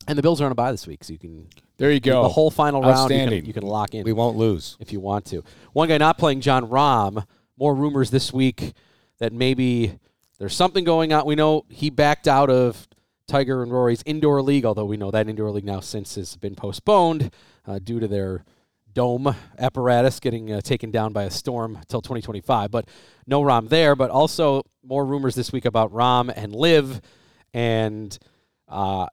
and 0.06 0.16
the 0.16 0.22
Bills 0.22 0.40
are 0.40 0.44
on 0.46 0.52
a 0.52 0.54
bye 0.54 0.70
this 0.70 0.86
week, 0.86 1.02
so 1.02 1.12
you 1.12 1.18
can 1.18 1.48
There 1.78 1.90
you 1.90 1.98
go. 1.98 2.22
the 2.22 2.28
whole 2.28 2.52
final 2.52 2.80
round 2.80 3.10
you 3.10 3.26
can, 3.26 3.44
you 3.46 3.52
can 3.52 3.64
lock 3.64 3.92
in 3.92 4.04
We 4.04 4.12
won't 4.12 4.36
lose. 4.36 4.76
if 4.78 4.92
you 4.92 5.00
want 5.00 5.24
to. 5.26 5.42
One 5.72 5.88
guy 5.88 5.98
not 5.98 6.16
playing, 6.16 6.42
Jon 6.42 6.68
Rahm. 6.68 7.26
More 7.58 7.74
rumors 7.74 8.10
this 8.10 8.32
week 8.32 8.72
that 9.18 9.32
maybe 9.32 9.98
there's 10.38 10.54
something 10.54 10.84
going 10.84 11.12
on. 11.12 11.26
We 11.26 11.34
know 11.34 11.64
he 11.68 11.90
backed 11.90 12.28
out 12.28 12.48
of 12.48 12.86
Tiger 13.26 13.62
and 13.62 13.72
Rory's 13.72 14.02
indoor 14.04 14.42
league, 14.42 14.64
although 14.64 14.84
we 14.84 14.96
know 14.96 15.10
that 15.10 15.28
indoor 15.28 15.50
league 15.50 15.64
now 15.64 15.80
since 15.80 16.16
has 16.16 16.36
been 16.36 16.54
postponed 16.54 17.32
uh, 17.66 17.78
due 17.78 18.00
to 18.00 18.08
their 18.08 18.44
dome 18.92 19.34
apparatus 19.58 20.20
getting 20.20 20.52
uh, 20.52 20.60
taken 20.60 20.90
down 20.90 21.12
by 21.12 21.24
a 21.24 21.30
storm 21.30 21.76
until 21.76 22.02
2025. 22.02 22.70
But 22.70 22.88
no 23.26 23.42
Rahm 23.42 23.68
there. 23.68 23.94
But 23.96 24.10
also 24.10 24.62
more 24.84 25.04
rumors 25.04 25.34
this 25.34 25.52
week 25.52 25.64
about 25.64 25.92
Rahm 25.92 26.32
and 26.34 26.54
LIV. 26.54 27.00
And 27.54 28.16
uh, 28.68 29.06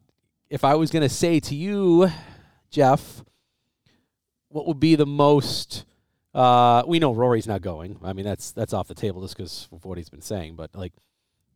if 0.49 0.63
I 0.63 0.75
was 0.75 0.91
going 0.91 1.03
to 1.03 1.09
say 1.13 1.39
to 1.41 1.55
you, 1.55 2.09
Jeff, 2.69 3.23
what 4.49 4.67
would 4.67 4.79
be 4.79 4.95
the 4.95 5.05
most? 5.05 5.85
Uh, 6.33 6.83
we 6.87 6.99
know 6.99 7.13
Rory's 7.13 7.47
not 7.47 7.61
going. 7.61 7.99
I 8.03 8.13
mean, 8.13 8.25
that's 8.25 8.51
that's 8.51 8.73
off 8.73 8.87
the 8.87 8.95
table 8.95 9.21
just 9.21 9.35
because 9.35 9.67
of 9.71 9.85
what 9.85 9.97
he's 9.97 10.09
been 10.09 10.21
saying. 10.21 10.55
But 10.55 10.75
like, 10.75 10.93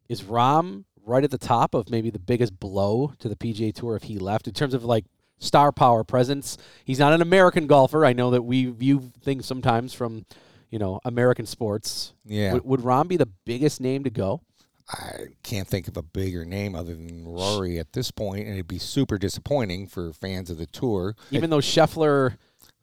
is 0.09 0.23
Rahm 0.23 0.85
right 1.05 1.23
at 1.23 1.31
the 1.31 1.37
top 1.37 1.73
of 1.73 1.89
maybe 1.89 2.09
the 2.09 2.19
biggest 2.19 2.59
blow 2.59 3.13
to 3.19 3.29
the 3.29 3.35
PGA 3.35 3.73
Tour 3.73 3.95
if 3.95 4.03
he 4.03 4.17
left 4.17 4.47
in 4.47 4.53
terms 4.53 4.73
of 4.73 4.83
like 4.83 5.05
star 5.39 5.71
power 5.71 6.03
presence? 6.03 6.57
He's 6.85 6.99
not 6.99 7.13
an 7.13 7.21
American 7.21 7.67
golfer. 7.67 8.05
I 8.05 8.13
know 8.13 8.31
that 8.31 8.43
we 8.43 8.65
view 8.65 9.11
things 9.21 9.45
sometimes 9.45 9.93
from, 9.93 10.25
you 10.69 10.79
know, 10.79 10.99
American 11.05 11.45
sports. 11.45 12.13
Yeah. 12.25 12.53
Would, 12.53 12.65
would 12.65 12.79
Rahm 12.81 13.07
be 13.07 13.17
the 13.17 13.29
biggest 13.45 13.81
name 13.81 14.03
to 14.03 14.09
go? 14.09 14.41
I 14.89 15.27
can't 15.43 15.67
think 15.67 15.87
of 15.87 15.95
a 15.95 16.01
bigger 16.03 16.43
name 16.43 16.75
other 16.75 16.93
than 16.93 17.25
Rory 17.25 17.79
at 17.79 17.93
this 17.93 18.11
point, 18.11 18.45
and 18.45 18.53
it'd 18.55 18.67
be 18.67 18.79
super 18.79 19.17
disappointing 19.17 19.87
for 19.87 20.11
fans 20.11 20.49
of 20.49 20.57
the 20.57 20.65
tour. 20.65 21.15
Even 21.31 21.49
though 21.49 21.59
Scheffler, 21.59 22.35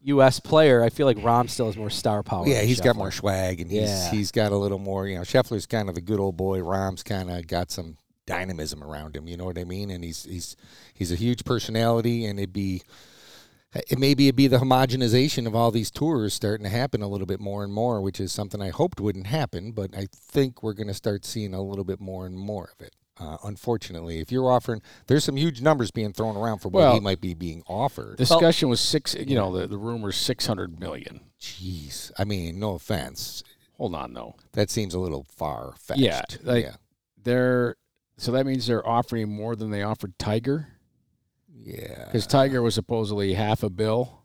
U.S. 0.04 0.40
player, 0.40 0.82
I 0.82 0.88
feel 0.88 1.06
like 1.06 1.18
Rahm 1.18 1.50
still 1.50 1.66
has 1.66 1.76
more 1.76 1.90
star 1.90 2.22
power. 2.22 2.46
Yeah, 2.48 2.62
he's 2.62 2.80
got 2.80 2.96
more 2.96 3.10
swag, 3.10 3.60
and 3.60 3.70
he's 3.70 3.82
Yeah. 3.82 4.10
he's 4.10 4.30
got 4.32 4.50
a 4.50 4.56
little 4.56 4.78
more. 4.78 5.06
You 5.08 5.16
know, 5.16 5.22
Scheffler's 5.22 5.66
kind 5.66 5.90
of 5.90 5.94
the 5.94 6.00
good 6.00 6.18
old 6.18 6.38
boy. 6.38 6.60
Rahm's 6.60 7.02
kind 7.02 7.30
of 7.30 7.46
got 7.46 7.70
some 7.70 7.98
dynamism 8.30 8.82
around 8.82 9.16
him. 9.16 9.26
You 9.26 9.36
know 9.36 9.44
what 9.44 9.58
I 9.58 9.64
mean? 9.64 9.90
And 9.90 10.04
he's 10.04 10.24
he's 10.24 10.56
he's 10.94 11.10
a 11.12 11.16
huge 11.16 11.44
personality, 11.44 12.24
and 12.24 12.38
it'd 12.38 12.52
be. 12.52 12.82
It 13.72 14.00
maybe 14.00 14.26
it'd 14.26 14.34
be 14.34 14.48
the 14.48 14.58
homogenization 14.58 15.46
of 15.46 15.54
all 15.54 15.70
these 15.70 15.92
tours 15.92 16.34
starting 16.34 16.64
to 16.64 16.70
happen 16.70 17.02
a 17.02 17.08
little 17.08 17.26
bit 17.26 17.38
more 17.38 17.62
and 17.62 17.72
more, 17.72 18.00
which 18.00 18.18
is 18.18 18.32
something 18.32 18.60
I 18.60 18.70
hoped 18.70 18.98
wouldn't 19.00 19.28
happen, 19.28 19.70
but 19.70 19.96
I 19.96 20.08
think 20.12 20.60
we're 20.60 20.72
going 20.72 20.88
to 20.88 20.94
start 20.94 21.24
seeing 21.24 21.54
a 21.54 21.62
little 21.62 21.84
bit 21.84 22.00
more 22.00 22.26
and 22.26 22.36
more 22.36 22.70
of 22.76 22.84
it. 22.84 22.96
Uh, 23.20 23.36
unfortunately, 23.44 24.18
if 24.18 24.32
you're 24.32 24.50
offering, 24.50 24.82
there's 25.06 25.22
some 25.22 25.36
huge 25.36 25.60
numbers 25.60 25.92
being 25.92 26.12
thrown 26.12 26.36
around 26.36 26.58
for 26.58 26.68
what 26.68 26.80
Well, 26.80 26.94
he 26.94 27.00
might 27.00 27.20
be 27.20 27.32
being 27.34 27.62
offered. 27.68 28.16
Discussion 28.16 28.68
was 28.68 28.80
six. 28.80 29.14
You 29.14 29.36
know, 29.36 29.56
the 29.56 29.68
the 29.68 29.78
rumors 29.78 30.16
six 30.16 30.46
hundred 30.46 30.80
million. 30.80 31.20
Jeez, 31.40 32.10
I 32.18 32.24
mean, 32.24 32.58
no 32.58 32.74
offense, 32.74 33.44
Hold 33.76 33.94
on, 33.94 34.14
though. 34.14 34.34
that 34.54 34.68
seems 34.70 34.94
a 34.94 34.98
little 34.98 35.26
far 35.36 35.74
fetched. 35.78 36.00
Yeah, 36.00 36.22
like- 36.42 36.64
yeah. 36.64 36.74
They're 37.22 37.76
so 38.20 38.32
that 38.32 38.46
means 38.46 38.66
they're 38.66 38.86
offering 38.86 39.30
more 39.34 39.56
than 39.56 39.70
they 39.70 39.82
offered 39.82 40.18
Tiger 40.18 40.68
Yeah. 41.54 42.04
because 42.06 42.26
Tiger 42.26 42.62
was 42.62 42.74
supposedly 42.74 43.34
half 43.34 43.62
a 43.62 43.70
bill. 43.70 44.22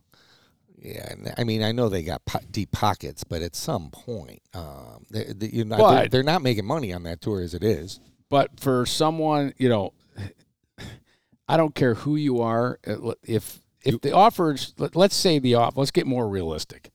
Yeah. 0.78 1.16
I 1.38 1.44
mean, 1.44 1.64
I 1.64 1.72
know 1.72 1.90
they 1.90 2.04
got 2.04 2.24
po- 2.26 2.40
deep 2.52 2.72
pockets, 2.72 3.24
but 3.24 3.42
at 3.42 3.56
some 3.56 3.90
point, 3.90 4.42
um, 4.54 5.06
they, 5.10 5.24
they, 5.36 5.48
you're 5.48 5.66
not, 5.66 5.78
they're, 5.96 6.08
they're 6.10 6.24
not 6.24 6.42
making 6.42 6.66
money 6.66 6.94
on 6.94 7.04
that 7.04 7.22
tour 7.22 7.42
as 7.42 7.54
it 7.54 7.64
is. 7.64 8.00
But 8.30 8.60
for 8.60 8.86
someone, 8.86 9.54
you 9.58 9.70
know, 9.70 9.94
I 11.48 11.58
don't 11.58 11.76
care 11.76 11.94
who 11.94 12.16
you 12.16 12.42
are. 12.42 12.80
uh, 12.88 13.14
If 13.24 13.60
if 13.84 14.02
the 14.02 14.12
offers, 14.14 14.74
let- 14.80 14.96
let's 14.96 15.16
say 15.16 15.38
the 15.40 15.54
off, 15.56 15.78
let's 15.78 15.92
get 15.92 16.08
more 16.08 16.28
realistic. 16.28 16.90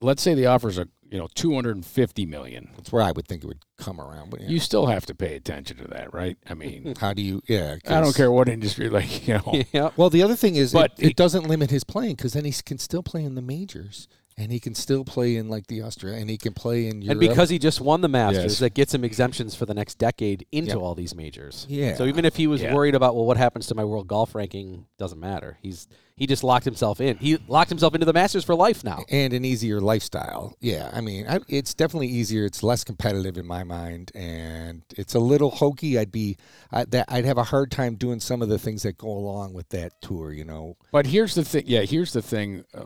Let's 0.00 0.22
say 0.22 0.34
the 0.34 0.46
offers 0.46 0.78
are 0.78 0.88
you 1.16 1.22
know 1.22 1.28
two 1.34 1.54
hundred 1.54 1.76
and 1.76 1.86
fifty 1.86 2.26
million. 2.26 2.68
That's 2.76 2.92
where 2.92 3.02
I 3.02 3.10
would 3.12 3.26
think 3.26 3.42
it 3.42 3.46
would 3.46 3.64
come 3.78 3.98
around. 3.98 4.28
But 4.30 4.42
yeah. 4.42 4.48
You 4.48 4.60
still 4.60 4.84
have 4.86 5.06
to 5.06 5.14
pay 5.14 5.34
attention 5.34 5.78
to 5.78 5.88
that, 5.88 6.12
right? 6.12 6.36
I 6.46 6.52
mean, 6.52 6.94
how 7.00 7.14
do 7.14 7.22
you? 7.22 7.40
Yeah. 7.48 7.76
I 7.88 8.00
don't 8.02 8.14
care 8.14 8.30
what 8.30 8.50
industry, 8.50 8.90
like 8.90 9.26
you 9.26 9.34
know. 9.34 9.62
Yep. 9.72 9.94
Well, 9.96 10.10
the 10.10 10.22
other 10.22 10.36
thing 10.36 10.56
is, 10.56 10.72
But 10.74 10.92
it, 10.98 11.02
it 11.04 11.06
he- 11.08 11.12
doesn't 11.14 11.48
limit 11.48 11.70
his 11.70 11.84
playing 11.84 12.16
because 12.16 12.34
then 12.34 12.44
he 12.44 12.52
can 12.52 12.76
still 12.78 13.02
play 13.02 13.24
in 13.24 13.34
the 13.34 13.40
majors, 13.42 14.08
and 14.38 14.52
he 14.52 14.60
can 14.60 14.74
still 14.74 15.04
play 15.04 15.36
in 15.36 15.48
like 15.48 15.66
the 15.66 15.80
Austria, 15.82 16.16
and 16.18 16.28
he 16.28 16.36
can 16.36 16.52
play 16.52 16.88
in 16.88 17.00
Europe. 17.02 17.12
And 17.12 17.20
because 17.20 17.48
he 17.48 17.58
just 17.58 17.80
won 17.80 18.00
the 18.02 18.08
Masters, 18.08 18.44
Yes. 18.44 18.58
that 18.58 18.74
gets 18.74 18.92
him 18.94 19.02
exemptions 19.04 19.54
for 19.54 19.64
the 19.66 19.74
next 19.74 19.96
decade 19.98 20.46
into 20.52 20.72
Yep. 20.72 20.78
all 20.78 20.94
these 20.94 21.14
majors. 21.14 21.66
Yeah. 21.68 21.96
So 21.96 22.04
even 22.06 22.24
if 22.24 22.36
he 22.36 22.46
was 22.46 22.60
Yeah. 22.60 22.74
worried 22.74 22.94
about 22.94 23.14
well, 23.16 23.24
what 23.24 23.36
happens 23.38 23.66
to 23.68 23.74
my 23.74 23.84
world 23.84 24.06
golf 24.08 24.34
ranking, 24.34 24.86
doesn't 24.98 25.20
matter. 25.20 25.58
He's 25.62 25.88
he 26.18 26.26
just 26.26 26.42
locked 26.42 26.64
himself 26.64 26.98
in. 26.98 27.18
He 27.18 27.36
locked 27.46 27.68
himself 27.68 27.94
into 27.94 28.06
the 28.06 28.12
Masters 28.14 28.42
for 28.42 28.54
life 28.54 28.82
now. 28.82 29.04
and 29.10 29.34
an 29.34 29.44
easier 29.44 29.82
lifestyle. 29.82 30.56
Yeah, 30.62 30.90
I 30.94 31.02
mean, 31.02 31.26
I, 31.28 31.40
it's 31.46 31.74
definitely 31.74 32.08
easier. 32.08 32.46
It's 32.46 32.62
less 32.62 32.84
competitive 32.84 33.36
in 33.36 33.46
my 33.46 33.64
mind, 33.64 34.12
and 34.14 34.80
it's 34.96 35.14
a 35.14 35.18
little 35.18 35.50
hokey. 35.50 35.98
I'd 35.98 36.10
be, 36.12 36.38
I, 36.72 36.84
that 36.86 37.04
I'd 37.08 37.26
have 37.26 37.36
a 37.36 37.42
hard 37.44 37.70
time 37.70 37.96
doing 37.96 38.20
some 38.20 38.40
of 38.40 38.48
the 38.48 38.58
things 38.58 38.82
that 38.84 38.96
go 38.96 39.08
along 39.10 39.52
with 39.52 39.68
that 39.70 40.00
tour. 40.00 40.32
You 40.32 40.44
know, 40.46 40.76
But 40.90 41.06
here's 41.08 41.34
the 41.34 41.44
thing. 41.44 41.64
Yeah, 41.66 41.82
here's 41.82 42.14
the 42.14 42.22
thing 42.22 42.64
uh, 42.72 42.84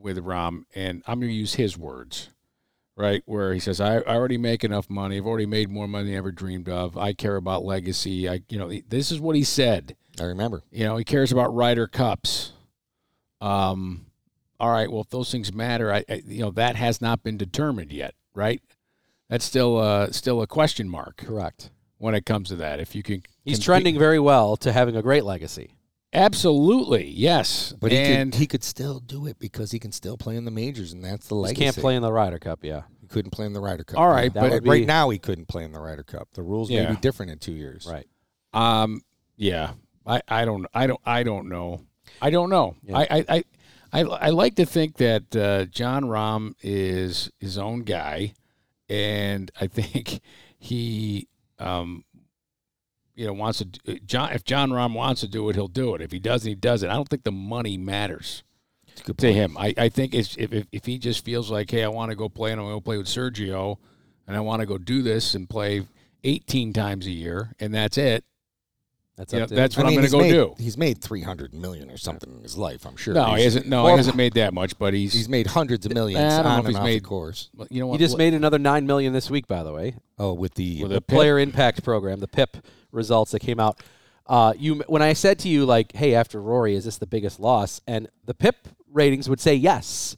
with 0.00 0.18
Rahm, 0.18 0.64
and 0.74 1.02
I'm 1.06 1.20
going 1.20 1.30
to 1.30 1.36
use 1.36 1.54
his 1.54 1.76
words, 1.78 2.30
right? 2.96 3.22
Where 3.26 3.52
he 3.54 3.60
says, 3.60 3.80
I, 3.80 3.96
"I 3.98 4.14
already 4.16 4.38
make 4.38 4.64
enough 4.64 4.88
money. 4.90 5.16
I've 5.18 5.26
already 5.26 5.46
made 5.46 5.68
more 5.70 5.86
money 5.88 6.06
than 6.06 6.14
I 6.14 6.18
ever 6.18 6.32
dreamed 6.32 6.68
of. 6.68 6.96
I 6.96 7.12
care 7.12 7.36
about 7.36 7.64
legacy. 7.64 8.28
I, 8.28 8.42
you 8.48 8.58
know, 8.58 8.70
this 8.88 9.10
is 9.12 9.20
what 9.20 9.36
he 9.36 9.44
said. 9.44 9.96
I 10.20 10.24
remember. 10.24 10.62
You 10.70 10.84
know, 10.84 10.96
he 10.96 11.04
cares 11.04 11.32
about 11.32 11.54
Ryder 11.54 11.86
Cups. 11.86 12.52
Um, 13.40 14.06
all 14.58 14.70
right. 14.70 14.90
Well, 14.90 15.00
if 15.00 15.08
those 15.10 15.30
things 15.32 15.52
matter, 15.52 15.92
I, 15.92 16.04
I 16.08 16.22
you 16.26 16.42
know, 16.42 16.50
that 16.50 16.76
has 16.76 17.00
not 17.00 17.22
been 17.22 17.36
determined 17.36 17.92
yet, 17.92 18.14
right? 18.34 18.60
That's 19.28 19.44
still 19.44 19.78
uh 19.78 20.10
still 20.10 20.42
a 20.42 20.46
question 20.46 20.88
mark 20.88 21.18
Correct. 21.18 21.70
when 21.98 22.14
it 22.14 22.26
comes 22.26 22.48
to 22.48 22.56
that. 22.56 22.80
If 22.80 22.94
you 22.94 23.02
can, 23.02 23.22
He's 23.44 23.54
compete- 23.56 23.64
trending 23.64 23.98
very 23.98 24.18
well 24.18 24.56
to 24.58 24.72
having 24.72 24.96
a 24.96 25.02
great 25.02 25.24
legacy. 25.24 25.74
Absolutely, 26.12 27.08
yes. 27.08 27.72
But 27.78 27.92
he 27.92 27.98
and 27.98 28.32
could, 28.32 28.40
he 28.40 28.46
could 28.46 28.64
still 28.64 28.98
do 28.98 29.26
it 29.26 29.38
because 29.38 29.70
he 29.70 29.78
can 29.78 29.92
still 29.92 30.16
play 30.16 30.36
in 30.36 30.44
the 30.44 30.50
majors, 30.50 30.92
and 30.92 31.04
that's 31.04 31.28
the 31.28 31.40
He 31.42 31.54
can't 31.54 31.76
play 31.76 31.94
in 31.94 32.02
the 32.02 32.12
Ryder 32.12 32.38
Cup, 32.38 32.60
yeah. 32.62 32.82
He 33.00 33.06
couldn't 33.06 33.30
play 33.30 33.46
in 33.46 33.52
the 33.52 33.60
Ryder 33.60 33.84
Cup. 33.84 33.98
All 33.98 34.08
right, 34.08 34.32
That 34.32 34.40
but 34.40 34.50
would 34.52 34.66
right 34.66 34.86
now 34.86 35.10
he 35.10 35.18
couldn't 35.18 35.46
play 35.46 35.64
in 35.64 35.72
the 35.72 35.78
Ryder 35.78 36.02
Cup. 36.02 36.28
The 36.34 36.42
rules 36.42 36.70
may 36.70 36.86
be 36.86 36.96
different 36.96 37.32
in 37.32 37.38
two 37.38 37.52
years. 37.52 37.86
Right. 37.90 38.06
Um. 38.52 39.02
Yeah. 39.36 39.72
I. 40.06 40.20
I 40.26 40.44
don't. 40.44 40.66
I 40.74 40.86
don't. 40.86 41.00
I 41.04 41.22
don't 41.22 41.48
know. 41.48 41.82
I 42.20 42.30
don't 42.30 42.50
know. 42.50 42.74
Yeah. 42.82 42.98
I, 42.98 43.02
I. 43.02 43.24
I. 43.28 43.44
I. 43.92 44.00
I 44.02 44.30
like 44.30 44.56
to 44.56 44.66
think 44.66 44.96
that 44.96 45.36
uh, 45.36 45.66
Jon 45.66 46.04
Rahm 46.04 46.54
is 46.62 47.30
his 47.38 47.56
own 47.56 47.82
guy, 47.82 48.34
and 48.88 49.50
I 49.60 49.66
think 49.68 50.20
he, 50.58 51.28
um, 51.60 52.04
you 53.14 53.26
know, 53.26 53.32
wants 53.32 53.58
to. 53.58 53.68
Uh, 53.88 53.94
John. 54.04 54.32
If 54.32 54.44
Jon 54.44 54.70
Rahm 54.70 54.94
wants 54.94 55.20
to 55.22 55.28
do 55.28 55.48
it, 55.48 55.56
he'll 55.56 55.68
do 55.68 55.94
it. 55.94 56.00
If 56.00 56.12
he 56.12 56.18
doesn't, 56.18 56.48
he 56.48 56.54
doesn't. 56.54 56.88
I 56.88 56.94
don't 56.94 57.08
think 57.08 57.24
the 57.24 57.32
money 57.32 57.76
matters 57.76 58.42
It's 58.88 59.00
a 59.00 59.04
good 59.04 59.18
to 59.18 59.32
him. 59.32 59.56
I. 59.58 59.74
I 59.76 59.88
think 59.88 60.14
it's, 60.14 60.36
if, 60.36 60.52
if 60.52 60.66
if 60.72 60.86
he 60.86 60.98
just 60.98 61.24
feels 61.24 61.50
like, 61.50 61.70
hey, 61.70 61.84
I 61.84 61.88
want 61.88 62.10
to 62.10 62.16
go 62.16 62.28
play 62.28 62.52
and 62.52 62.60
I 62.60 62.64
want 62.64 62.76
to 62.76 62.82
play 62.82 62.98
with 62.98 63.06
Sergio, 63.06 63.76
and 64.26 64.36
I 64.36 64.40
want 64.40 64.60
to 64.60 64.66
go 64.66 64.78
do 64.78 65.02
this 65.02 65.34
and 65.34 65.48
play 65.48 65.86
18 66.24 66.72
times 66.72 67.06
a 67.06 67.10
year, 67.10 67.54
and 67.60 67.74
that's 67.74 67.98
it. 67.98 68.24
That's 69.20 69.34
Yeah, 69.34 69.42
up 69.42 69.48
to 69.50 69.54
that's 69.54 69.76
what 69.76 69.84
I 69.84 69.90
mean, 69.90 69.98
I'm 69.98 70.10
going 70.10 70.24
to 70.24 70.30
made, 70.30 70.34
go 70.34 70.54
do. 70.56 70.62
He's 70.62 70.78
made 70.78 71.02
three 71.02 71.20
hundred 71.20 71.52
million 71.52 71.90
or 71.90 71.98
something 71.98 72.34
in 72.34 72.42
his 72.42 72.56
life. 72.56 72.86
I'm 72.86 72.96
sure. 72.96 73.12
No, 73.12 73.34
he 73.34 73.44
hasn't. 73.44 73.66
No, 73.66 73.84
or 73.84 73.90
he 73.90 73.96
hasn't 73.98 74.16
made 74.16 74.32
that 74.32 74.54
much, 74.54 74.78
but 74.78 74.94
he's. 74.94 75.12
He's 75.12 75.28
made 75.28 75.46
hundreds 75.48 75.84
of 75.84 75.92
millions 75.92 76.32
I 76.32 76.42
don't 76.42 76.54
know 76.54 76.60
if 76.60 76.66
he's 76.74 76.80
made- 76.82 77.04
course. 77.04 77.50
you 77.68 77.80
know 77.80 77.86
He 77.88 77.90
what? 77.90 78.00
just 78.00 78.16
made 78.16 78.32
another 78.32 78.58
nine 78.58 78.86
million 78.86 79.12
this 79.12 79.28
week, 79.28 79.46
by 79.46 79.62
the 79.62 79.72
way. 79.74 79.96
Oh, 80.18 80.32
with 80.32 80.54
the 80.54 80.80
With 80.80 80.90
the 80.92 80.96
a 80.96 81.00
PIP? 81.02 81.14
player 81.14 81.38
impact 81.38 81.84
program, 81.84 82.20
the 82.20 82.28
PIP 82.28 82.56
results 82.92 83.32
that 83.32 83.40
came 83.40 83.60
out. 83.60 83.82
Uh, 84.26 84.54
you 84.56 84.76
when 84.86 85.02
I 85.02 85.12
said 85.12 85.38
to 85.40 85.50
you 85.50 85.66
like, 85.66 85.92
"Hey, 85.94 86.14
after 86.14 86.40
Rory, 86.40 86.74
is 86.74 86.86
this 86.86 86.96
the 86.96 87.06
biggest 87.06 87.38
loss?" 87.38 87.82
and 87.86 88.08
the 88.24 88.32
PIP 88.32 88.68
ratings 88.90 89.28
would 89.28 89.40
say 89.40 89.54
yes. 89.54 90.16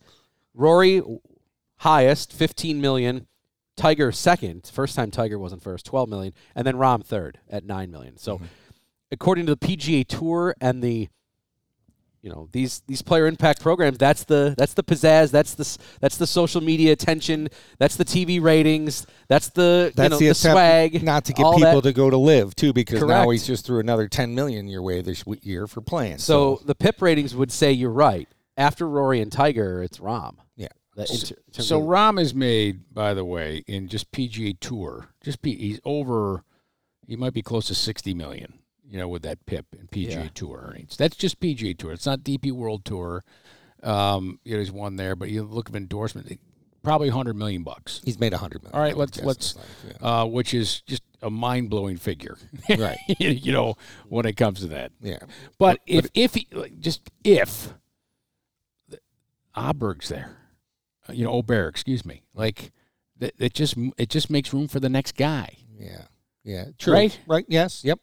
Rory 0.54 1.02
highest, 1.78 2.32
fifteen 2.32 2.80
million. 2.80 3.26
Tiger 3.74 4.12
second, 4.12 4.70
first 4.72 4.94
time 4.94 5.10
Tiger 5.10 5.38
wasn't 5.38 5.62
first, 5.62 5.86
twelve 5.86 6.08
million, 6.08 6.34
and 6.54 6.66
then 6.66 6.76
Rahm 6.76 7.02
third 7.04 7.38
at 7.50 7.64
nine 7.64 7.90
million. 7.90 8.18
So, 8.18 8.38
according 9.12 9.46
to 9.46 9.54
the 9.54 9.66
PGA 9.76 10.04
Tour 10.06 10.54
and 10.60 10.82
the 10.82 11.08
you 12.22 12.30
know 12.30 12.48
these 12.52 12.82
these 12.86 13.02
player 13.02 13.26
impact 13.26 13.60
programs 13.60 13.98
that's 13.98 14.22
the 14.24 14.54
that's 14.56 14.74
the 14.74 14.84
pizzazz 14.84 15.32
that's 15.32 15.54
the 15.54 15.78
that's 16.00 16.16
the 16.18 16.26
social 16.26 16.60
media 16.60 16.92
attention 16.92 17.48
that's 17.78 17.96
the 17.96 18.04
TV 18.04 18.40
ratings 18.40 19.06
that's 19.26 19.48
the 19.50 19.92
That's 19.96 20.06
you 20.06 20.10
know, 20.10 20.18
the, 20.18 20.28
the, 20.28 20.34
swag 20.34 21.02
not 21.02 21.24
to 21.24 21.32
get 21.32 21.42
people 21.42 21.60
that. 21.60 21.82
to 21.82 21.92
go 21.92 22.10
to 22.10 22.16
LIV 22.16 22.54
too, 22.54 22.72
because 22.72 23.02
now 23.02 23.28
he's 23.30 23.44
just 23.44 23.66
threw 23.66 23.80
another 23.80 24.06
ten 24.08 24.34
million 24.36 24.68
your 24.68 24.82
way 24.82 25.02
this 25.02 25.24
year 25.42 25.66
for 25.66 25.80
playing. 25.80 26.18
so 26.18 26.60
the 26.64 26.76
PIP 26.76 27.02
ratings 27.02 27.34
would 27.34 27.50
say 27.50 27.72
you're 27.72 27.90
right 27.90 28.28
after 28.56 28.88
Rory 28.88 29.20
and 29.20 29.32
Tiger 29.32 29.82
it's 29.82 29.98
Rahm 29.98 30.36
yeah, 30.54 30.68
That 30.94 31.10
in 31.10 31.16
ter- 31.18 31.34
terms 31.52 31.66
So 31.66 31.80
of- 31.80 31.88
Rahm 31.88 32.20
is 32.20 32.34
made, 32.36 32.94
by 32.94 33.14
the 33.14 33.24
way, 33.24 33.64
in 33.66 33.88
just 33.88 34.12
PGA 34.12 34.56
Tour. 34.60 35.08
Just 35.24 35.42
P, 35.42 35.56
he's 35.56 35.80
over. 35.84 36.44
He 37.08 37.16
might 37.16 37.32
be 37.32 37.42
close 37.42 37.66
to 37.66 37.74
sixty 37.74 38.14
million. 38.14 38.60
You 38.88 38.98
know, 38.98 39.08
with 39.08 39.22
that 39.22 39.44
PIP 39.46 39.66
and 39.78 39.90
PGA 39.90 40.10
Yeah. 40.10 40.28
Tour 40.34 40.66
earnings. 40.68 40.96
That's 40.96 41.16
just 41.16 41.40
PGA 41.40 41.76
Tour. 41.76 41.92
It's 41.92 42.06
not 42.06 42.20
DP 42.20 42.52
World 42.52 42.84
Tour. 42.84 43.24
Um, 43.82 44.38
you 44.44 44.52
know, 44.52 44.58
there's 44.58 44.70
one 44.72 44.96
there, 44.96 45.16
but 45.16 45.30
you 45.30 45.42
look 45.42 45.68
at 45.68 45.74
endorsement, 45.74 46.38
probably 46.82 47.08
hundred 47.08 47.34
million 47.34 47.62
bucks. 47.62 48.00
he's 48.04 48.18
made 48.20 48.32
a 48.32 48.38
hundred 48.38 48.62
million. 48.62 48.76
All 48.76 48.82
right, 48.82 48.96
let's 48.96 49.20
let's, 49.22 49.56
life, 49.56 49.96
uh, 50.02 50.26
which 50.26 50.52
is 50.54 50.82
just 50.82 51.02
a 51.22 51.30
mind 51.30 51.70
blowing 51.70 51.96
figure. 51.96 52.36
Right. 52.68 52.98
you 53.18 53.52
know, 53.52 53.76
when 54.08 54.26
it 54.26 54.36
comes 54.36 54.60
to 54.60 54.66
that. 54.68 54.92
yeah. 55.00 55.18
But 55.58 55.80
if 55.86 56.06
if 56.14 56.34
he, 56.34 56.46
like, 56.52 56.78
just 56.80 57.00
if 57.24 57.74
Åberg's 59.56 60.08
there, 60.08 60.36
uh, 61.08 61.12
you 61.12 61.24
know, 61.24 61.32
Ober, 61.32 61.68
excuse 61.68 62.04
me, 62.04 62.22
like 62.34 62.72
that, 63.18 63.34
it 63.38 63.54
just 63.54 63.76
it 63.98 64.08
just 64.08 64.30
makes 64.30 64.52
room 64.52 64.68
for 64.68 64.80
the 64.80 64.88
next 64.88 65.16
guy. 65.16 65.56
Yeah. 65.78 66.02
Yeah. 66.44 66.66
True. 66.78 66.92
Right? 66.94 67.18
Right. 67.26 67.44
Yes. 67.48 67.84
Yep. 67.84 68.00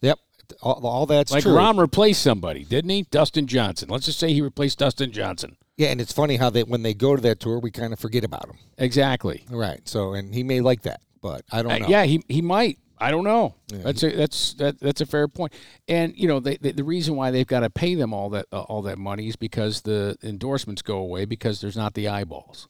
Yep. 0.00 0.18
All, 0.60 0.86
all 0.86 1.06
that's 1.06 1.32
like 1.32 1.42
true. 1.44 1.52
Rahm 1.54 1.78
replaced 1.80 2.22
somebody, 2.22 2.64
didn't 2.64 2.90
he? 2.90 3.02
Dustin 3.10 3.46
Johnson. 3.46 3.88
Let's 3.88 4.04
just 4.06 4.18
say 4.18 4.32
he 4.32 4.40
replaced 4.42 4.78
Dustin 4.78 5.10
Johnson. 5.12 5.56
yeah, 5.76 5.88
and 5.88 6.00
it's 6.00 6.12
funny 6.12 6.36
how 6.36 6.50
they 6.50 6.62
when 6.62 6.82
they 6.82 6.92
go 6.94 7.16
to 7.16 7.22
that 7.22 7.40
tour, 7.40 7.58
we 7.58 7.70
kind 7.70 7.92
of 7.92 7.98
forget 7.98 8.22
about 8.24 8.46
him. 8.48 8.56
Exactly. 8.78 9.46
Right. 9.50 9.80
So, 9.88 10.12
and 10.14 10.34
he 10.34 10.42
may 10.42 10.60
like 10.60 10.82
that, 10.82 11.00
but 11.22 11.42
I 11.50 11.62
don't 11.62 11.72
Uh, 11.72 11.78
know. 11.78 11.88
yeah, 11.88 12.04
he 12.04 12.22
he 12.28 12.42
might. 12.42 12.78
I 12.98 13.10
don't 13.10 13.24
know. 13.24 13.54
Yeah, 13.72 13.78
that's 13.78 14.02
a 14.04 14.10
that's 14.14 14.54
that 14.54 14.78
that's 14.78 15.00
a 15.00 15.06
fair 15.06 15.26
point. 15.26 15.52
And 15.88 16.12
you 16.16 16.28
know, 16.28 16.38
they, 16.38 16.56
they, 16.58 16.72
the 16.72 16.84
reason 16.84 17.16
why 17.16 17.30
they've 17.30 17.46
got 17.46 17.60
to 17.60 17.70
pay 17.70 17.94
them 17.94 18.12
all 18.12 18.28
that 18.30 18.46
uh, 18.52 18.60
all 18.60 18.82
that 18.82 18.98
money 18.98 19.28
is 19.28 19.36
because 19.36 19.80
the 19.80 20.16
endorsements 20.22 20.82
go 20.82 20.98
away 20.98 21.24
because 21.24 21.60
there's 21.60 21.76
not 21.76 21.94
the 21.94 22.08
eyeballs. 22.08 22.68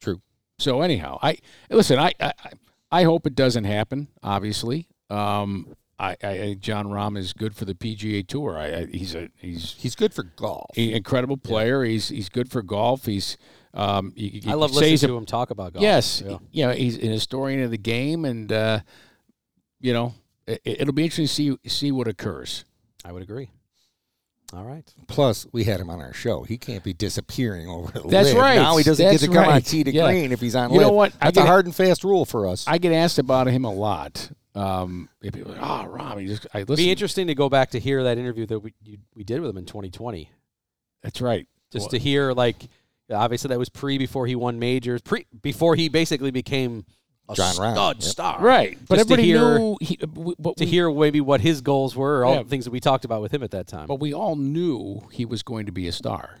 True. 0.00 0.20
So 0.58 0.82
anyhow, 0.82 1.18
I 1.22 1.38
listen. 1.70 1.98
I 1.98 2.12
I, 2.20 2.32
I 2.92 3.02
hope 3.04 3.26
it 3.26 3.34
doesn't 3.34 3.64
happen. 3.64 4.08
Obviously, 4.22 4.86
um, 5.10 5.74
I, 5.98 6.16
I 6.22 6.28
I- 6.28 6.56
Jon 6.58 6.86
Rahm 6.86 7.16
is 7.16 7.32
good 7.32 7.54
for 7.54 7.64
the 7.64 7.74
PGA 7.74 8.26
Tour. 8.26 8.58
I, 8.58 8.66
I 8.66 8.86
he's 8.86 9.14
a 9.14 9.28
he's 9.36 9.74
He's 9.78 9.94
good 9.94 10.12
for 10.12 10.24
golf. 10.24 10.70
an 10.76 10.90
incredible 10.90 11.36
player. 11.36 11.84
He's 11.84 12.08
he's 12.08 12.28
good 12.28 12.50
for 12.50 12.62
golf. 12.62 13.06
He's 13.06 13.36
um. 13.74 14.12
You, 14.16 14.40
you 14.44 14.50
I 14.50 14.54
love 14.54 14.70
could 14.70 14.76
listening 14.76 14.90
he's 14.90 15.04
a- 15.04 15.08
to 15.08 15.16
him 15.16 15.26
talk 15.26 15.50
about 15.50 15.72
golf 15.74 15.82
Yes, 15.82 16.22
Yeah. 16.26 16.38
you 16.52 16.66
know 16.66 16.72
he's 16.72 16.96
an 16.96 17.10
historian 17.10 17.62
of 17.62 17.70
the 17.70 17.78
game, 17.78 18.24
and 18.24 18.50
uh, 18.52 18.80
you 19.80 19.92
know 19.92 20.14
it, 20.46 20.60
it'll 20.64 20.94
be 20.94 21.04
interesting 21.04 21.26
to 21.26 21.58
see 21.62 21.68
see 21.68 21.92
what 21.92 22.08
occurs. 22.08 22.64
I 23.04 23.12
would 23.12 23.22
agree 23.22 23.50
all 24.52 24.62
right 24.64 24.84
Plus, 25.08 25.46
we 25.52 25.64
had 25.64 25.80
him 25.80 25.90
on 25.90 26.00
our 26.00 26.12
show. 26.12 26.42
He 26.44 26.56
can't 26.58 26.84
be 26.84 26.92
disappearing 26.92 27.68
over 27.68 27.90
the 28.00 28.08
That's 28.08 28.28
LIV. 28.28 28.36
right. 28.38 28.54
Now 28.56 28.76
he 28.76 28.84
doesn't 28.84 29.04
That's 29.04 29.20
get 29.22 29.26
to 29.26 29.32
come 29.34 29.44
on 29.44 29.50
right. 29.50 29.64
tee 29.66 29.82
to 29.84 29.90
Yeah. 29.92 30.06
green 30.10 30.30
if 30.32 30.40
he's 30.40 30.54
on 30.54 30.72
You 30.72 30.78
know 30.80 30.86
LIV. 30.88 30.94
what? 30.94 31.12
I 31.20 31.26
That's 31.26 31.38
a 31.38 31.46
hard 31.46 31.66
and 31.66 31.74
fast 31.74 32.04
rule 32.04 32.24
for 32.24 32.46
us. 32.46 32.64
I 32.68 32.78
get 32.78 32.92
asked 32.92 33.18
about 33.18 33.46
him 33.48 33.64
a 33.64 33.72
lot. 33.72 34.30
Um, 34.54 35.08
if 35.20 35.34
people 35.34 35.52
are 35.52 35.56
like, 35.58 35.64
oh, 35.68 35.86
Rob, 35.88 36.18
he 36.18 36.26
just 36.26 36.46
I 36.54 36.60
listen. 36.60 36.76
be 36.76 36.90
interesting 36.90 37.26
to 37.26 37.34
go 37.34 37.48
back 37.48 37.70
to 37.70 37.80
hear 37.80 38.04
that 38.04 38.18
interview 38.18 38.46
that 38.46 38.60
we 38.60 38.72
you, 38.84 38.98
we 39.14 39.24
did 39.24 39.40
with 39.40 39.50
him 39.50 39.56
in 39.56 39.64
2020 39.66 40.30
That's 41.02 41.20
right. 41.20 41.46
just 41.72 41.84
Well, 41.84 41.88
to 41.90 41.98
hear 41.98 42.32
like 42.32 42.68
obviously 43.12 43.48
that 43.48 43.58
was 43.58 43.68
pre 43.68 43.98
before 43.98 44.26
he 44.28 44.36
won 44.36 44.58
majors 44.60 45.02
pre 45.02 45.26
before 45.42 45.74
he 45.74 45.88
basically 45.88 46.30
became 46.30 46.84
a 47.28 47.34
Jon 47.34 47.54
Rahm, 47.54 47.72
stud 47.72 47.96
yep. 47.96 48.02
star 48.04 48.40
right, 48.40 48.78
but 48.88 48.96
Just 48.96 49.08
to 49.08 49.14
everybody 49.14 49.22
hear- 49.28 49.58
knew. 49.58 49.76
He, 49.80 49.96
w- 49.96 50.36
but 50.38 50.56
to 50.58 50.64
we, 50.64 50.70
hear 50.70 50.90
maybe 50.92 51.20
what 51.20 51.40
his 51.40 51.60
goals 51.60 51.96
were 51.96 52.24
all 52.24 52.34
Yeah. 52.36 52.42
the 52.44 52.48
things 52.48 52.64
that 52.66 52.70
we 52.70 52.80
talked 52.80 53.04
about 53.04 53.22
with 53.22 53.32
him 53.34 53.42
at 53.42 53.50
that 53.52 53.66
time 53.66 53.86
but 53.88 53.98
we 53.98 54.12
all 54.14 54.36
knew 54.36 55.00
he 55.10 55.24
was 55.24 55.42
going 55.42 55.66
to 55.66 55.72
be 55.72 55.88
a 55.88 55.92
star. 55.92 56.38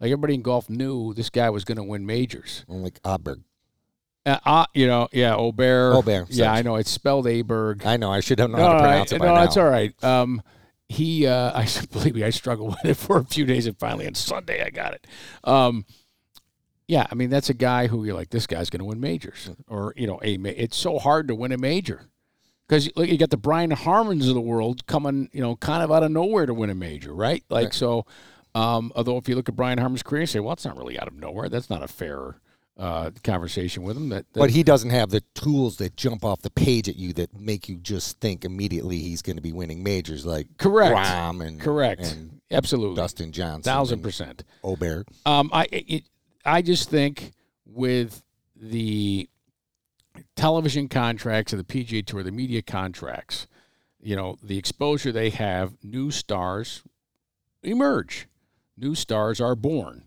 Like 0.00 0.06
everybody 0.12 0.32
in 0.34 0.40
golf 0.40 0.70
knew 0.70 1.12
this 1.12 1.28
guy 1.28 1.50
was 1.50 1.64
going 1.66 1.76
to 1.76 1.82
win 1.84 2.06
majors. 2.06 2.64
like 2.68 3.02
Åberg. 3.02 3.42
Uh, 4.26 4.38
uh, 4.44 4.66
you 4.74 4.86
know, 4.86 5.08
yeah, 5.12 5.32
Åberg. 5.34 6.02
Åberg, 6.02 6.26
Yeah. 6.30 6.52
I 6.52 6.62
know 6.62 6.76
it's 6.76 6.90
spelled 6.90 7.26
Aberg. 7.26 7.86
I 7.86 7.96
know. 7.96 8.10
I 8.10 8.20
should 8.20 8.38
have 8.38 8.50
known 8.50 8.60
no, 8.60 8.66
how 8.66 8.72
to 8.74 8.78
I- 8.78 8.80
pronounce 8.82 9.12
it 9.12 9.18
by 9.18 9.26
no, 9.26 9.34
now. 9.34 9.40
that's 9.40 9.56
all 9.56 9.68
right. 9.68 10.04
Um, 10.04 10.42
he, 10.88 11.26
uh, 11.26 11.52
I 11.58 11.66
believe 11.92 12.14
me, 12.14 12.24
I 12.24 12.30
struggled 12.30 12.70
with 12.82 12.84
it 12.84 12.94
for 12.96 13.16
a 13.18 13.24
few 13.24 13.46
days, 13.46 13.66
and 13.66 13.78
finally 13.78 14.06
on 14.06 14.14
Sunday 14.14 14.62
I 14.64 14.70
got 14.70 14.92
it. 14.94 15.06
Um, 15.44 15.86
yeah, 16.86 17.06
I 17.10 17.14
mean 17.14 17.30
that's 17.30 17.48
a 17.50 17.54
guy 17.54 17.86
who 17.86 18.04
you're 18.04 18.14
like, 18.16 18.30
this 18.30 18.46
guy's 18.46 18.68
going 18.68 18.80
to 18.80 18.84
win 18.84 19.00
majors, 19.00 19.50
or 19.68 19.94
you 19.96 20.06
know, 20.06 20.18
a 20.22 20.36
ma- 20.38 20.50
it's 20.50 20.76
so 20.76 20.98
hard 20.98 21.28
to 21.28 21.34
win 21.34 21.52
a 21.52 21.56
major 21.58 22.02
because 22.68 22.90
look, 22.96 23.08
you 23.08 23.16
got 23.16 23.30
the 23.30 23.36
Brian 23.36 23.70
Harmans 23.70 24.28
of 24.28 24.34
the 24.34 24.40
world 24.40 24.86
coming, 24.86 25.30
you 25.32 25.40
know, 25.40 25.56
kind 25.56 25.82
of 25.82 25.90
out 25.92 26.02
of 26.02 26.10
nowhere 26.10 26.46
to 26.46 26.52
win 26.54 26.68
a 26.68 26.74
major, 26.74 27.14
right? 27.14 27.42
Like 27.48 27.64
Right. 27.66 27.74
so. 27.74 28.06
Um, 28.52 28.90
although 28.96 29.16
if 29.16 29.28
you 29.28 29.36
look 29.36 29.48
at 29.48 29.54
Brian 29.54 29.78
Harman's 29.78 30.02
career, 30.02 30.22
you 30.22 30.26
say, 30.26 30.40
well, 30.40 30.52
it's 30.54 30.64
not 30.64 30.76
really 30.76 30.98
out 30.98 31.06
of 31.06 31.14
nowhere. 31.14 31.48
That's 31.48 31.70
not 31.70 31.84
a 31.84 31.86
fair 31.86 32.40
uh, 32.80 33.10
conversation 33.22 33.82
with 33.82 33.96
him. 33.96 34.08
That, 34.08 34.24
that 34.32 34.40
But 34.40 34.50
he 34.50 34.62
doesn't 34.62 34.90
have 34.90 35.10
the 35.10 35.20
tools 35.34 35.76
that 35.76 35.96
jump 35.96 36.24
off 36.24 36.40
the 36.40 36.50
page 36.50 36.88
at 36.88 36.96
you 36.96 37.12
that 37.12 37.38
make 37.38 37.68
you 37.68 37.76
just 37.76 38.18
think 38.20 38.44
immediately 38.44 38.98
he's 38.98 39.20
going 39.20 39.36
to 39.36 39.42
be 39.42 39.52
winning 39.52 39.82
majors 39.82 40.24
like 40.24 40.46
Correct. 40.56 40.96
Rahm 40.96 41.46
and 41.46 41.60
correct, 41.60 42.00
and 42.00 42.40
absolutely, 42.50 42.96
Dustin 42.96 43.32
Johnson, 43.32 43.62
thousand 43.62 43.98
and 43.98 44.02
percent. 44.02 44.44
Åberg. 44.64 45.04
Um, 45.26 45.50
I 45.52 45.68
it, 45.70 46.04
I 46.44 46.62
just 46.62 46.88
think 46.88 47.32
with 47.66 48.22
the 48.56 49.28
television 50.34 50.88
contracts 50.88 51.52
of 51.52 51.58
the 51.58 51.64
PGA 51.64 52.04
Tour, 52.04 52.22
the 52.22 52.32
media 52.32 52.62
contracts, 52.62 53.46
you 54.02 54.16
know, 54.16 54.38
the 54.42 54.56
exposure 54.56 55.12
they 55.12 55.30
have, 55.30 55.74
new 55.82 56.10
stars 56.10 56.82
emerge, 57.62 58.26
new 58.76 58.94
stars 58.94 59.38
are 59.38 59.54
born, 59.54 60.04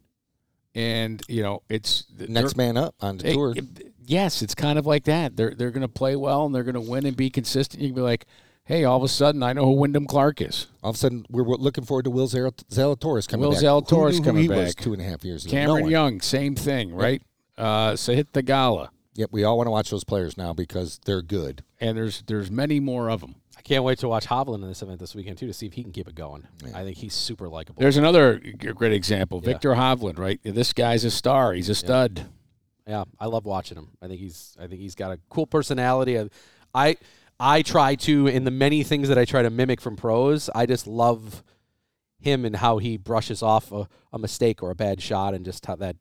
and 0.76 1.22
you 1.28 1.42
know, 1.44 1.62
it's 1.70 2.06
Next 2.28 2.56
man 2.58 2.78
up 2.78 2.96
on 3.02 3.18
the 3.18 3.28
Hey, 3.28 3.34
tour. 3.34 3.54
it- 3.56 3.94
yes, 4.06 4.42
it's 4.42 4.56
kind 4.56 4.78
of 4.80 4.86
like 4.86 5.04
that. 5.06 5.36
They're 5.36 5.54
they're 5.56 5.72
going 5.72 5.82
to 5.82 5.88
play 5.88 6.16
well 6.16 6.46
and 6.46 6.54
they're 6.54 6.64
going 6.64 6.74
to 6.76 6.82
win 6.82 7.06
and 7.06 7.16
be 7.16 7.30
consistent. 7.30 7.82
You 7.82 7.90
can 7.90 7.96
be 7.96 8.02
like, 8.02 8.26
hey, 8.66 8.84
all 8.84 8.98
of 8.98 9.04
a 9.04 9.08
sudden 9.08 9.44
I 9.44 9.54
know 9.54 9.66
who 9.66 9.74
Wyndham 9.74 10.06
Clark 10.08 10.42
is. 10.42 10.68
All 10.84 10.90
of 10.90 10.96
a 10.96 11.00
sudden, 11.00 11.26
we're 11.30 11.44
looking 11.44 11.84
forward 11.84 12.06
to 12.06 12.12
Will 12.12 12.28
Zal- 12.28 12.52
Zalatoris 12.70 13.28
coming 13.28 13.48
Will 13.48 13.52
back. 13.54 13.62
Zalatoris 13.64 14.12
knew 14.12 14.18
who 14.18 14.24
coming 14.24 14.48
back. 14.50 14.76
two 14.76 14.94
and 14.94 15.02
a 15.02 15.06
half 15.06 15.24
years 15.24 15.46
ago. 15.46 15.52
Cameron 15.52 15.84
no. 15.84 15.90
Young, 15.90 16.22
same 16.22 16.56
thing, 16.56 16.94
right? 16.94 17.22
Uh, 17.58 17.96
the 17.96 18.42
gala. 18.44 18.90
Yep, 19.16 19.30
we 19.32 19.44
all 19.44 19.58
want 19.58 19.68
to 19.68 19.72
watch 19.72 19.92
those 19.92 20.04
players 20.04 20.38
now 20.38 20.54
because 20.54 21.00
they're 21.06 21.22
good. 21.22 21.64
and 21.80 21.96
there's 21.96 22.24
there's 22.26 22.50
many 22.50 22.80
more 22.80 23.10
of 23.12 23.22
them. 23.22 23.36
Can't 23.64 23.84
wait 23.86 23.98
to 24.00 24.10
watch 24.10 24.28
Hovland 24.28 24.62
in 24.62 24.68
this 24.68 24.82
event 24.82 25.00
this 25.00 25.16
weekend 25.16 25.38
too 25.38 25.48
to 25.48 25.54
see 25.54 25.66
if 25.68 25.74
he 25.74 25.84
can 25.84 25.92
keep 25.94 26.08
it 26.10 26.16
going. 26.16 26.46
I 26.76 26.84
think 26.84 26.98
he's 26.98 27.14
super 27.14 27.48
likable. 27.48 27.80
There's 27.80 27.96
another 27.98 28.42
great 28.58 28.92
example, 28.94 29.40
Yeah. 29.42 29.52
Viktor 29.54 29.74
Hovland, 29.76 30.18
right? 30.20 30.40
This 30.44 30.74
guy's 30.74 31.04
a 31.06 31.12
star. 31.12 31.54
He's 31.54 31.70
a 31.70 31.76
stud. 31.76 32.26
Yeah, 32.86 33.06
I 33.20 33.28
love 33.28 33.46
watching 33.46 33.78
him. 33.78 33.92
I 34.02 34.08
think 34.08 34.20
he's 34.20 34.58
I 34.60 34.68
think 34.68 34.82
he's 34.82 34.96
got 34.96 35.12
a 35.14 35.20
cool 35.30 35.48
personality. 35.48 36.20
I- 36.20 36.30
I 36.76 36.98
I 37.40 37.62
try 37.62 37.96
to 37.96 38.28
in 38.28 38.44
the 38.44 38.52
many 38.52 38.84
things 38.84 39.08
that 39.08 39.18
I 39.18 39.26
try 39.26 39.42
to 39.44 39.50
mimic 39.50 39.80
from 39.80 39.96
pros. 39.96 40.50
I 40.54 40.66
just 40.66 40.86
love 40.88 41.44
him 42.20 42.44
and 42.46 42.56
how 42.58 42.78
he 42.80 42.98
brushes 42.98 43.42
off 43.44 43.72
a, 43.72 43.88
a 44.12 44.20
mistake 44.20 44.62
or 44.64 44.72
a 44.72 44.76
bad 44.76 45.02
shot 45.02 45.34
and 45.34 45.44
just 45.46 45.66
how 45.66 45.76
that 45.78 45.96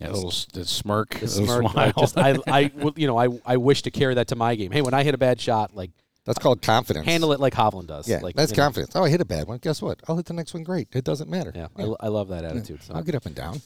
That 0.00 0.12
little 0.12 0.32
the 0.52 0.64
smirk, 0.66 1.10
the 1.14 1.20
little 1.26 1.46
smirk. 1.46 1.70
smile. 1.72 1.86
Like 1.86 1.96
just 1.96 2.18
I 2.18 2.36
I 2.46 2.70
you 2.96 3.06
know 3.06 3.16
I 3.18 3.28
I 3.46 3.56
wish 3.56 3.80
to 3.82 3.90
carry 3.90 4.14
that 4.14 4.28
to 4.28 4.36
my 4.36 4.54
game. 4.56 4.70
Hey, 4.72 4.82
when 4.82 4.92
I 4.94 5.04
hit 5.04 5.14
a 5.14 5.18
bad 5.18 5.40
shot, 5.40 5.74
like 5.74 5.90
That's 6.24 6.38
called 6.38 6.62
confidence. 6.62 7.04
handle 7.06 7.32
it 7.32 7.40
like 7.40 7.52
Hovland 7.52 7.88
does. 7.88 8.08
Yeah, 8.08 8.20
like, 8.22 8.36
that's 8.36 8.52
you 8.52 8.56
know. 8.56 8.62
confidence. 8.62 8.92
Oh, 8.94 9.04
I 9.04 9.10
hit 9.10 9.20
a 9.20 9.24
bad 9.24 9.48
one. 9.48 9.58
Guess 9.58 9.82
what? 9.82 10.00
I'll 10.08 10.16
hit 10.16 10.26
the 10.26 10.34
next 10.34 10.54
one 10.54 10.62
great. 10.62 10.88
It 10.92 11.04
doesn't 11.04 11.28
matter. 11.28 11.52
Yeah, 11.54 11.66
I, 11.76 11.94
I 12.00 12.08
love 12.08 12.28
that 12.28 12.44
attitude. 12.44 12.82
So 12.82 12.94
I'll 12.94 13.02
get 13.02 13.14
up 13.14 13.26
and 13.26 13.34
down. 13.34 13.60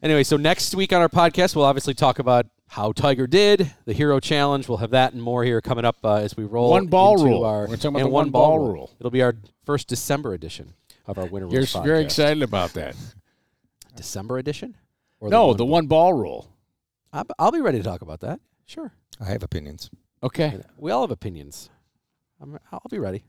Anyway, 0.00 0.22
so 0.22 0.36
next 0.36 0.74
week 0.76 0.92
on 0.92 1.00
our 1.00 1.08
podcast, 1.08 1.56
we'll 1.56 1.64
obviously 1.64 1.94
talk 1.94 2.20
about 2.20 2.46
how 2.68 2.92
Tiger 2.92 3.26
did, 3.26 3.72
the 3.84 3.92
Hero 3.92 4.20
Challenge. 4.20 4.68
We'll 4.68 4.78
have 4.78 4.90
that 4.90 5.12
and 5.12 5.20
more 5.20 5.42
here 5.42 5.60
coming 5.60 5.84
up 5.84 5.96
uh, 6.04 6.16
as 6.16 6.36
we 6.36 6.44
roll. 6.44 6.70
One 6.70 6.86
ball 6.86 7.14
into 7.14 7.24
rule. 7.24 7.44
Our, 7.44 7.62
We're 7.66 7.76
talking 7.76 7.88
about 7.90 8.00
and 8.02 8.06
the 8.06 8.12
one 8.12 8.30
ball 8.30 8.60
rule. 8.60 8.92
It'll 9.00 9.10
be 9.10 9.22
our 9.22 9.34
first 9.64 9.88
December 9.88 10.34
edition 10.34 10.74
of 11.06 11.18
our 11.18 11.26
Winter 11.26 11.48
You're 11.48 11.62
Rules 11.62 11.72
very 11.72 12.04
excited 12.04 12.42
about 12.44 12.74
that. 12.74 12.94
December 13.96 14.38
edition? 14.38 14.76
Or 15.18 15.30
No, 15.30 15.48
one 15.48 15.56
the 15.56 15.66
one 15.66 15.86
ball 15.88 16.12
rule. 16.12 16.48
I'll- 17.12 17.26
I'll 17.38 17.50
be 17.50 17.60
ready 17.60 17.78
to 17.78 17.84
talk 17.84 18.02
about 18.02 18.20
that. 18.20 18.38
Sure. 18.66 18.92
I 19.20 19.24
have 19.24 19.42
opinions. 19.42 19.90
Okay. 20.22 20.60
We 20.76 20.92
all 20.92 21.00
have 21.00 21.10
opinions. 21.10 21.70
I'm, 22.40 22.58
I'll 22.72 22.80
be 22.90 22.98
ready. 22.98 23.24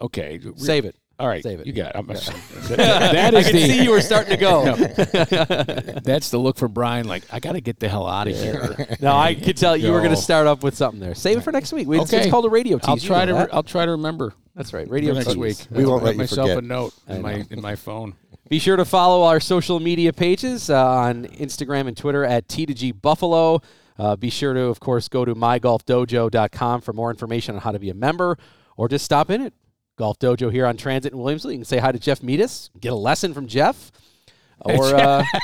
Okay. 0.00 0.40
Save 0.56 0.84
it. 0.86 0.96
All 1.18 1.28
right. 1.28 1.42
Save 1.42 1.60
it. 1.60 1.66
You 1.66 1.72
got 1.72 1.94
it. 1.94 1.96
I'm 1.98 2.06
that 2.76 3.34
I 3.34 3.38
is 3.38 3.46
can 3.46 3.56
the 3.56 3.66
see 3.68 3.84
you 3.84 3.90
were 3.92 4.00
starting 4.00 4.30
to 4.30 4.36
go. 4.36 4.64
No. 4.74 6.00
that's 6.02 6.30
the 6.30 6.38
look 6.38 6.56
from 6.56 6.72
Brian. 6.72 7.06
Like 7.06 7.22
I 7.32 7.38
got 7.38 7.52
to 7.52 7.60
get 7.60 7.78
the 7.78 7.88
hell 7.88 8.06
out 8.08 8.26
of 8.26 8.34
here. 8.36 8.96
No, 9.00 9.14
I 9.16 9.34
could 9.34 9.56
tell 9.56 9.76
you 9.76 9.92
were 9.92 10.00
going 10.00 10.10
to 10.10 10.16
start 10.16 10.46
up 10.46 10.62
with 10.64 10.76
something 10.76 10.98
there. 11.00 11.14
Save 11.14 11.38
it 11.38 11.40
for 11.42 11.52
next 11.52 11.72
week. 11.72 11.86
It's, 11.88 12.12
Okay. 12.12 12.22
it's 12.22 12.30
called 12.30 12.46
a 12.46 12.50
radio 12.50 12.78
tease. 12.78 12.88
I'll 12.88 12.96
You 12.96 13.06
try 13.06 13.24
know 13.26 13.32
to. 13.32 13.38
that. 13.38 13.54
I'll 13.54 13.62
try 13.62 13.84
to 13.84 13.92
remember 13.92 14.34
That's 14.56 14.72
right. 14.72 14.86
for 14.88 14.92
Radio 14.94 15.14
next 15.14 15.26
tease. 15.28 15.36
week. 15.36 15.56
We 15.70 15.84
won't 15.86 16.00
I'll 16.02 16.06
let 16.08 16.16
myself 16.16 16.48
forget. 16.48 16.64
a 16.64 16.66
note 16.66 16.94
in 17.08 17.22
my 17.22 17.44
in 17.50 17.60
my 17.60 17.76
phone. 17.76 18.14
Be 18.48 18.58
sure 18.58 18.76
to 18.76 18.84
follow 18.84 19.22
our 19.24 19.40
social 19.40 19.78
media 19.80 20.12
pages 20.12 20.68
uh, 20.68 20.84
on 20.86 21.24
Instagram 21.26 21.86
and 21.88 21.96
Twitter 21.96 22.24
at 22.24 22.46
T2G 22.48 23.00
Buffalo. 23.00 23.62
Uh, 23.98 24.16
be 24.16 24.30
sure 24.30 24.54
to, 24.54 24.62
of 24.62 24.80
course, 24.80 25.08
go 25.08 25.24
to 25.24 25.34
mygolfdojo.com 25.34 26.80
for 26.80 26.92
more 26.92 27.10
information 27.10 27.54
on 27.54 27.60
how 27.60 27.72
to 27.72 27.78
be 27.78 27.90
a 27.90 27.94
member 27.94 28.38
or 28.76 28.88
just 28.88 29.04
stop 29.04 29.30
in 29.30 29.42
at 29.42 29.52
Golf 29.96 30.18
Dojo 30.18 30.50
here 30.50 30.66
on 30.66 30.76
Transit 30.76 31.12
in 31.12 31.18
Williamsville. 31.18 31.52
You 31.52 31.58
can 31.58 31.64
say 31.64 31.78
hi 31.78 31.92
to 31.92 31.98
Jeff 31.98 32.20
Meadis, 32.20 32.70
get 32.80 32.92
a 32.92 32.96
lesson 32.96 33.34
from 33.34 33.46
Jeff. 33.46 33.92
Or 34.60 34.94
uh, 34.94 35.24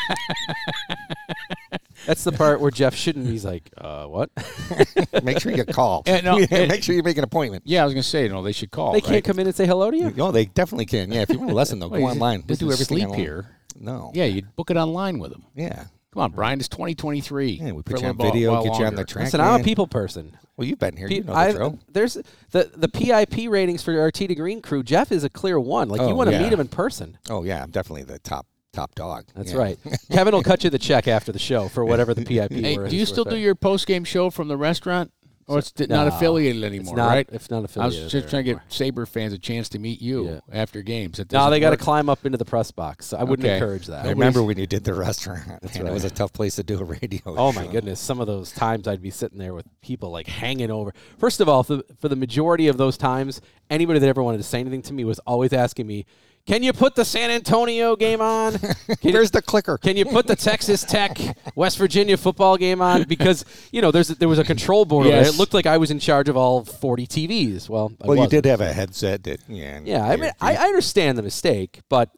that's 2.07 2.25
the 2.25 2.33
part 2.33 2.61
where 2.61 2.71
Jeff 2.71 2.95
shouldn't. 2.95 3.27
He's 3.27 3.45
like, 3.45 3.71
uh, 3.77 4.07
what? 4.07 4.31
Make 5.23 5.41
sure 5.41 5.53
you 5.53 5.65
call. 5.65 6.03
Yeah, 6.07 6.21
no, 6.21 6.39
Yeah, 6.39 6.47
and- 6.51 6.71
make 6.71 6.83
sure 6.83 6.95
you 6.95 7.03
make 7.03 7.19
an 7.19 7.25
appointment. 7.25 7.65
Yeah, 7.67 7.83
I 7.83 7.85
was 7.85 7.95
gonna 7.95 8.03
say 8.03 8.29
no. 8.29 8.43
They 8.43 8.53
should 8.53 8.71
call. 8.71 8.93
they 8.93 9.01
can't 9.01 9.25
come 9.25 9.39
in 9.39 9.47
and 9.47 9.55
say 9.55 9.67
hello 9.67 9.91
to 9.91 9.97
you? 9.97 10.11
No, 10.17 10.33
they 10.33 10.47
definitely 10.47 10.87
can. 10.87 11.13
Yeah, 11.13 11.23
if 11.23 11.31
you 11.31 11.39
want 11.39 11.51
a 11.51 11.55
lesson, 11.55 11.79
though, 11.81 11.89
Well, 11.89 12.01
go 12.01 12.07
online. 12.07 12.41
We 12.41 12.47
doesn't 12.47 12.67
do 12.67 12.73
everything 12.73 12.97
sleep 12.97 13.05
online. 13.07 13.19
here. 13.21 13.47
No. 13.79 14.11
Yeah, 14.15 14.25
you 14.25 14.43
book 14.57 14.71
it 14.71 14.77
online 14.77 15.19
with 15.19 15.33
them. 15.33 15.45
Yeah. 15.55 15.85
Come 16.13 16.23
on, 16.23 16.33
Brian. 16.33 16.59
It's 16.59 16.69
2023. 16.69 17.51
Yeah, 17.63 17.73
we 17.73 17.83
put 17.83 17.99
a 17.99 18.01
you 18.01 18.09
on 18.09 18.17
little 18.17 18.33
video, 18.33 18.53
while 18.53 18.65
get 18.65 18.79
you 18.79 18.85
on 18.85 18.93
the 18.95 18.99
longer. 18.99 19.05
track. 19.05 19.25
Listen, 19.27 19.41
I'm 19.41 19.61
a 19.61 19.65
people 19.65 19.87
person. 19.87 20.37
Well, 20.57 20.67
you've 20.67 20.79
been 20.81 20.97
here. 20.97 21.07
Pe- 21.09 21.15
You 21.17 21.21
know 21.23 21.33
the 21.33 21.39
I- 21.39 21.53
drill. 21.53 21.79
there's 21.91 22.15
the 22.51 22.71
the 22.77 22.89
PIP 22.89 23.49
ratings 23.49 23.83
for 23.83 23.99
our 24.01 24.11
T 24.11 24.27
to 24.27 24.35
Green 24.35 24.61
crew. 24.61 24.83
Jeff 24.83 25.13
is 25.13 25.23
a 25.25 25.31
clear 25.31 25.59
one. 25.61 25.89
Like 25.89 26.01
you 26.01 26.09
Oh, 26.09 26.15
want 26.17 26.29
to 26.31 26.37
yeah. 26.37 26.43
meet 26.43 26.53
him 26.53 26.59
in 26.61 26.69
person. 26.69 27.17
Oh, 27.29 27.45
yeah. 27.45 27.63
I'm 27.63 27.71
definitely 27.71 28.03
the 28.03 28.19
top 28.19 28.47
top 28.73 28.95
dog. 28.97 29.25
That's 29.35 29.53
Yeah. 29.53 29.59
right. 29.59 29.79
Kevin 30.13 30.35
will 30.35 30.43
cut 30.43 30.65
you 30.65 30.71
the 30.71 30.79
check 30.79 31.07
after 31.09 31.31
the 31.33 31.39
show 31.39 31.69
for 31.69 31.85
whatever 31.85 32.13
the 32.13 32.25
PIP. 32.25 32.53
Hey, 32.53 32.77
do 32.77 32.97
you 32.97 33.07
still 33.07 33.25
do 33.25 33.37
your 33.37 33.55
post 33.55 33.87
game 33.87 34.03
show 34.05 34.31
from 34.31 34.49
the 34.49 34.57
restaurant, 34.57 35.13
or 35.51 35.59
it's 35.59 35.73
not 35.79 35.89
No, 35.89 36.07
affiliated 36.07 36.63
It's 36.63 36.73
anymore? 36.75 36.97
not. 36.97 37.09
right? 37.09 37.29
It's 37.33 37.51
not 37.51 37.65
affiliated. 37.65 38.01
I 38.01 38.05
was 38.05 38.13
just 38.13 38.13
there 38.13 38.31
trying 38.31 38.45
to 38.45 38.51
anymore. 38.51 38.65
get 38.69 38.73
Sabre 38.73 39.07
fans 39.07 39.33
a 39.33 39.39
chance 39.39 39.69
to 39.71 39.79
meet 39.79 40.01
you 40.01 40.27
Yeah. 40.29 40.41
after 40.53 40.81
games. 40.83 41.19
That 41.19 41.33
No, 41.33 41.51
they 41.51 41.59
got 41.61 41.71
to 41.71 41.77
climb 41.77 42.09
up 42.09 42.25
into 42.25 42.39
the 42.39 42.45
press 42.45 42.71
box. 42.71 43.07
So 43.07 43.17
I 43.17 43.25
wouldn't 43.25 43.45
Okay. 43.47 43.55
encourage 43.57 43.87
that. 43.87 44.07
I 44.07 44.11
remember 44.11 44.43
when 44.43 44.59
you 44.59 44.67
did 44.67 44.85
the 44.85 44.95
restaurant. 44.95 45.47
Man, 45.49 45.59
right. 45.63 45.77
It 45.87 45.93
was 45.93 46.05
a 46.05 46.11
tough 46.11 46.33
place 46.33 46.57
to 46.57 46.63
do 46.63 46.79
a 46.81 46.85
radio 46.85 47.21
Oh 47.27 47.53
my 47.53 47.67
goodness! 47.67 47.99
Some 48.01 48.21
of 48.21 48.27
those 48.27 48.53
times 48.53 48.87
I'd 48.89 49.03
be 49.03 49.11
sitting 49.11 49.39
there 49.39 49.53
with 49.55 49.67
people 49.83 50.11
like 50.11 50.27
hanging 50.27 50.71
over. 50.71 50.95
First 51.19 51.41
of 51.41 51.49
all, 51.49 51.63
for, 51.63 51.83
for 51.99 52.09
the 52.09 52.17
majority 52.17 52.69
of 52.69 52.77
those 52.77 52.97
times, 52.97 53.41
anybody 53.69 53.99
that 53.99 54.09
ever 54.09 54.23
wanted 54.23 54.39
to 54.39 54.45
say 54.45 54.61
anything 54.61 54.83
to 54.83 54.93
me 54.93 55.05
was 55.05 55.19
always 55.21 55.53
asking 55.53 55.87
me, 55.87 56.07
"Can 56.47 56.63
you 56.63 56.73
put 56.73 56.95
the 56.95 57.05
San 57.05 57.31
Antonio 57.31 57.95
game 57.97 58.21
on? 58.21 58.55
Can 58.59 58.97
you- 59.03 59.13
Where's 59.13 59.31
the 59.31 59.43
clicker? 59.43 59.79
Can 59.79 59.97
you 59.97 60.05
put 60.05 60.27
the 60.27 60.37
Texas 60.37 60.83
Tech 60.85 61.19
West 61.55 61.79
Virginia 61.79 62.17
football 62.17 62.57
game 62.57 62.81
on? 62.83 63.05
Because 63.05 63.45
you 63.73 63.81
know, 63.83 63.91
there's 63.91 64.09
there 64.09 64.29
was 64.29 64.39
a 64.39 64.45
control 64.45 64.85
board 64.85 65.07
over 65.07 65.15
there. 65.17 65.25
Yes. 65.25 65.35
It 65.35 65.39
looked 65.39 65.55
like 65.55 65.67
I 65.67 65.77
was 65.77 65.91
in 65.91 65.99
charge 66.01 66.29
of 66.29 66.37
all 66.37 66.65
40 66.65 67.07
TVs. 67.07 67.69
Well, 67.69 67.93
I 68.03 68.07
Well, 68.07 68.17
you 68.17 68.21
wasn't. 68.23 68.43
did 68.43 68.49
have 68.51 68.61
a 68.61 68.73
headset 68.73 69.23
that, 69.25 69.41
yeah. 69.49 69.81
Yeah, 69.85 70.05
I 70.05 70.17
mean, 70.17 70.31
I, 70.41 70.57
I 70.57 70.65
understand 70.67 71.17
the 71.19 71.23
mistake, 71.23 71.81
but 71.89 72.11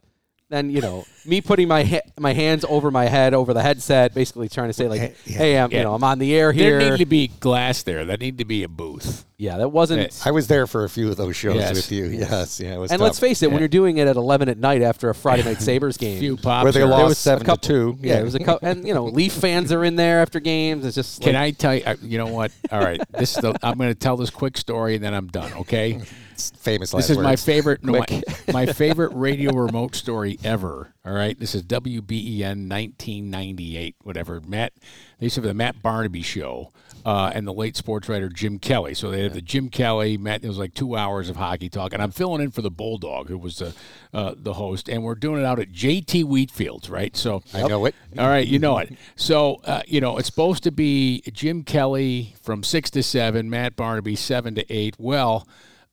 then 0.53 0.71
you 0.71 0.81
know, 0.81 1.05
me 1.25 1.41
putting 1.41 1.69
my 1.69 1.85
ha- 1.85 2.01
my 2.19 2.33
hands 2.33 2.65
over 2.69 2.91
my 2.91 3.07
head 3.07 3.35
over 3.35 3.55
the 3.55 3.63
headset, 3.63 4.15
basically 4.15 4.49
trying 4.49 4.69
to 4.69 4.73
say 4.73 4.89
like, 4.89 5.01
Hey, 5.01 5.15
yeah. 5.27 5.39
"Hey, 5.39 5.59
I'm 5.59 5.71
Yeah. 5.71 5.79
you 5.79 5.85
know, 5.85 5.95
I'm 5.95 6.05
on 6.05 6.19
the 6.19 6.35
air 6.35 6.53
here." 6.53 6.71
There 6.73 6.81
here." 6.81 6.91
need 6.93 6.99
to 6.99 7.07
be 7.07 7.29
glass 7.29 7.83
there. 7.83 8.05
That 8.05 8.21
need 8.21 8.39
to 8.39 8.45
be 8.45 8.63
a 8.63 8.69
booth. 8.69 9.25
yeah, 9.39 9.57
that 9.59 9.71
wasn't. 9.71 10.21
I 10.25 10.31
was 10.31 10.47
there 10.47 10.67
for 10.69 10.85
a 10.85 10.89
few 10.89 11.09
of 11.11 11.17
those 11.17 11.35
shows 11.35 11.57
Yes. 11.57 11.75
with 11.75 11.91
you. 11.91 12.05
Yes, 12.07 12.61
yeah, 12.61 12.75
it 12.75 12.79
was 12.79 12.91
and 12.93 12.99
tough. 13.01 13.07
let's 13.07 13.19
face 13.19 13.43
it, 13.43 13.51
when 13.51 13.59
you're 13.59 13.69
doing 13.69 13.97
it 13.99 14.07
at 14.07 14.15
11 14.17 14.49
at 14.49 14.59
night 14.59 14.83
after 14.83 15.11
a 15.11 15.15
Friday 15.15 15.43
night 15.43 15.61
Sabres 15.69 15.97
game, 15.97 16.21
Few 16.21 16.37
pops. 16.37 16.63
Where 16.65 16.73
they 16.73 16.83
are- 16.83 16.87
lost 16.87 17.03
was 17.09 17.13
a 17.19 17.21
seven 17.21 17.45
couple- 17.47 17.59
to 17.63 17.69
two. 17.69 17.99
yeah, 18.03 18.21
it 18.21 18.25
was 18.25 18.35
a 18.37 18.39
couple, 18.41 18.69
and 18.69 18.87
you 18.87 18.95
know, 18.95 19.07
Leaf 19.07 19.33
fans 19.33 19.73
are 19.73 19.85
in 19.85 19.97
there 19.97 20.21
after 20.21 20.39
games. 20.39 20.85
It's 20.85 20.95
just 20.95 21.23
Can 21.23 21.35
like, 21.35 21.43
I 21.43 21.51
tell 21.53 21.75
you? 21.75 21.83
uh, 21.85 21.97
You 22.03 22.19
know 22.19 22.27
what? 22.27 22.53
All 22.71 22.81
right, 22.81 23.01
this 23.19 23.35
is 23.37 23.43
the. 23.43 23.55
I'm 23.63 23.79
going 23.79 23.91
to 23.91 23.95
tell 23.97 24.17
this 24.17 24.31
quick 24.31 24.57
story 24.57 24.95
and 24.95 25.03
then 25.05 25.15
I'm 25.15 25.27
done. 25.29 25.53
Okay. 25.55 26.01
Famous. 26.51 26.91
This 26.91 27.11
is 27.11 27.19
my 27.19 27.37
favorite, 27.37 27.85
no, 27.85 27.93
my, 27.93 28.23
my 28.53 28.67
favorite 28.67 29.13
radio 29.15 29.53
remote 29.53 29.95
story 29.95 30.39
ever. 30.45 30.93
All 31.05 31.13
right, 31.13 31.39
this 31.39 31.55
is 31.55 31.63
WBEN 31.63 32.69
1998, 32.69 33.97
whatever. 34.03 34.41
Matt, 34.41 34.73
they 35.19 35.27
used 35.27 35.35
to 35.37 35.41
have 35.41 35.49
the 35.49 35.55
Matt 35.55 35.83
Barnaby 35.83 36.23
show 36.23 36.73
uh, 37.05 37.33
and 37.35 37.47
the 37.47 37.53
late 37.53 37.77
sports 37.77 38.09
writer 38.09 38.29
Jim 38.29 38.59
Kelley. 38.59 38.95
So 38.95 39.11
they 39.11 39.23
had 39.23 39.35
the 39.35 39.43
Jim 39.43 39.69
Kelley. 39.69 40.17
Matt, 40.17 40.45
it 40.45 40.49
was 40.49 40.59
like 40.59 40.75
two 40.75 40.97
hours 40.97 41.29
of 41.29 41.37
hockey 41.37 41.69
talk, 41.69 41.93
and 41.93 42.03
I'm 42.03 42.11
filling 42.11 42.43
in 42.43 42.51
for 42.51 42.63
the 42.63 42.71
Bulldog, 42.71 43.29
who 43.29 43.39
was 43.39 43.59
the 43.59 43.75
uh, 44.15 44.35
the 44.37 44.55
host, 44.55 44.89
and 44.89 45.03
we're 45.03 45.15
doing 45.15 45.41
it 45.41 45.45
out 45.45 45.59
at 45.59 45.73
JT 45.73 46.25
Wheatfields, 46.25 46.91
right? 46.91 47.17
So 47.17 47.43
I 47.53 47.67
know 47.67 47.87
it. 47.87 47.95
all 48.19 48.29
right, 48.29 48.47
you 48.47 48.59
know 48.59 48.79
it. 48.79 48.93
So, 49.17 49.57
uh, 49.65 49.83
you 49.87 50.01
know, 50.01 50.19
it's 50.19 50.27
supposed 50.27 50.63
to 50.65 50.71
be 50.71 51.23
Jim 51.33 51.65
Kelley 51.65 52.35
from 52.43 52.63
six 52.63 52.91
to 52.91 53.03
seven, 53.03 53.51
Matt 53.51 53.77
Barnaby 53.77 54.17
seven 54.17 54.55
to 54.55 54.73
eight. 54.73 54.95
Well, 54.99 55.47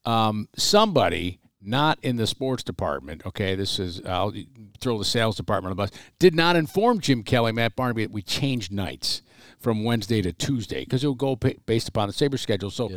um, 0.09 0.47
somebody 0.55 1.39
not 1.61 1.99
in 2.01 2.15
the 2.15 2.25
sports 2.25 2.63
department, 2.63 3.25
okay, 3.25 3.53
this 3.55 3.79
is, 3.79 4.01
I'll 4.05 4.33
throw 4.79 4.97
the 4.97 5.05
sales 5.05 5.35
department 5.35 5.71
on 5.71 5.77
the 5.77 5.83
bus, 5.83 5.91
did 6.17 6.33
not 6.33 6.55
inform 6.55 6.99
Jim 6.99 7.21
Kelley, 7.21 7.51
Matt 7.51 7.75
Barnaby, 7.75 8.05
that 8.05 8.11
we 8.11 8.21
changed 8.21 8.71
nights 8.71 9.21
from 9.59 9.83
Wednesday 9.83 10.21
to 10.21 10.31
Tuesday 10.31 10.83
because 10.85 11.03
it 11.03 11.07
will 11.07 11.15
go 11.15 11.35
pa- 11.35 11.49
based 11.65 11.89
upon 11.89 12.07
the 12.07 12.13
Sabre 12.13 12.37
schedule. 12.37 12.71
So 12.71 12.89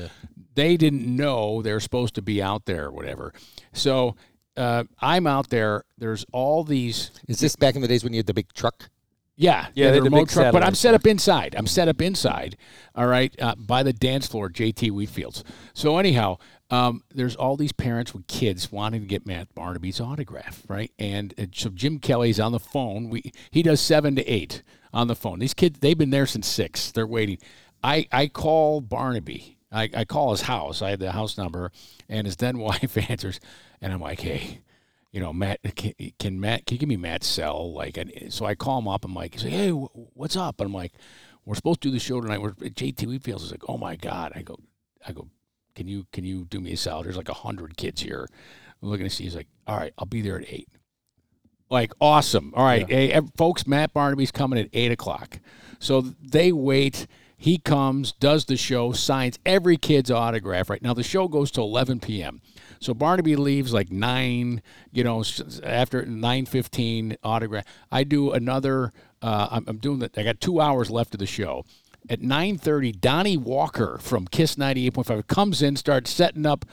they 0.54 0.76
didn't 0.76 1.04
know 1.04 1.60
they 1.60 1.72
were 1.72 1.80
supposed 1.80 2.14
to 2.14 2.22
be 2.22 2.40
out 2.40 2.66
there 2.66 2.86
or 2.86 2.92
whatever. 2.92 3.34
So 3.72 4.14
uh, 4.56 4.84
I'm 5.00 5.26
out 5.26 5.50
there. 5.50 5.84
There's 5.98 6.24
all 6.32 6.62
these 6.64 7.10
Is 7.26 7.40
this 7.40 7.56
back 7.56 7.74
in 7.74 7.82
the 7.82 7.88
days 7.88 8.04
when 8.04 8.12
you 8.12 8.18
had 8.20 8.26
the 8.26 8.34
big 8.34 8.52
truck? 8.52 8.90
yeah, 9.34 9.68
Yeah, 9.74 9.86
the 9.86 9.92
they 9.92 9.98
the 9.98 10.04
remote 10.04 10.18
big 10.20 10.28
truck. 10.28 10.52
But 10.52 10.62
I'm 10.62 10.74
satellite 10.74 10.76
set 10.76 10.94
up 10.94 11.06
inside. 11.06 11.54
I'm 11.58 11.66
set 11.66 11.88
up 11.88 12.00
inside. 12.00 12.56
All 12.94 13.06
right, 13.06 13.34
uh, 13.40 13.54
by 13.56 13.82
the 13.82 13.92
dance 13.92 14.26
floor, 14.28 14.48
JT 14.48 14.90
Wheatfields. 14.92 15.42
So 15.74 15.98
anyhow, 15.98 16.38
um, 16.72 17.04
there's 17.14 17.36
all 17.36 17.56
these 17.56 17.72
parents 17.72 18.14
with 18.14 18.26
kids 18.26 18.72
wanting 18.72 19.02
to 19.02 19.06
get 19.06 19.26
Matt 19.26 19.54
Barnaby's 19.54 20.00
autograph, 20.00 20.62
right? 20.68 20.90
And 20.98 21.34
uh, 21.38 21.46
so 21.52 21.68
Jim 21.68 21.98
Kelley's 21.98 22.40
on 22.40 22.52
the 22.52 22.58
phone. 22.58 23.10
We 23.10 23.30
he 23.50 23.62
does 23.62 23.80
seven 23.80 24.16
to 24.16 24.24
eight 24.24 24.62
on 24.92 25.06
the 25.06 25.14
phone. 25.14 25.38
These 25.38 25.54
kids, 25.54 25.78
they've 25.80 25.98
been 25.98 26.10
there 26.10 26.26
since 26.26 26.46
six. 26.46 26.90
They're 26.90 27.06
waiting. 27.06 27.38
I 27.84 28.08
I 28.10 28.26
call 28.26 28.80
Barnaby. 28.80 29.58
I, 29.70 29.88
I 29.94 30.04
call 30.04 30.32
his 30.32 30.42
house. 30.42 30.82
I 30.82 30.90
have 30.90 30.98
the 30.98 31.12
house 31.12 31.38
number, 31.38 31.72
and 32.08 32.26
his 32.26 32.36
then 32.36 32.58
wife 32.58 32.96
answers, 33.10 33.38
and 33.80 33.92
I'm 33.92 34.00
like, 34.00 34.20
hey 34.20 34.62
you 35.12 35.20
know, 35.20 35.30
Matt, 35.32 35.60
can, 35.76 35.92
can 36.18 36.40
Matt, 36.40 36.66
can 36.66 36.76
you 36.76 36.78
give 36.78 36.88
me 36.88 36.96
Matt's 36.96 37.26
cell? 37.26 37.74
Like, 37.74 37.98
and 37.98 38.32
so 38.32 38.46
I 38.46 38.54
call 38.54 38.78
him 38.78 38.88
up. 38.88 39.04
I'm 39.04 39.12
like, 39.12 39.34
he's 39.34 39.44
like, 39.44 39.52
hey, 39.52 39.68
wh- 39.68 40.16
what's 40.16 40.36
up? 40.36 40.58
And 40.58 40.68
I'm 40.68 40.72
like, 40.72 40.92
we're 41.44 41.54
supposed 41.54 41.82
to 41.82 41.88
do 41.88 41.92
the 41.92 42.00
show 42.00 42.20
tonight. 42.20 42.40
We're 42.40 42.52
JT 42.52 42.96
Wheatfields. 42.96 43.42
He's 43.42 43.50
like, 43.50 43.68
oh 43.68 43.76
my 43.76 43.94
god. 43.94 44.32
I 44.34 44.40
go, 44.40 44.56
I 45.06 45.12
go, 45.12 45.28
can 45.74 45.88
you 45.88 46.06
can 46.12 46.24
you 46.24 46.44
do 46.44 46.60
me 46.60 46.72
a 46.72 46.76
cell? 46.76 47.02
There's 47.02 47.16
like 47.16 47.28
a 47.28 47.34
hundred 47.34 47.76
kids 47.76 48.02
here. 48.02 48.28
I'm 48.82 48.88
looking 48.88 49.06
to 49.06 49.10
see. 49.10 49.24
He's 49.24 49.36
like, 49.36 49.48
all 49.66 49.76
right, 49.76 49.92
I'll 49.98 50.06
be 50.06 50.22
there 50.22 50.38
at 50.38 50.48
eight. 50.48 50.68
Like 51.70 51.92
awesome. 52.00 52.52
All 52.54 52.64
right, 52.64 52.88
hey, 52.88 53.18
folks, 53.36 53.66
Matt 53.66 53.94
Barnaby's 53.94 54.30
coming 54.30 54.58
at 54.58 54.68
eight 54.72 54.92
o'clock. 54.92 55.38
So 55.78 56.00
they 56.00 56.52
wait. 56.52 57.06
He 57.36 57.58
comes, 57.58 58.12
does 58.12 58.44
the 58.44 58.56
show, 58.56 58.92
signs 58.92 59.36
every 59.44 59.76
kid's 59.76 60.12
autograph. 60.12 60.70
Right 60.70 60.80
now, 60.80 60.94
the 60.94 61.02
show 61.02 61.26
goes 61.26 61.50
to 61.52 61.60
11 61.60 61.98
p.m. 61.98 62.40
So 62.78 62.94
Barnaby 62.94 63.34
leaves 63.34 63.72
like 63.72 63.90
nine, 63.90 64.62
you 64.92 65.02
know, 65.02 65.24
after 65.64 66.04
9:15 66.04 67.16
autograph. 67.24 67.64
I 67.90 68.04
do 68.04 68.30
another. 68.30 68.92
Uh, 69.20 69.48
I'm, 69.50 69.64
I'm 69.66 69.78
doing 69.78 69.98
that. 70.00 70.16
I 70.16 70.22
got 70.22 70.40
two 70.40 70.60
hours 70.60 70.88
left 70.88 71.14
of 71.14 71.18
the 71.18 71.26
show. 71.26 71.64
At 72.10 72.20
9:30, 72.20 73.00
Donnie 73.00 73.36
Walker 73.36 73.98
from 74.00 74.26
Kiss 74.26 74.56
98.5 74.56 75.26
comes 75.28 75.62
in, 75.62 75.76
starts 75.76 76.10
setting 76.10 76.44
up 76.44 76.64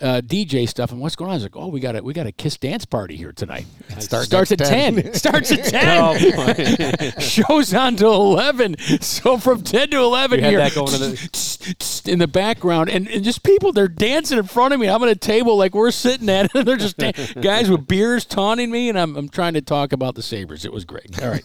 uh, 0.00 0.20
DJ 0.24 0.68
stuff. 0.68 0.90
And 0.90 1.00
what's 1.00 1.14
going 1.14 1.28
on? 1.28 1.34
I 1.34 1.36
was 1.36 1.42
like, 1.44 1.56
oh, 1.56 1.68
we 1.68 1.78
got 1.78 1.94
a 1.94 2.02
we 2.02 2.12
got 2.12 2.26
a 2.26 2.32
Kiss 2.32 2.56
dance 2.56 2.84
party 2.84 3.14
here 3.16 3.32
tonight. 3.32 3.66
starts 4.00 4.26
Starts 4.26 4.50
at 4.52 4.60
at 4.60 4.66
10. 4.68 5.14
Starts 5.14 5.52
at 5.52 5.64
10. 5.66 5.98
Oh. 6.02 7.10
Shows 7.20 7.72
on 7.74 7.94
to 7.96 8.06
11. 8.06 8.76
So 9.00 9.38
from 9.38 9.62
10 9.62 9.90
to 9.90 9.98
11 9.98 10.40
You 10.40 10.46
here. 10.46 10.58
that 10.58 10.74
going 10.74 10.88
to 10.90 10.98
the- 10.98 12.02
in 12.06 12.18
the 12.18 12.26
background, 12.26 12.90
and, 12.90 13.06
and 13.06 13.22
just 13.22 13.44
people 13.44 13.70
they're 13.72 13.86
dancing 13.86 14.36
in 14.36 14.42
front 14.44 14.74
of 14.74 14.80
me. 14.80 14.88
I'm 14.88 15.00
at 15.04 15.08
a 15.08 15.14
table 15.14 15.56
like 15.56 15.74
we're 15.76 15.92
sitting 15.92 16.28
at, 16.28 16.52
and 16.56 16.66
they're 16.66 16.76
just 16.76 16.96
dan- 16.96 17.14
guys 17.40 17.70
with 17.70 17.86
beers 17.86 18.24
taunting 18.24 18.68
me, 18.72 18.88
and 18.88 18.98
I'm 18.98 19.16
I'm 19.16 19.28
trying 19.28 19.54
to 19.54 19.62
talk 19.62 19.92
about 19.92 20.16
the 20.16 20.22
Sabres. 20.22 20.64
It 20.64 20.72
was 20.72 20.84
great. 20.84 21.22
All 21.22 21.30
right, 21.30 21.44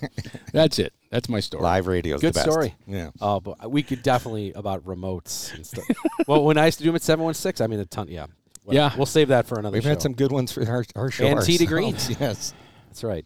that's 0.54 0.80
it. 0.80 0.92
That's 1.10 1.30
my 1.30 1.40
story. 1.40 1.64
Live 1.64 1.88
radio's 1.88 2.22
Good 2.22 2.34
the 2.34 2.40
best. 2.40 2.52
story. 2.52 2.76
Yeah. 2.86 3.12
Oh, 3.22 3.40
but 3.40 3.72
we 3.72 3.82
could 3.84 4.04
definitely 4.04 4.52
about 4.54 4.84
remotes 4.84 5.54
and 5.54 5.66
stuff. 5.66 5.86
well, 6.28 6.44
when 6.44 6.58
I 6.58 6.66
used 6.66 6.78
to 6.80 6.84
do 6.84 6.90
them 6.90 6.96
at 6.96 7.02
716, 7.02 7.64
I 7.64 7.68
mean, 7.68 7.80
a 7.80 7.86
ton. 7.86 8.08
Yeah. 8.10 8.26
Well, 8.66 8.76
Yeah. 8.76 8.94
We'll 8.98 9.06
save 9.06 9.30
that 9.30 9.48
for 9.48 9.58
another 9.60 9.76
We've 9.76 9.84
show. 9.84 9.90
had 9.90 10.02
some 10.02 10.14
good 10.14 10.32
ones 10.32 10.52
for 10.52 10.68
our, 10.68 10.84
our 10.96 11.10
show. 11.12 11.26
And 11.26 11.42
tee 11.42 11.58
to 11.58 11.66
greens. 11.68 12.10
Yes. 12.20 12.54
That's 12.88 13.04
right. 13.04 13.26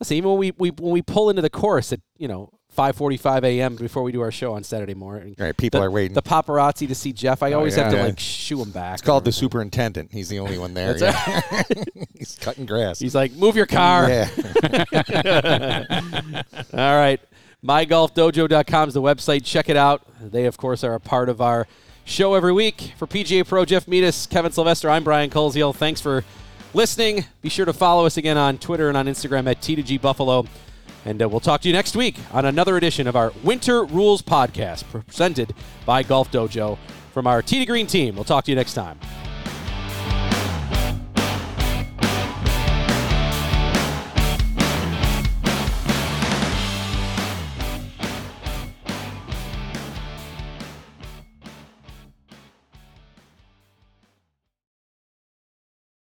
Listen, 0.00 0.16
even 0.16 0.30
when 0.30 0.38
we, 0.38 0.52
we 0.58 0.70
when 0.70 0.92
we 0.92 1.02
pull 1.02 1.30
into 1.30 1.40
the 1.40 1.48
chorus 1.50 1.92
at 1.92 2.00
you 2.18 2.26
know 2.28 2.50
5:45 2.74 3.44
a.m. 3.44 3.76
before 3.76 4.02
we 4.02 4.12
do 4.12 4.20
our 4.20 4.32
show 4.32 4.54
on 4.54 4.64
Saturday 4.64 4.94
morning, 4.94 5.34
Right, 5.38 5.56
people 5.56 5.80
the, 5.80 5.86
are 5.86 5.90
waiting. 5.90 6.14
The 6.14 6.22
paparazzi 6.22 6.88
to 6.88 6.94
see 6.94 7.12
Jeff, 7.12 7.42
I 7.42 7.52
oh, 7.52 7.58
always 7.58 7.76
have 7.76 7.90
to 7.90 7.96
yeah. 7.96 8.04
like 8.04 8.18
shoo 8.18 8.62
him 8.62 8.70
back. 8.70 8.94
It's 8.94 9.02
called 9.02 9.24
the 9.24 9.32
superintendent. 9.32 10.12
He's 10.12 10.28
the 10.28 10.40
only 10.40 10.58
one 10.58 10.74
there. 10.74 10.96
yeah. 10.96 11.62
He's 12.18 12.36
cutting 12.40 12.66
grass. 12.66 12.98
He's 12.98 13.14
like, 13.14 13.32
move 13.32 13.56
your 13.56 13.66
car. 13.66 14.08
yeah. 14.08 14.28
All 16.72 16.96
right. 16.96 17.20
MyGolfDojo.com 17.64 18.88
is 18.88 18.94
the 18.94 19.02
website. 19.02 19.44
Check 19.44 19.68
it 19.68 19.76
out. 19.76 20.02
They, 20.20 20.44
of 20.44 20.56
course, 20.56 20.84
are 20.84 20.94
a 20.94 21.00
part 21.00 21.28
of 21.28 21.40
our 21.40 21.66
show 22.04 22.34
every 22.34 22.52
week. 22.52 22.92
For 22.98 23.06
PGA 23.06 23.46
Pro, 23.46 23.64
Jeff 23.64 23.88
Metis, 23.88 24.26
Kevin 24.26 24.52
Sylvester, 24.52 24.90
I'm 24.90 25.04
Brian 25.04 25.30
Coleshiel. 25.30 25.74
Thanks 25.74 26.00
for 26.00 26.24
listening. 26.74 27.24
Be 27.40 27.48
sure 27.48 27.64
to 27.64 27.72
follow 27.72 28.04
us 28.04 28.16
again 28.16 28.36
on 28.36 28.58
Twitter 28.58 28.88
and 28.88 28.96
on 28.96 29.06
Instagram 29.06 29.50
at 29.50 29.60
T2G 29.60 30.00
Buffalo. 30.00 30.46
And 31.04 31.22
uh, 31.22 31.28
we'll 31.28 31.40
talk 31.40 31.60
to 31.62 31.68
you 31.68 31.74
next 31.74 31.96
week 31.96 32.16
on 32.32 32.44
another 32.44 32.76
edition 32.76 33.06
of 33.06 33.16
our 33.16 33.32
Winter 33.42 33.84
Rules 33.84 34.22
Podcast 34.22 34.84
presented 34.90 35.54
by 35.84 36.02
Golf 36.02 36.30
Dojo 36.30 36.78
from 37.12 37.26
our 37.26 37.42
T 37.42 37.58
to 37.58 37.66
Green 37.66 37.86
team. 37.86 38.14
We'll 38.14 38.24
talk 38.24 38.44
to 38.44 38.50
you 38.50 38.56
next 38.56 38.74
time. 38.74 38.98